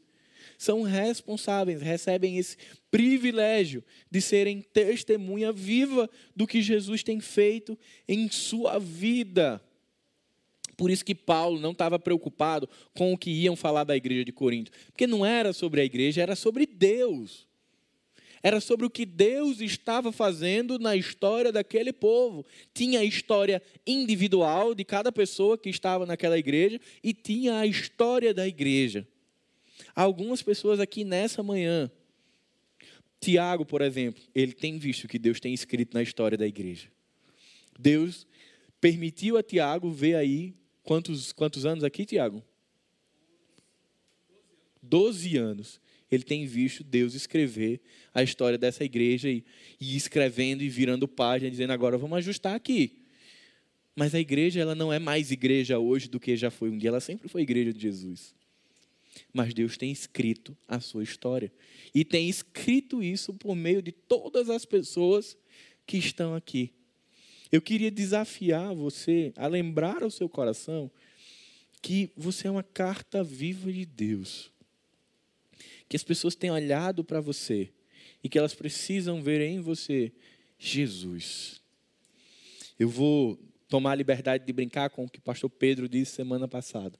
são 0.57 0.83
responsáveis, 0.83 1.81
recebem 1.81 2.37
esse 2.37 2.57
privilégio 2.89 3.83
de 4.09 4.21
serem 4.21 4.61
testemunha 4.61 5.51
viva 5.51 6.09
do 6.35 6.47
que 6.47 6.61
Jesus 6.61 7.03
tem 7.03 7.19
feito 7.19 7.77
em 8.07 8.29
sua 8.29 8.79
vida. 8.79 9.61
Por 10.77 10.91
isso 10.91 11.05
que 11.05 11.15
Paulo 11.15 11.59
não 11.59 11.71
estava 11.71 11.97
preocupado 11.97 12.69
com 12.93 13.13
o 13.13 13.17
que 13.17 13.31
iam 13.31 13.55
falar 13.55 13.83
da 13.83 13.95
igreja 13.95 14.25
de 14.25 14.31
Corinto, 14.31 14.71
porque 14.87 15.07
não 15.07 15.25
era 15.25 15.53
sobre 15.53 15.81
a 15.81 15.85
igreja, 15.85 16.21
era 16.21 16.35
sobre 16.35 16.65
Deus. 16.65 17.47
Era 18.45 18.61
sobre 18.61 18.85
o 18.85 18.89
que 18.91 19.07
Deus 19.07 19.59
estava 19.59 20.11
fazendo 20.11 20.77
na 20.77 20.95
história 20.95 21.51
daquele 21.51 21.91
povo. 21.91 22.45
Tinha 22.75 22.99
a 22.99 23.03
história 23.03 23.59
individual 23.87 24.75
de 24.75 24.85
cada 24.85 25.11
pessoa 25.11 25.57
que 25.57 25.67
estava 25.67 26.05
naquela 26.05 26.37
igreja 26.37 26.79
e 27.03 27.11
tinha 27.11 27.57
a 27.57 27.65
história 27.65 28.35
da 28.35 28.47
igreja. 28.47 29.07
Algumas 29.95 30.43
pessoas 30.43 30.79
aqui 30.79 31.03
nessa 31.03 31.41
manhã, 31.41 31.89
Tiago, 33.19 33.65
por 33.65 33.81
exemplo, 33.81 34.21
ele 34.35 34.53
tem 34.53 34.77
visto 34.77 35.05
o 35.05 35.07
que 35.07 35.17
Deus 35.17 35.39
tem 35.39 35.51
escrito 35.51 35.95
na 35.95 36.03
história 36.03 36.37
da 36.37 36.45
igreja. 36.45 36.87
Deus 37.79 38.27
permitiu 38.79 39.37
a 39.37 39.41
Tiago 39.41 39.89
ver 39.89 40.15
aí 40.15 40.53
Quantos, 40.85 41.31
quantos 41.31 41.65
anos 41.65 41.83
aqui, 41.83 42.05
Tiago? 42.05 42.43
Doze 44.79 45.35
anos. 45.35 45.81
Ele 46.15 46.23
tem 46.23 46.45
visto 46.45 46.83
Deus 46.83 47.13
escrever 47.13 47.81
a 48.13 48.23
história 48.23 48.57
dessa 48.57 48.83
igreja 48.83 49.29
e, 49.29 49.43
e 49.79 49.95
escrevendo 49.95 50.63
e 50.63 50.69
virando 50.69 51.07
página, 51.07 51.51
dizendo 51.51 51.73
agora 51.73 51.97
vamos 51.97 52.17
ajustar 52.17 52.55
aqui. 52.55 53.03
Mas 53.95 54.13
a 54.13 54.19
igreja 54.19 54.59
ela 54.59 54.75
não 54.75 54.91
é 54.91 54.99
mais 54.99 55.31
igreja 55.31 55.79
hoje 55.79 56.09
do 56.09 56.19
que 56.19 56.35
já 56.35 56.51
foi 56.51 56.69
um 56.69 56.77
dia, 56.77 56.89
ela 56.89 56.99
sempre 56.99 57.29
foi 57.29 57.41
igreja 57.43 57.71
de 57.71 57.81
Jesus. 57.81 58.35
Mas 59.33 59.53
Deus 59.53 59.77
tem 59.77 59.91
escrito 59.91 60.57
a 60.67 60.79
sua 60.79 61.03
história. 61.03 61.51
E 61.93 62.03
tem 62.03 62.27
escrito 62.29 63.01
isso 63.01 63.33
por 63.33 63.55
meio 63.55 63.81
de 63.81 63.91
todas 63.91 64.49
as 64.49 64.65
pessoas 64.65 65.37
que 65.85 65.97
estão 65.97 66.35
aqui. 66.35 66.73
Eu 67.51 67.61
queria 67.61 67.91
desafiar 67.91 68.73
você 68.73 69.31
a 69.37 69.47
lembrar 69.47 70.03
ao 70.03 70.11
seu 70.11 70.27
coração 70.27 70.91
que 71.81 72.09
você 72.17 72.47
é 72.47 72.51
uma 72.51 72.63
carta 72.63 73.23
viva 73.23 73.71
de 73.71 73.85
Deus. 73.85 74.51
Que 75.95 75.97
as 75.97 76.03
pessoas 76.03 76.35
têm 76.35 76.51
olhado 76.51 77.05
para 77.05 77.21
você 77.21 77.69
e 78.21 78.27
que 78.27 78.37
elas 78.37 78.53
precisam 78.53 79.23
ver 79.23 79.39
em 79.39 79.61
você 79.61 80.11
Jesus. 80.59 81.61
Eu 82.77 82.89
vou 82.89 83.39
tomar 83.69 83.93
a 83.93 83.95
liberdade 83.95 84.45
de 84.45 84.51
brincar 84.51 84.89
com 84.89 85.05
o 85.05 85.09
que 85.09 85.19
o 85.19 85.21
pastor 85.21 85.49
Pedro 85.49 85.87
disse 85.87 86.11
semana 86.11 86.49
passada. 86.49 86.99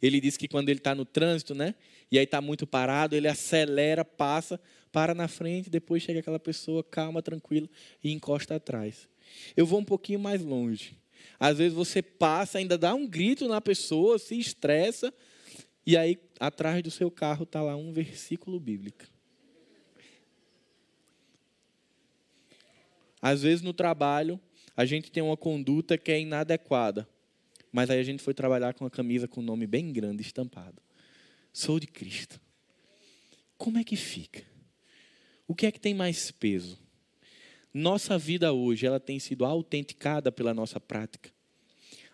Ele 0.00 0.22
disse 0.22 0.38
que 0.38 0.48
quando 0.48 0.70
ele 0.70 0.78
está 0.78 0.94
no 0.94 1.04
trânsito, 1.04 1.54
né? 1.54 1.74
E 2.10 2.18
aí 2.18 2.24
está 2.24 2.40
muito 2.40 2.66
parado, 2.66 3.14
ele 3.14 3.28
acelera, 3.28 4.06
passa, 4.06 4.58
para 4.90 5.14
na 5.14 5.28
frente, 5.28 5.68
depois 5.68 6.02
chega 6.02 6.20
aquela 6.20 6.40
pessoa 6.40 6.82
calma, 6.82 7.20
tranquila 7.20 7.68
e 8.02 8.10
encosta 8.10 8.54
atrás. 8.54 9.06
Eu 9.54 9.66
vou 9.66 9.80
um 9.80 9.84
pouquinho 9.84 10.18
mais 10.18 10.40
longe. 10.40 10.96
Às 11.38 11.58
vezes 11.58 11.74
você 11.74 12.00
passa, 12.00 12.56
ainda 12.56 12.78
dá 12.78 12.94
um 12.94 13.06
grito 13.06 13.46
na 13.46 13.60
pessoa, 13.60 14.18
se 14.18 14.38
estressa, 14.38 15.12
e 15.86 15.96
aí 15.96 16.18
atrás 16.38 16.82
do 16.82 16.90
seu 16.90 17.10
carro 17.10 17.44
está 17.44 17.62
lá 17.62 17.76
um 17.76 17.92
versículo 17.92 18.60
bíblico. 18.60 19.04
Às 23.20 23.42
vezes 23.42 23.62
no 23.62 23.72
trabalho, 23.72 24.40
a 24.76 24.84
gente 24.84 25.10
tem 25.10 25.22
uma 25.22 25.36
conduta 25.36 25.98
que 25.98 26.10
é 26.10 26.20
inadequada. 26.20 27.08
Mas 27.72 27.90
aí 27.90 28.00
a 28.00 28.02
gente 28.02 28.22
foi 28.22 28.34
trabalhar 28.34 28.74
com 28.74 28.84
uma 28.84 28.90
camisa 28.90 29.28
com 29.28 29.40
um 29.40 29.44
nome 29.44 29.66
bem 29.66 29.92
grande 29.92 30.22
estampado. 30.22 30.82
Sou 31.52 31.78
de 31.78 31.86
Cristo. 31.86 32.40
Como 33.56 33.78
é 33.78 33.84
que 33.84 33.96
fica? 33.96 34.42
O 35.46 35.54
que 35.54 35.66
é 35.66 35.72
que 35.72 35.80
tem 35.80 35.94
mais 35.94 36.30
peso? 36.30 36.78
Nossa 37.72 38.18
vida 38.18 38.52
hoje, 38.52 38.86
ela 38.86 38.98
tem 38.98 39.18
sido 39.18 39.44
autenticada 39.44 40.32
pela 40.32 40.52
nossa 40.52 40.80
prática. 40.80 41.30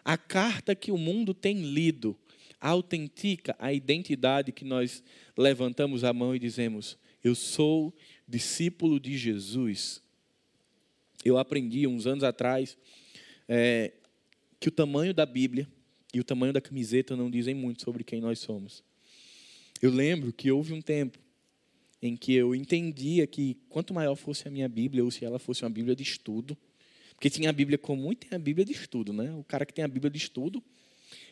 A 0.04 0.18
carta 0.18 0.74
que 0.74 0.90
o 0.90 0.98
mundo 0.98 1.32
tem 1.32 1.62
lido 1.62 2.18
autentica 2.61 3.54
a 3.59 3.72
identidade 3.72 4.52
que 4.52 4.64
nós 4.64 5.02
levantamos 5.36 6.04
a 6.04 6.12
mão 6.12 6.34
e 6.34 6.38
dizemos: 6.38 6.98
Eu 7.22 7.34
sou 7.34 7.94
discípulo 8.26 8.98
de 8.98 9.16
Jesus. 9.16 10.02
Eu 11.24 11.38
aprendi 11.38 11.86
uns 11.86 12.07
anos 12.07 12.24
atrás 12.24 12.76
é, 13.48 13.92
que 14.61 14.68
o 14.68 14.72
tamanho 14.72 15.12
da 15.12 15.26
Bíblia 15.26 15.68
e 16.12 16.20
o 16.20 16.24
tamanho 16.24 16.52
da 16.52 16.61
camiseta 16.61 17.16
não 17.16 17.30
dizem 17.30 17.54
muito 17.54 17.82
sobre 17.82 18.04
quem 18.04 18.20
nós 18.20 18.38
somos. 18.38 18.82
Eu 19.82 19.90
lembro 19.90 20.32
que 20.32 20.50
houve 20.50 20.72
um 20.72 20.80
tempo 20.80 21.18
em 22.00 22.16
que 22.16 22.34
eu 22.34 22.54
entendia 22.54 23.26
que 23.26 23.57
quanto 23.68 23.92
maior 23.92 24.14
fosse 24.14 24.46
a 24.46 24.50
minha 24.50 24.68
Bíblia, 24.68 25.04
ou 25.04 25.11
se 25.11 25.24
ela 25.24 25.38
fosse 25.38 25.62
uma 25.64 25.70
Bíblia 25.70 25.96
de 25.96 26.02
estudo, 26.02 26.57
porque 27.14 27.30
tinha 27.30 27.50
a 27.50 27.52
Bíblia 27.52 27.78
comum 27.78 28.12
e 28.12 28.16
tem 28.16 28.36
a 28.36 28.38
Bíblia 28.38 28.64
de 28.64 28.72
estudo, 28.72 29.12
né? 29.12 29.32
O 29.34 29.44
cara 29.44 29.64
que 29.64 29.72
tem 29.72 29.84
a 29.84 29.88
Bíblia 29.88 30.11
de 30.11 30.18
estudo, 30.18 30.62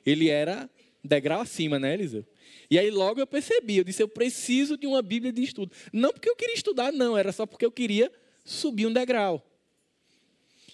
ele 0.04 0.28
era 0.28 0.68
degrau 1.04 1.40
acima, 1.40 1.78
né, 1.78 1.94
Eliseu? 1.94 2.26
E 2.70 2.78
aí 2.78 2.90
logo 2.90 3.20
eu 3.20 3.26
percebi, 3.26 3.76
eu 3.76 3.84
disse, 3.84 4.02
eu 4.02 4.08
preciso 4.08 4.76
de 4.76 4.86
uma 4.86 5.02
Bíblia 5.02 5.32
de 5.32 5.42
estudo. 5.42 5.72
Não 5.92 6.12
porque 6.12 6.28
eu 6.28 6.36
queria 6.36 6.54
estudar, 6.54 6.92
não, 6.92 7.16
era 7.16 7.30
só 7.30 7.46
porque 7.46 7.64
eu 7.64 7.70
queria 7.70 8.10
subir 8.44 8.86
um 8.86 8.92
degrau. 8.92 9.44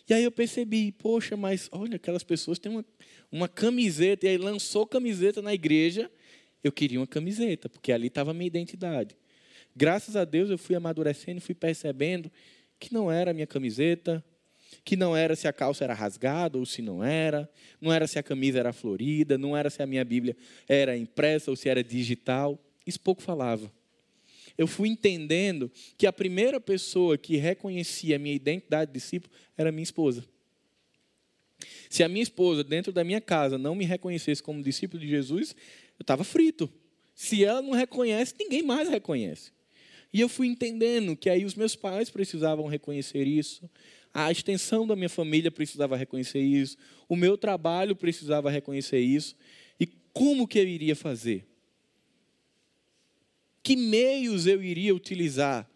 E 0.08 0.14
aí 0.14 0.24
eu 0.24 0.32
percebi, 0.32 0.92
poxa, 0.92 1.36
mas 1.36 1.68
olha, 1.70 1.96
aquelas 1.96 2.22
pessoas 2.22 2.58
têm 2.58 2.72
uma, 2.72 2.84
uma 3.30 3.48
camiseta, 3.48 4.26
e 4.26 4.30
aí 4.30 4.38
lançou 4.38 4.86
camiseta 4.86 5.40
na 5.40 5.54
igreja, 5.54 6.10
eu 6.62 6.72
queria 6.72 6.98
uma 6.98 7.06
camiseta, 7.06 7.68
porque 7.68 7.92
ali 7.92 8.08
estava 8.08 8.32
a 8.32 8.34
minha 8.34 8.46
identidade. 8.46 9.16
Graças 9.74 10.16
a 10.16 10.24
Deus 10.24 10.50
eu 10.50 10.58
fui 10.58 10.74
amadurecendo, 10.74 11.40
fui 11.40 11.54
percebendo 11.54 12.30
que 12.78 12.92
não 12.92 13.10
era 13.10 13.30
a 13.30 13.34
minha 13.34 13.46
camiseta, 13.46 14.24
que 14.84 14.96
não 14.96 15.16
era 15.16 15.34
se 15.36 15.48
a 15.48 15.52
calça 15.52 15.84
era 15.84 15.94
rasgada 15.94 16.58
ou 16.58 16.66
se 16.66 16.82
não 16.82 17.02
era, 17.02 17.48
não 17.80 17.92
era 17.92 18.06
se 18.06 18.18
a 18.18 18.22
camisa 18.22 18.58
era 18.58 18.72
florida, 18.72 19.36
não 19.36 19.56
era 19.56 19.70
se 19.70 19.82
a 19.82 19.86
minha 19.86 20.04
Bíblia 20.04 20.36
era 20.68 20.96
impressa 20.96 21.50
ou 21.50 21.56
se 21.56 21.68
era 21.68 21.82
digital. 21.82 22.58
Isso 22.86 23.00
pouco 23.00 23.22
falava 23.22 23.70
eu 24.60 24.66
fui 24.66 24.90
entendendo 24.90 25.70
que 25.96 26.06
a 26.06 26.12
primeira 26.12 26.60
pessoa 26.60 27.16
que 27.16 27.38
reconhecia 27.38 28.16
a 28.16 28.18
minha 28.18 28.34
identidade 28.34 28.92
de 28.92 28.98
discípulo 28.98 29.32
era 29.56 29.72
minha 29.72 29.82
esposa. 29.82 30.22
Se 31.88 32.02
a 32.02 32.08
minha 32.08 32.22
esposa, 32.22 32.62
dentro 32.62 32.92
da 32.92 33.02
minha 33.02 33.22
casa, 33.22 33.56
não 33.56 33.74
me 33.74 33.86
reconhecesse 33.86 34.42
como 34.42 34.62
discípulo 34.62 35.00
de 35.00 35.08
Jesus, 35.08 35.56
eu 35.98 36.02
estava 36.02 36.24
frito. 36.24 36.70
Se 37.14 37.42
ela 37.42 37.62
não 37.62 37.72
reconhece, 37.72 38.34
ninguém 38.38 38.62
mais 38.62 38.86
reconhece. 38.86 39.50
E 40.12 40.20
eu 40.20 40.28
fui 40.28 40.46
entendendo 40.46 41.16
que 41.16 41.30
aí 41.30 41.46
os 41.46 41.54
meus 41.54 41.74
pais 41.74 42.10
precisavam 42.10 42.66
reconhecer 42.66 43.26
isso, 43.26 43.66
a 44.12 44.30
extensão 44.30 44.86
da 44.86 44.96
minha 44.96 45.08
família 45.08 45.50
precisava 45.50 45.96
reconhecer 45.96 46.40
isso, 46.40 46.76
o 47.08 47.16
meu 47.16 47.38
trabalho 47.38 47.94
precisava 47.94 48.50
reconhecer 48.50 48.98
isso. 48.98 49.36
E 49.78 49.86
como 50.12 50.46
que 50.46 50.58
eu 50.58 50.66
iria 50.66 50.96
fazer? 50.96 51.46
Que 53.62 53.76
meios 53.76 54.46
eu 54.46 54.62
iria 54.62 54.94
utilizar? 54.94 55.68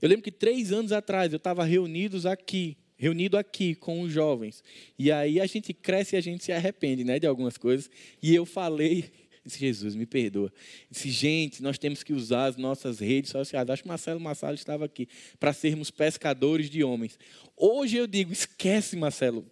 Eu 0.00 0.08
lembro 0.08 0.22
que 0.22 0.32
três 0.32 0.72
anos 0.72 0.92
atrás 0.92 1.32
eu 1.32 1.38
estava 1.38 1.64
reunidos 1.64 2.26
aqui, 2.26 2.76
reunido 2.96 3.36
aqui 3.36 3.74
com 3.74 4.02
os 4.02 4.12
jovens. 4.12 4.62
E 4.98 5.10
aí 5.10 5.40
a 5.40 5.46
gente 5.46 5.72
cresce 5.74 6.16
e 6.16 6.18
a 6.18 6.20
gente 6.20 6.44
se 6.44 6.52
arrepende 6.52 7.04
né, 7.04 7.18
de 7.18 7.26
algumas 7.26 7.56
coisas. 7.56 7.90
E 8.22 8.34
eu 8.34 8.46
falei, 8.46 9.10
disse, 9.46 9.58
Jesus, 9.58 9.94
me 9.94 10.04
perdoa. 10.04 10.52
Disse, 10.90 11.10
gente, 11.10 11.62
nós 11.62 11.78
temos 11.78 12.02
que 12.02 12.12
usar 12.12 12.46
as 12.46 12.56
nossas 12.56 12.98
redes 12.98 13.30
sociais. 13.30 13.68
Acho 13.68 13.82
que 13.82 13.88
Marcelo 13.88 14.20
Massalo 14.20 14.54
estava 14.54 14.84
aqui, 14.84 15.08
para 15.38 15.52
sermos 15.52 15.90
pescadores 15.90 16.68
de 16.68 16.82
homens. 16.84 17.18
Hoje 17.56 17.96
eu 17.96 18.06
digo, 18.06 18.32
esquece, 18.32 18.96
Marcelo, 18.96 19.46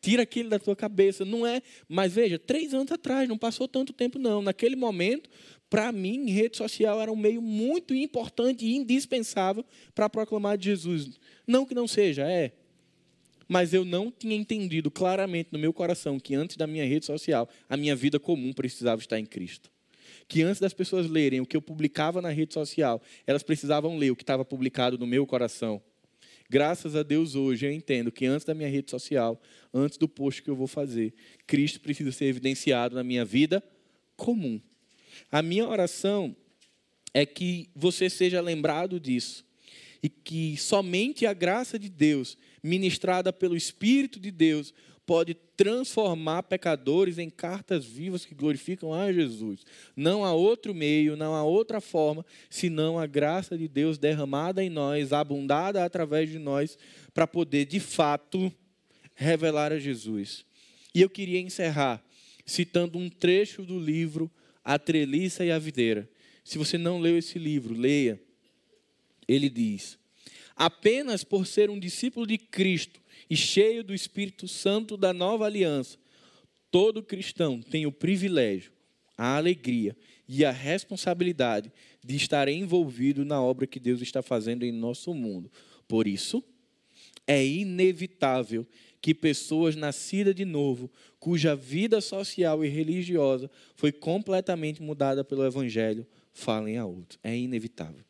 tira 0.00 0.22
aquilo 0.22 0.48
da 0.50 0.58
tua 0.58 0.76
cabeça. 0.76 1.24
Não 1.24 1.46
é, 1.46 1.62
mas 1.88 2.12
veja, 2.12 2.38
três 2.38 2.74
anos 2.74 2.92
atrás, 2.92 3.28
não 3.28 3.38
passou 3.38 3.66
tanto 3.66 3.92
tempo, 3.92 4.18
não. 4.18 4.42
Naquele 4.42 4.76
momento, 4.76 5.30
para 5.70 5.90
mim, 5.92 6.30
rede 6.30 6.56
social 6.56 7.00
era 7.00 7.10
um 7.10 7.16
meio 7.16 7.40
muito 7.40 7.94
importante 7.94 8.64
e 8.64 8.76
indispensável 8.76 9.64
para 9.94 10.08
proclamar 10.08 10.58
de 10.58 10.66
Jesus. 10.66 11.18
Não 11.46 11.64
que 11.64 11.74
não 11.74 11.88
seja, 11.88 12.28
é. 12.28 12.52
Mas 13.48 13.72
eu 13.72 13.84
não 13.84 14.10
tinha 14.10 14.34
entendido 14.34 14.90
claramente 14.90 15.50
no 15.52 15.58
meu 15.58 15.72
coração 15.72 16.18
que 16.18 16.34
antes 16.34 16.56
da 16.56 16.66
minha 16.66 16.84
rede 16.84 17.06
social, 17.06 17.48
a 17.68 17.76
minha 17.76 17.94
vida 17.94 18.18
comum 18.18 18.52
precisava 18.52 19.00
estar 19.00 19.18
em 19.18 19.26
Cristo. 19.26 19.70
Que 20.28 20.42
antes 20.42 20.60
das 20.60 20.72
pessoas 20.72 21.08
lerem 21.08 21.40
o 21.40 21.46
que 21.46 21.56
eu 21.56 21.62
publicava 21.62 22.20
na 22.20 22.30
rede 22.30 22.54
social, 22.54 23.00
elas 23.26 23.42
precisavam 23.42 23.96
ler 23.96 24.10
o 24.10 24.16
que 24.16 24.22
estava 24.22 24.44
publicado 24.44 24.98
no 24.98 25.06
meu 25.06 25.26
coração. 25.26 25.80
Graças 26.48 26.94
a 26.94 27.02
Deus 27.02 27.34
hoje 27.34 27.66
eu 27.66 27.72
entendo 27.72 28.12
que 28.12 28.24
antes 28.24 28.44
da 28.44 28.54
minha 28.54 28.68
rede 28.68 28.90
social, 28.90 29.40
antes 29.74 29.98
do 29.98 30.08
post 30.08 30.42
que 30.42 30.50
eu 30.50 30.54
vou 30.54 30.68
fazer, 30.68 31.12
Cristo 31.46 31.80
precisa 31.80 32.12
ser 32.12 32.26
evidenciado 32.26 32.94
na 32.94 33.02
minha 33.02 33.24
vida 33.24 33.62
comum. 34.16 34.60
A 35.30 35.42
minha 35.42 35.66
oração 35.66 36.36
é 37.12 37.26
que 37.26 37.68
você 37.74 38.08
seja 38.08 38.40
lembrado 38.40 39.00
disso 39.00 39.44
e 40.02 40.08
que 40.08 40.56
somente 40.56 41.26
a 41.26 41.32
graça 41.32 41.78
de 41.78 41.88
Deus, 41.88 42.38
ministrada 42.66 43.32
pelo 43.32 43.56
Espírito 43.56 44.18
de 44.18 44.30
Deus, 44.30 44.74
pode 45.06 45.34
transformar 45.56 46.42
pecadores 46.42 47.16
em 47.16 47.30
cartas 47.30 47.84
vivas 47.84 48.26
que 48.26 48.34
glorificam 48.34 48.92
a 48.92 49.12
Jesus. 49.12 49.64
Não 49.94 50.24
há 50.24 50.32
outro 50.32 50.74
meio, 50.74 51.16
não 51.16 51.34
há 51.34 51.44
outra 51.44 51.80
forma, 51.80 52.26
senão 52.50 52.98
a 52.98 53.06
graça 53.06 53.56
de 53.56 53.68
Deus 53.68 53.98
derramada 53.98 54.62
em 54.62 54.68
nós, 54.68 55.12
abundada 55.12 55.84
através 55.84 56.28
de 56.28 56.38
nós, 56.38 56.76
para 57.14 57.26
poder, 57.26 57.66
de 57.66 57.78
fato, 57.78 58.52
revelar 59.14 59.72
a 59.72 59.78
Jesus. 59.78 60.44
E 60.92 61.00
eu 61.00 61.08
queria 61.08 61.40
encerrar 61.40 62.02
citando 62.44 62.98
um 62.98 63.08
trecho 63.08 63.62
do 63.62 63.78
livro 63.78 64.30
a 64.64 64.78
treliça 64.78 65.44
e 65.44 65.52
a 65.52 65.58
videira. 65.58 66.08
Se 66.42 66.58
você 66.58 66.76
não 66.76 66.98
leu 66.98 67.16
esse 67.16 67.38
livro, 67.38 67.74
leia. 67.74 68.20
Ele 69.28 69.48
diz: 69.48 69.98
apenas 70.56 71.22
por 71.22 71.46
ser 71.46 71.68
um 71.68 71.78
discípulo 71.78 72.26
de 72.26 72.38
Cristo 72.38 73.00
e 73.28 73.36
cheio 73.36 73.84
do 73.84 73.94
Espírito 73.94 74.48
Santo 74.48 74.96
da 74.96 75.12
nova 75.12 75.44
aliança, 75.44 75.98
todo 76.70 77.02
cristão 77.02 77.60
tem 77.60 77.86
o 77.86 77.92
privilégio, 77.92 78.72
a 79.16 79.36
alegria 79.36 79.96
e 80.26 80.44
a 80.44 80.50
responsabilidade 80.50 81.70
de 82.04 82.16
estar 82.16 82.48
envolvido 82.48 83.24
na 83.24 83.40
obra 83.40 83.66
que 83.66 83.78
Deus 83.78 84.00
está 84.00 84.22
fazendo 84.22 84.64
em 84.64 84.72
nosso 84.72 85.12
mundo. 85.12 85.50
Por 85.86 86.06
isso, 86.06 86.42
é 87.26 87.44
inevitável 87.44 88.66
que 89.00 89.14
pessoas 89.14 89.76
nascidas 89.76 90.34
de 90.34 90.44
novo, 90.44 90.90
cuja 91.20 91.54
vida 91.54 92.00
social 92.00 92.64
e 92.64 92.68
religiosa 92.68 93.50
foi 93.74 93.92
completamente 93.92 94.82
mudada 94.82 95.22
pelo 95.22 95.44
Evangelho, 95.44 96.06
falem 96.32 96.76
a 96.76 96.84
outros. 96.84 97.18
É 97.22 97.36
inevitável. 97.36 98.04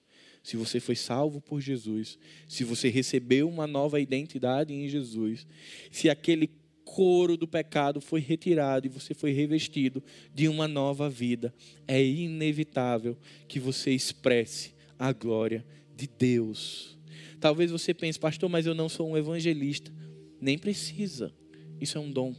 Se 0.47 0.57
você 0.57 0.79
foi 0.79 0.95
salvo 0.95 1.41
por 1.41 1.61
Jesus, 1.61 2.17
se 2.47 2.63
você 2.63 2.89
recebeu 2.89 3.49
uma 3.49 3.67
nova 3.67 3.99
identidade 3.99 4.73
em 4.73 4.87
Jesus, 4.87 5.45
se 5.91 6.09
aquele 6.09 6.49
couro 6.85 7.37
do 7.37 7.49
pecado 7.49 8.01
foi 8.01 8.21
retirado 8.21 8.87
e 8.87 8.89
você 8.89 9.13
foi 9.13 9.33
revestido 9.33 10.01
de 10.33 10.47
uma 10.47 10.69
nova 10.69 11.11
vida, 11.11 11.53
é 11.85 12.01
inevitável 12.01 13.19
que 13.49 13.59
você 13.59 13.91
expresse 13.91 14.73
a 14.97 15.13
glória 15.13 15.67
de 15.97 16.07
Deus. 16.07 16.97
Talvez 17.41 17.73
você 17.73 17.93
pense, 17.93 18.17
pastor, 18.17 18.49
mas 18.49 18.67
eu 18.67 18.75
não 18.75 18.89
sou 18.89 19.11
um 19.11 19.17
evangelista. 19.17 19.93
Nem 20.41 20.57
precisa. 20.57 21.35
Isso 21.81 21.99
é 21.99 22.01
um 22.01 22.13
dom. 22.13 22.37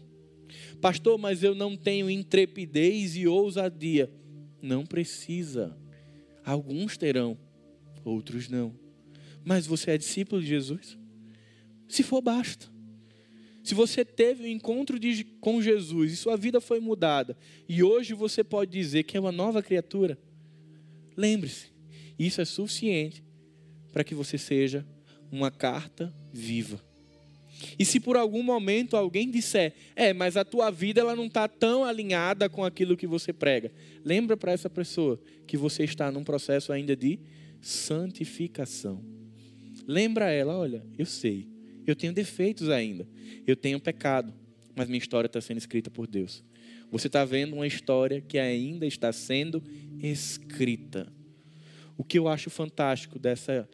Pastor, 0.79 1.17
mas 1.17 1.43
eu 1.43 1.53
não 1.53 1.75
tenho 1.75 2.09
intrepidez 2.09 3.17
e 3.17 3.27
ousadia. 3.27 4.09
Não 4.61 4.85
precisa. 4.85 5.77
Alguns 6.45 6.95
terão, 6.95 7.37
outros 8.07 8.49
não. 8.49 8.73
Mas 9.43 9.65
você 9.65 9.91
é 9.91 9.97
discípulo 9.97 10.41
de 10.41 10.47
Jesus? 10.47 10.97
Se 11.87 12.03
for, 12.03 12.21
basta. 12.21 12.67
Se 13.63 13.75
você 13.75 14.05
teve 14.05 14.43
um 14.43 14.47
encontro 14.47 14.97
de, 14.97 15.23
com 15.41 15.61
Jesus 15.61 16.13
e 16.13 16.15
sua 16.15 16.37
vida 16.37 16.61
foi 16.61 16.79
mudada, 16.79 17.37
e 17.67 17.83
hoje 17.83 18.13
você 18.13 18.43
pode 18.43 18.71
dizer 18.71 19.03
que 19.03 19.17
é 19.17 19.19
uma 19.19 19.31
nova 19.31 19.61
criatura, 19.61 20.17
lembre-se, 21.15 21.67
isso 22.17 22.39
é 22.39 22.45
suficiente 22.45 23.23
para 23.91 24.03
que 24.03 24.15
você 24.15 24.37
seja 24.37 24.85
uma 25.31 25.51
carta 25.51 26.13
viva. 26.31 26.81
E 27.77 27.83
se 27.83 27.99
por 27.99 28.15
algum 28.15 28.43
momento 28.43 28.95
alguém 28.95 29.29
disser, 29.29 29.73
é, 29.95 30.13
mas 30.13 30.37
a 30.37 30.45
tua 30.45 30.69
vida 30.69 31.01
ela 31.01 31.15
não 31.15 31.25
está 31.25 31.47
tão 31.47 31.83
alinhada 31.83 32.47
com 32.47 32.63
aquilo 32.63 32.95
que 32.95 33.07
você 33.07 33.33
prega, 33.33 33.71
lembra 34.03 34.37
para 34.37 34.51
essa 34.51 34.69
pessoa 34.69 35.19
que 35.45 35.57
você 35.57 35.83
está 35.83 36.11
num 36.11 36.23
processo 36.23 36.71
ainda 36.71 36.95
de 36.95 37.19
santificação. 37.61 39.03
Lembra 39.87 40.31
ela, 40.31 40.57
olha, 40.57 40.85
eu 40.97 41.05
sei, 41.05 41.47
eu 41.85 41.95
tenho 41.95 42.13
defeitos 42.13 42.69
ainda, 42.69 43.07
eu 43.45 43.55
tenho 43.55 43.79
pecado, 43.79 44.33
mas 44.75 44.87
minha 44.87 44.99
história 44.99 45.27
está 45.27 45.39
sendo 45.39 45.57
escrita 45.57 45.89
por 45.89 46.07
Deus. 46.07 46.43
Você 46.91 47.07
está 47.07 47.25
vendo 47.25 47.53
uma 47.55 47.67
história 47.67 48.21
que 48.21 48.37
ainda 48.37 48.85
está 48.85 49.11
sendo 49.11 49.63
escrita. 50.01 51.11
O 51.97 52.03
que 52.03 52.19
eu 52.19 52.27
acho 52.27 52.49
fantástico 52.49 53.17
dessa 53.17 53.67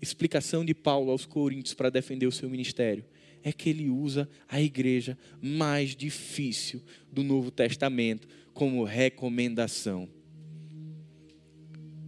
explicação 0.00 0.64
de 0.64 0.74
Paulo 0.74 1.10
aos 1.10 1.24
Coríntios 1.24 1.74
para 1.74 1.90
defender 1.90 2.26
o 2.26 2.32
seu 2.32 2.50
ministério 2.50 3.04
é 3.42 3.52
que 3.52 3.70
ele 3.70 3.88
usa 3.88 4.28
a 4.48 4.60
igreja 4.60 5.18
mais 5.40 5.96
difícil 5.96 6.82
do 7.10 7.22
Novo 7.22 7.50
Testamento 7.50 8.28
como 8.52 8.84
recomendação. 8.84 10.08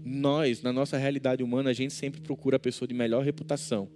Nós, 0.04 0.62
na 0.62 0.72
nossa 0.72 0.98
realidade 0.98 1.42
humana, 1.42 1.70
a 1.70 1.72
gente 1.72 1.94
sempre 1.94 2.20
procura 2.20 2.56
a 2.56 2.60
pessoa 2.60 2.86
de 2.86 2.94
melhor 2.94 3.24
reputação. 3.24 3.88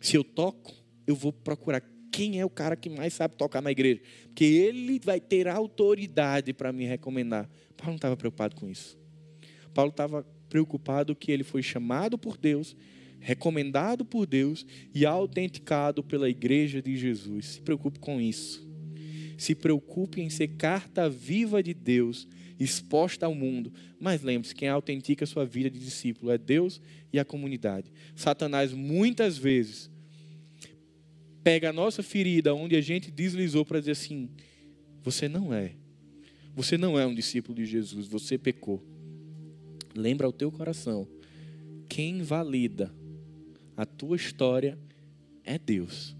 Se 0.00 0.16
eu 0.16 0.22
toco, 0.22 0.72
eu 1.06 1.14
vou 1.14 1.32
procurar 1.32 1.82
quem 2.10 2.38
é 2.38 2.44
o 2.44 2.50
cara 2.50 2.76
que 2.76 2.88
mais 2.88 3.14
sabe 3.14 3.36
tocar 3.36 3.60
na 3.60 3.72
igreja, 3.72 4.00
porque 4.26 4.44
ele 4.44 5.00
vai 5.02 5.20
ter 5.20 5.48
autoridade 5.48 6.52
para 6.52 6.72
me 6.72 6.84
recomendar. 6.84 7.48
Paulo 7.76 7.92
não 7.92 7.96
estava 7.96 8.16
preocupado 8.16 8.54
com 8.54 8.68
isso. 8.68 8.98
Paulo 9.74 9.90
estava 9.90 10.26
preocupado 10.48 11.16
que 11.16 11.32
ele 11.32 11.42
foi 11.42 11.62
chamado 11.62 12.16
por 12.16 12.36
Deus 12.36 12.76
recomendado 13.22 14.04
por 14.04 14.26
Deus 14.26 14.66
e 14.92 15.06
autenticado 15.06 16.02
pela 16.02 16.28
igreja 16.28 16.82
de 16.82 16.96
Jesus. 16.96 17.46
Se 17.46 17.60
preocupe 17.62 17.98
com 18.00 18.20
isso. 18.20 18.68
Se 19.38 19.54
preocupe 19.54 20.20
em 20.20 20.28
ser 20.28 20.48
carta 20.48 21.08
viva 21.08 21.62
de 21.62 21.72
Deus, 21.72 22.28
exposta 22.58 23.26
ao 23.26 23.34
mundo. 23.34 23.72
Mas 23.98 24.22
lembre-se, 24.22 24.54
quem 24.54 24.68
autentica 24.68 25.24
a 25.24 25.26
sua 25.26 25.44
vida 25.44 25.70
de 25.70 25.78
discípulo 25.78 26.30
é 26.30 26.38
Deus 26.38 26.80
e 27.12 27.18
a 27.18 27.24
comunidade. 27.24 27.92
Satanás 28.14 28.72
muitas 28.72 29.38
vezes 29.38 29.90
pega 31.42 31.70
a 31.70 31.72
nossa 31.72 32.02
ferida 32.02 32.54
onde 32.54 32.76
a 32.76 32.80
gente 32.80 33.10
deslizou 33.10 33.64
para 33.64 33.80
dizer 33.80 33.92
assim: 33.92 34.30
você 35.02 35.28
não 35.28 35.52
é. 35.52 35.74
Você 36.54 36.76
não 36.76 36.98
é 36.98 37.06
um 37.06 37.14
discípulo 37.14 37.56
de 37.56 37.64
Jesus, 37.64 38.06
você 38.06 38.36
pecou. 38.36 38.82
Lembra 39.94 40.26
ao 40.26 40.32
teu 40.32 40.50
coração, 40.50 41.08
quem 41.88 42.22
valida 42.22 42.92
a 43.76 43.86
tua 43.86 44.16
história 44.16 44.78
é 45.44 45.58
Deus. 45.58 46.14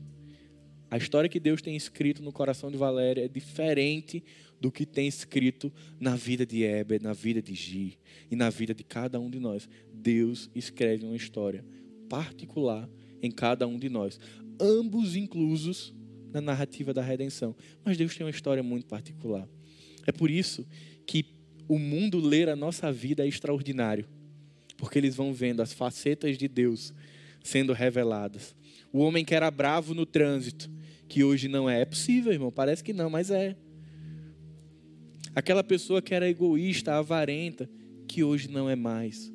A 0.91 0.97
história 0.99 1.29
que 1.29 1.41
Deus 1.41 1.63
tem 1.63 1.75
escrito 1.75 2.23
no 2.23 2.33
coração 2.33 2.71
de 2.71 2.77
Valéria 2.77 3.25
é 3.25 3.29
diferente 3.29 4.23
do 4.63 4.71
que 4.71 4.87
tem 4.87 5.09
escrito 5.09 5.73
na 5.99 6.15
vida 6.15 6.47
de 6.47 6.63
Heber, 6.63 7.03
na 7.03 7.13
vida 7.13 7.43
de 7.43 7.53
Gi 7.53 7.99
e 8.31 8.37
na 8.37 8.49
vida 8.49 8.73
de 8.73 8.85
cada 8.85 9.19
um 9.19 9.29
de 9.29 9.41
nós. 9.41 9.69
Deus 9.93 10.49
escreve 10.55 11.05
uma 11.05 11.17
história 11.17 11.65
particular 12.09 12.89
em 13.21 13.29
cada 13.29 13.67
um 13.67 13.77
de 13.77 13.89
nós, 13.89 14.21
ambos 14.61 15.17
inclusos 15.17 15.93
na 16.33 16.41
narrativa 16.41 16.95
da 16.95 17.03
redenção. 17.03 17.57
Mas 17.85 17.97
Deus 17.97 18.15
tem 18.15 18.25
uma 18.25 18.31
história 18.31 18.63
muito 18.63 18.87
particular. 18.87 19.49
É 20.07 20.13
por 20.13 20.31
isso 20.31 20.65
que 21.05 21.27
o 21.67 21.77
mundo 21.77 22.21
ler 22.21 22.49
a 22.49 22.55
nossa 22.55 22.93
vida 22.93 23.25
é 23.25 23.29
extraordinário, 23.29 24.07
porque 24.77 24.97
eles 24.97 25.17
vão 25.17 25.35
vendo 25.35 25.61
as 25.61 25.73
facetas 25.73 26.39
de 26.39 26.47
Deus 26.47 26.95
sendo 27.43 27.73
reveladas. 27.73 28.55
O 28.93 29.01
homem 29.01 29.25
que 29.25 29.35
era 29.35 29.51
bravo 29.51 29.93
no 29.93 30.07
trânsito, 30.07 30.71
que 31.09 31.25
hoje 31.25 31.49
não 31.49 31.69
é. 31.69 31.81
É 31.81 31.85
possível, 31.85 32.33
irmão, 32.33 32.53
parece 32.53 32.85
que 32.85 32.93
não, 32.93 33.11
mas 33.11 33.29
é. 33.29 33.57
Aquela 35.35 35.65
pessoa 35.65 36.03
que 36.03 36.15
era 36.15 36.29
egoísta, 36.29 36.95
avarenta, 36.95 37.69
que 38.07 38.23
hoje 38.23 38.49
não 38.49 38.69
é 38.69 38.77
mais. 38.77 39.33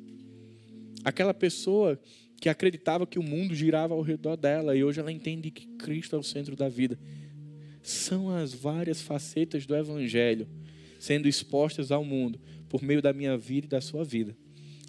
Aquela 1.04 1.34
pessoa 1.34 2.00
que 2.40 2.48
acreditava 2.48 3.06
que 3.06 3.18
o 3.18 3.22
mundo 3.22 3.54
girava 3.54 3.94
ao 3.94 4.02
redor 4.02 4.36
dela 4.36 4.76
e 4.76 4.84
hoje 4.84 5.00
ela 5.00 5.10
entende 5.10 5.50
que 5.50 5.66
Cristo 5.76 6.14
é 6.14 6.18
o 6.18 6.22
centro 6.22 6.54
da 6.54 6.68
vida. 6.68 6.98
São 7.82 8.30
as 8.30 8.54
várias 8.54 9.00
facetas 9.00 9.66
do 9.66 9.74
Evangelho 9.74 10.46
sendo 10.98 11.28
expostas 11.28 11.90
ao 11.90 12.04
mundo 12.04 12.40
por 12.68 12.82
meio 12.82 13.00
da 13.00 13.12
minha 13.12 13.36
vida 13.36 13.66
e 13.66 13.70
da 13.70 13.80
sua 13.80 14.04
vida. 14.04 14.36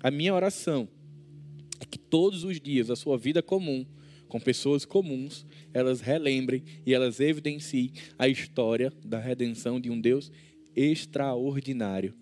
A 0.01 0.11
minha 0.11 0.33
oração 0.33 0.87
é 1.79 1.85
que 1.85 1.97
todos 1.97 2.43
os 2.43 2.59
dias 2.59 2.89
a 2.89 2.95
sua 2.95 3.17
vida 3.17 3.41
comum, 3.41 3.85
com 4.27 4.39
pessoas 4.39 4.85
comuns, 4.85 5.45
elas 5.73 6.01
relembrem 6.01 6.63
e 6.85 6.93
elas 6.93 7.19
evidenciem 7.19 7.91
a 8.17 8.27
história 8.27 8.91
da 9.03 9.19
redenção 9.19 9.79
de 9.79 9.89
um 9.89 9.99
Deus 9.99 10.31
extraordinário, 10.79 12.15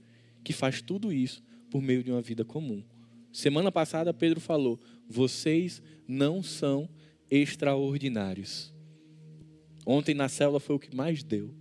que 0.44 0.52
faz 0.52 0.82
tudo 0.82 1.14
isso 1.14 1.44
por 1.70 1.82
meio 1.82 2.04
de 2.04 2.12
uma 2.12 2.22
vida 2.22 2.44
comum. 2.44 2.84
Semana 3.32 3.72
passada 3.72 4.14
Pedro 4.14 4.40
falou: 4.40 4.80
vocês 5.08 5.82
não 6.08 6.42
são 6.42 6.90
extraordinários. 7.30 8.74
Ontem 9.86 10.16
na 10.16 10.28
célula 10.28 10.60
foi 10.60 10.76
o 10.76 10.80
que 10.80 10.96
mais 10.96 11.24
deu. 11.24 11.54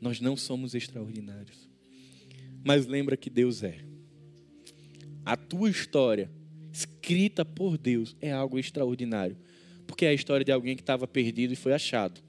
Nós 0.00 0.20
não 0.20 0.36
somos 0.36 0.74
extraordinários. 0.74 1.70
Mas 2.64 2.86
lembra 2.86 3.16
que 3.16 3.28
Deus 3.28 3.62
é. 3.62 3.84
A 5.24 5.36
tua 5.36 5.70
história 5.70 6.30
escrita 6.72 7.44
por 7.44 7.76
Deus 7.76 8.16
é 8.20 8.32
algo 8.32 8.58
extraordinário. 8.58 9.36
Porque 9.86 10.06
é 10.06 10.08
a 10.08 10.14
história 10.14 10.44
de 10.44 10.50
alguém 10.50 10.74
que 10.74 10.82
estava 10.82 11.06
perdido 11.06 11.52
e 11.52 11.56
foi 11.56 11.72
achado. 11.72 12.20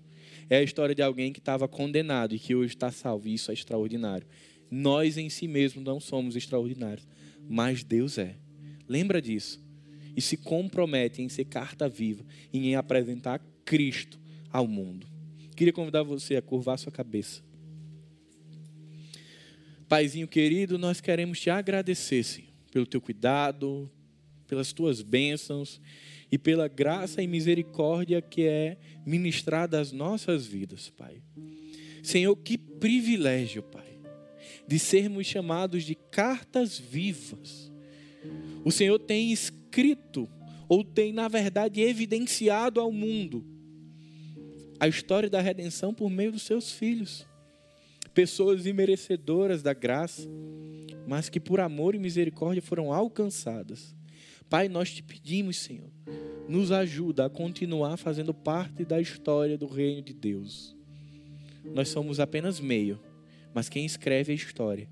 É 0.53 0.57
a 0.57 0.61
história 0.61 0.93
de 0.93 1.01
alguém 1.01 1.33
que 1.33 1.39
estava 1.39 1.67
condenado 1.67 2.35
e 2.35 2.37
que 2.37 2.53
hoje 2.53 2.75
está 2.75 2.91
salvo. 2.91 3.27
E 3.27 3.33
isso 3.33 3.49
é 3.49 3.55
extraordinário. 3.55 4.27
Nós 4.69 5.17
em 5.17 5.27
si 5.27 5.47
mesmos 5.47 5.83
não 5.83 5.99
somos 5.99 6.35
extraordinários, 6.35 7.07
mas 7.49 7.83
Deus 7.83 8.19
é. 8.19 8.35
Lembra 8.87 9.19
disso. 9.19 9.59
E 10.15 10.21
se 10.21 10.37
compromete 10.37 11.23
em 11.23 11.27
ser 11.27 11.45
carta 11.45 11.89
viva 11.89 12.23
e 12.53 12.67
em 12.67 12.75
apresentar 12.75 13.41
Cristo 13.65 14.19
ao 14.51 14.67
mundo. 14.67 15.07
Queria 15.55 15.73
convidar 15.73 16.03
você 16.03 16.35
a 16.35 16.41
curvar 16.41 16.77
sua 16.77 16.91
cabeça. 16.91 17.41
Paizinho 19.89 20.27
querido, 20.27 20.77
nós 20.77 21.01
queremos 21.01 21.39
te 21.39 21.49
agradecer, 21.49 22.23
Senhor, 22.23 22.51
pelo 22.71 22.85
teu 22.85 23.01
cuidado, 23.01 23.89
pelas 24.47 24.71
tuas 24.71 25.01
bênçãos 25.01 25.81
e 26.34 26.38
pela 26.39 26.67
graça 26.67 27.21
e 27.21 27.27
misericórdia 27.27 28.19
que 28.19 28.47
é 28.47 28.75
ministrada 29.05 29.79
às 29.79 29.91
nossas 29.91 30.47
vidas, 30.47 30.89
Pai. 30.89 31.21
Senhor, 32.01 32.36
que 32.38 32.57
privilégio, 32.57 33.61
Pai, 33.61 33.99
de 34.67 34.79
sermos 34.79 35.27
chamados 35.27 35.84
de 35.84 35.93
cartas 35.93 36.79
vivas. 36.79 37.71
O 38.65 38.71
Senhor 38.71 38.97
tem 38.97 39.31
escrito, 39.31 40.27
ou 40.67 40.84
tem, 40.84 41.13
na 41.13 41.27
verdade, 41.27 41.81
evidenciado 41.81 42.81
ao 42.81 42.91
mundo 42.91 43.45
a 44.79 44.88
história 44.88 45.29
da 45.29 45.39
redenção 45.39 45.93
por 45.93 46.09
meio 46.09 46.31
dos 46.31 46.41
seus 46.41 46.71
filhos. 46.71 47.27
Pessoas 48.11 48.65
imerecedoras 48.65 49.61
da 49.61 49.75
graça, 49.75 50.27
mas 51.07 51.29
que 51.29 51.39
por 51.39 51.59
amor 51.59 51.93
e 51.93 51.99
misericórdia 51.99 52.59
foram 52.59 52.91
alcançadas. 52.91 53.95
Pai, 54.53 54.69
nós 54.69 54.93
te 54.93 55.01
pedimos, 55.01 55.57
Senhor, 55.57 55.89
nos 56.47 56.71
ajuda 56.71 57.25
a 57.25 57.29
continuar 57.29 57.97
fazendo 57.97 58.35
parte 58.35 58.85
da 58.85 59.01
história 59.01 59.57
do 59.57 59.65
reino 59.65 60.03
de 60.03 60.13
Deus. 60.13 60.75
Nós 61.73 61.89
somos 61.89 62.19
apenas 62.19 62.59
meio, 62.59 62.99
mas 63.51 63.67
quem 63.67 63.83
escreve 63.83 64.31
a 64.31 64.35
história, 64.35 64.87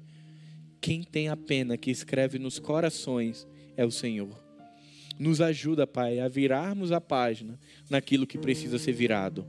quem 0.82 1.04
tem 1.04 1.30
a 1.30 1.38
pena 1.38 1.78
que 1.78 1.92
escreve 1.92 2.40
nos 2.40 2.58
corações 2.58 3.48
é 3.78 3.86
o 3.86 3.92
Senhor. 3.92 4.36
Nos 5.20 5.40
ajuda, 5.40 5.86
Pai, 5.86 6.20
a 6.20 6.28
virarmos 6.28 6.92
a 6.92 7.00
página 7.00 7.60
naquilo 7.88 8.26
que 8.26 8.40
precisa 8.40 8.80
ser 8.80 8.94
virado, 8.94 9.46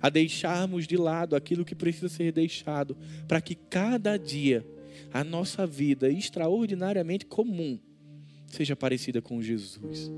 a 0.00 0.08
deixarmos 0.08 0.86
de 0.86 0.96
lado 0.96 1.34
aquilo 1.34 1.64
que 1.64 1.74
precisa 1.74 2.08
ser 2.08 2.30
deixado, 2.30 2.96
para 3.26 3.40
que 3.40 3.56
cada 3.56 4.16
dia 4.16 4.64
a 5.12 5.24
nossa 5.24 5.66
vida 5.66 6.08
extraordinariamente 6.08 7.26
comum 7.26 7.76
seja 8.48 8.74
parecida 8.74 9.20
com 9.20 9.42
Jesus. 9.42 10.10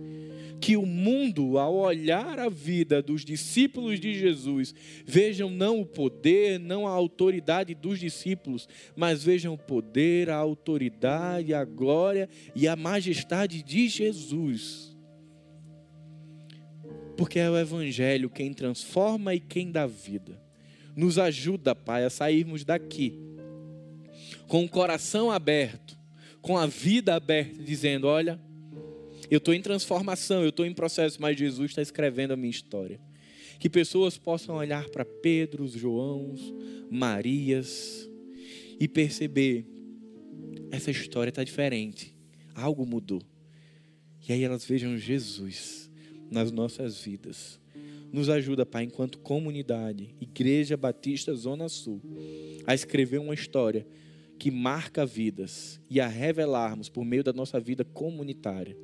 Que 0.61 0.76
o 0.76 0.85
mundo, 0.85 1.59
ao 1.59 1.74
olhar 1.74 2.39
a 2.39 2.49
vida 2.49 3.03
dos 3.03 3.24
discípulos 3.24 3.99
de 3.99 4.14
Jesus, 4.14 4.74
vejam 5.05 5.51
não 5.51 5.81
o 5.81 5.87
poder, 5.87 6.59
não 6.59 6.87
a 6.87 6.91
autoridade 6.91 7.74
dos 7.74 7.99
discípulos, 7.99 8.68
mas 8.95 9.24
vejam 9.24 9.55
o 9.55 9.59
poder, 9.59 10.31
a 10.31 10.37
autoridade, 10.37 11.55
a 11.55 11.64
glória 11.64 12.28
e 12.55 12.68
a 12.68 12.76
majestade 12.76 13.62
de 13.62 13.89
Jesus. 13.89 14.97
Porque 17.16 17.39
é 17.39 17.51
o 17.51 17.59
Evangelho 17.59 18.31
quem 18.31 18.53
transforma 18.53 19.35
e 19.35 19.41
quem 19.41 19.70
dá 19.70 19.87
vida. 19.87 20.41
Nos 20.97 21.18
ajuda, 21.18 21.74
Pai, 21.74 22.05
a 22.05 22.11
sairmos 22.11 22.64
daqui 22.64 23.31
com 24.51 24.64
o 24.64 24.68
coração 24.68 25.31
aberto, 25.31 25.97
com 26.41 26.57
a 26.57 26.66
vida 26.66 27.14
aberta, 27.14 27.62
dizendo: 27.62 28.07
Olha, 28.07 28.41
eu 29.30 29.38
estou 29.38 29.55
em 29.55 29.62
transformação, 29.62 30.43
eu 30.43 30.51
estou 30.51 30.66
em 30.66 30.74
processo, 30.74 31.20
mas 31.20 31.38
Jesus 31.38 31.70
está 31.70 31.82
escrevendo 31.82 32.32
a 32.32 32.36
minha 32.36 32.51
história. 32.51 33.01
Que 33.59 33.68
pessoas 33.68 34.16
possam 34.16 34.57
olhar 34.57 34.88
para 34.88 35.05
Pedro, 35.05 35.68
João, 35.68 36.34
Marias 36.91 38.09
e 38.78 38.88
perceber: 38.88 39.66
essa 40.70 40.91
história 40.91 41.30
está 41.30 41.45
diferente, 41.45 42.14
algo 42.55 42.86
mudou. 42.86 43.22
E 44.28 44.32
aí 44.32 44.43
elas 44.43 44.64
vejam 44.64 44.97
Jesus 44.97 45.91
nas 46.30 46.51
nossas 46.51 47.01
vidas. 47.01 47.61
Nos 48.12 48.28
ajuda, 48.28 48.66
Pai, 48.66 48.84
enquanto 48.84 49.18
comunidade, 49.18 50.14
Igreja 50.20 50.76
Batista 50.76 51.32
Zona 51.34 51.68
Sul, 51.68 52.01
a 52.66 52.74
escrever 52.74 53.18
uma 53.18 53.34
história 53.34 53.86
que 54.41 54.51
marca 54.51 55.05
vidas 55.05 55.78
e 55.91 56.01
a 56.01 56.09
revelarmos 56.09 56.88
por 56.88 57.05
meio 57.05 57.22
da 57.22 57.30
nossa 57.30 57.61
vida 57.61 57.84
comunitária 57.84 58.74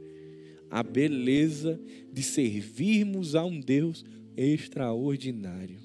a 0.70 0.82
beleza 0.82 1.80
de 2.12 2.22
servirmos 2.22 3.34
a 3.34 3.42
um 3.42 3.58
Deus 3.58 4.04
extraordinário. 4.36 5.78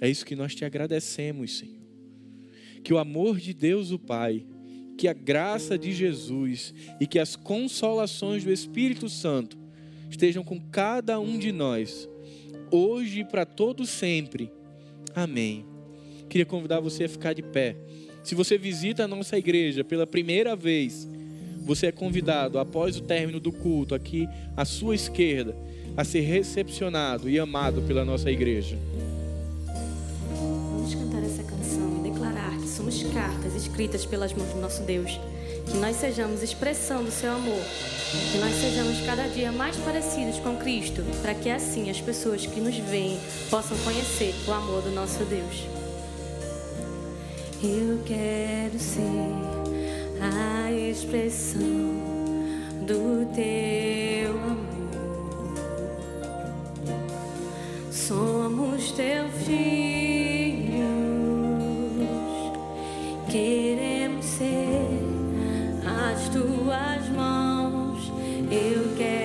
É 0.00 0.08
isso 0.08 0.24
que 0.24 0.34
nós 0.34 0.54
te 0.54 0.64
agradecemos, 0.64 1.58
Senhor. 1.58 1.82
Que 2.82 2.94
o 2.94 2.98
amor 2.98 3.38
de 3.38 3.52
Deus, 3.52 3.90
o 3.90 3.98
Pai, 3.98 4.46
que 4.96 5.06
a 5.06 5.12
graça 5.12 5.76
de 5.76 5.92
Jesus 5.92 6.72
e 6.98 7.06
que 7.06 7.18
as 7.18 7.36
consolações 7.36 8.42
do 8.42 8.50
Espírito 8.50 9.06
Santo 9.06 9.58
estejam 10.08 10.42
com 10.42 10.58
cada 10.58 11.20
um 11.20 11.38
de 11.38 11.52
nós, 11.52 12.08
hoje 12.70 13.20
e 13.20 13.24
para 13.24 13.44
todo 13.44 13.84
sempre. 13.84 14.50
Amém. 15.14 15.66
Queria 16.30 16.46
convidar 16.46 16.80
você 16.80 17.04
a 17.04 17.08
ficar 17.10 17.34
de 17.34 17.42
pé. 17.42 17.76
Se 18.22 18.34
você 18.34 18.56
visita 18.56 19.04
a 19.04 19.08
nossa 19.08 19.36
igreja 19.36 19.82
pela 19.82 20.06
primeira 20.06 20.54
vez, 20.54 21.08
você 21.64 21.86
é 21.86 21.92
convidado, 21.92 22.58
após 22.58 22.96
o 22.96 23.02
término 23.02 23.40
do 23.40 23.50
culto, 23.50 23.94
aqui 23.94 24.28
à 24.56 24.64
sua 24.64 24.94
esquerda, 24.94 25.56
a 25.96 26.04
ser 26.04 26.20
recepcionado 26.20 27.28
e 27.28 27.38
amado 27.38 27.82
pela 27.82 28.04
nossa 28.04 28.30
igreja. 28.30 28.78
Vamos 30.36 30.94
cantar 30.94 31.22
essa 31.24 31.42
canção 31.42 31.98
e 31.98 32.10
declarar 32.10 32.56
que 32.58 32.68
somos 32.68 33.02
cartas 33.12 33.54
escritas 33.54 34.06
pelas 34.06 34.32
mãos 34.32 34.52
do 34.52 34.60
nosso 34.60 34.82
Deus. 34.82 35.20
Que 35.70 35.76
nós 35.78 35.96
sejamos 35.96 36.42
expressão 36.42 37.04
do 37.04 37.10
seu 37.10 37.30
amor. 37.30 37.62
Que 38.32 38.38
nós 38.38 38.54
sejamos 38.54 39.00
cada 39.06 39.28
dia 39.28 39.52
mais 39.52 39.76
parecidos 39.76 40.38
com 40.40 40.56
Cristo, 40.56 41.02
para 41.22 41.34
que 41.34 41.50
assim 41.50 41.90
as 41.90 42.00
pessoas 42.00 42.46
que 42.46 42.60
nos 42.60 42.76
veem 42.76 43.18
possam 43.48 43.76
conhecer 43.78 44.34
o 44.46 44.52
amor 44.52 44.82
do 44.82 44.90
nosso 44.90 45.24
Deus. 45.24 45.81
Eu 47.64 48.00
quero 48.04 48.76
ser 48.76 49.00
a 50.20 50.72
expressão 50.72 51.62
do 52.84 53.24
teu 53.32 54.32
amor. 54.32 54.82
Somos 57.88 58.90
teu 58.90 59.28
filhos, 59.28 60.82
queremos 63.30 64.24
ser 64.24 64.98
as 65.86 66.28
tuas 66.30 67.08
mãos. 67.10 68.12
Eu 68.50 68.96
quero 68.96 69.21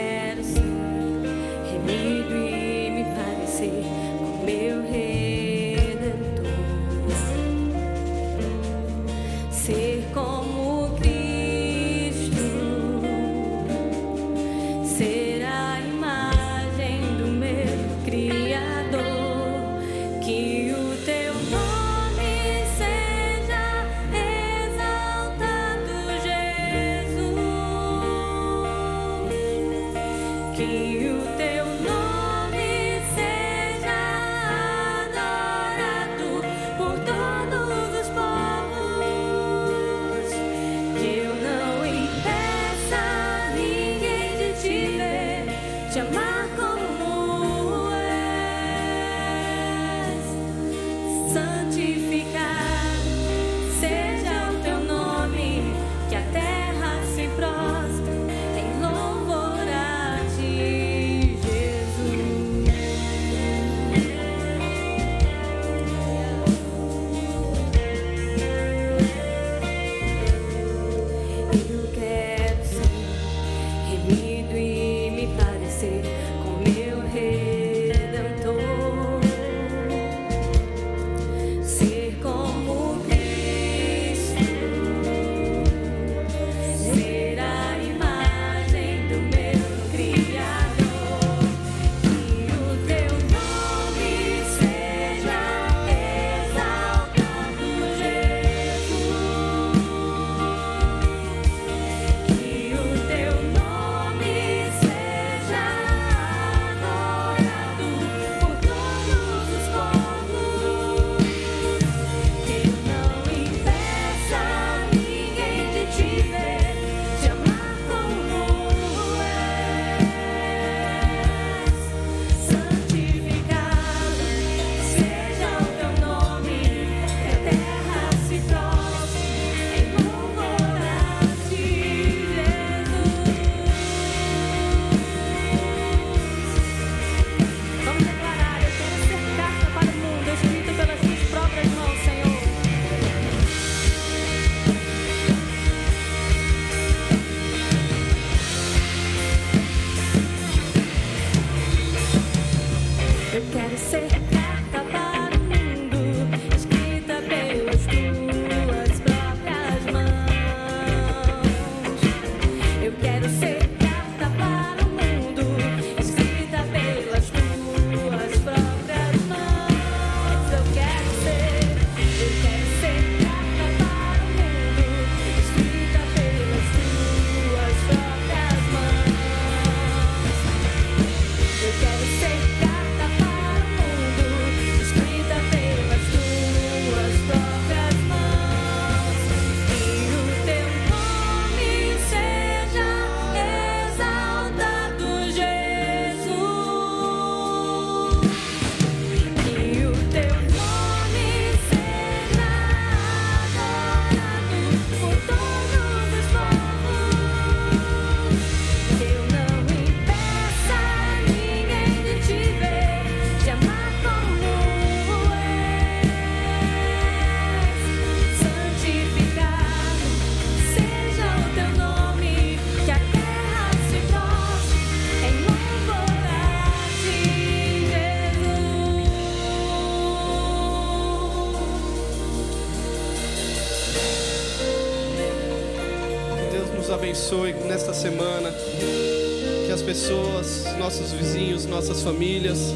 nossos 240.88 241.12
vizinhos, 241.12 241.66
nossas 241.66 242.02
famílias 242.02 242.74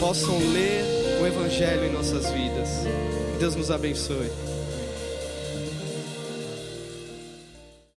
possam 0.00 0.38
ler 0.50 0.82
o 1.20 1.26
Evangelho 1.26 1.84
em 1.84 1.92
nossas 1.92 2.30
vidas. 2.30 2.70
Que 3.34 3.38
Deus 3.38 3.54
nos 3.54 3.70
abençoe. 3.70 4.30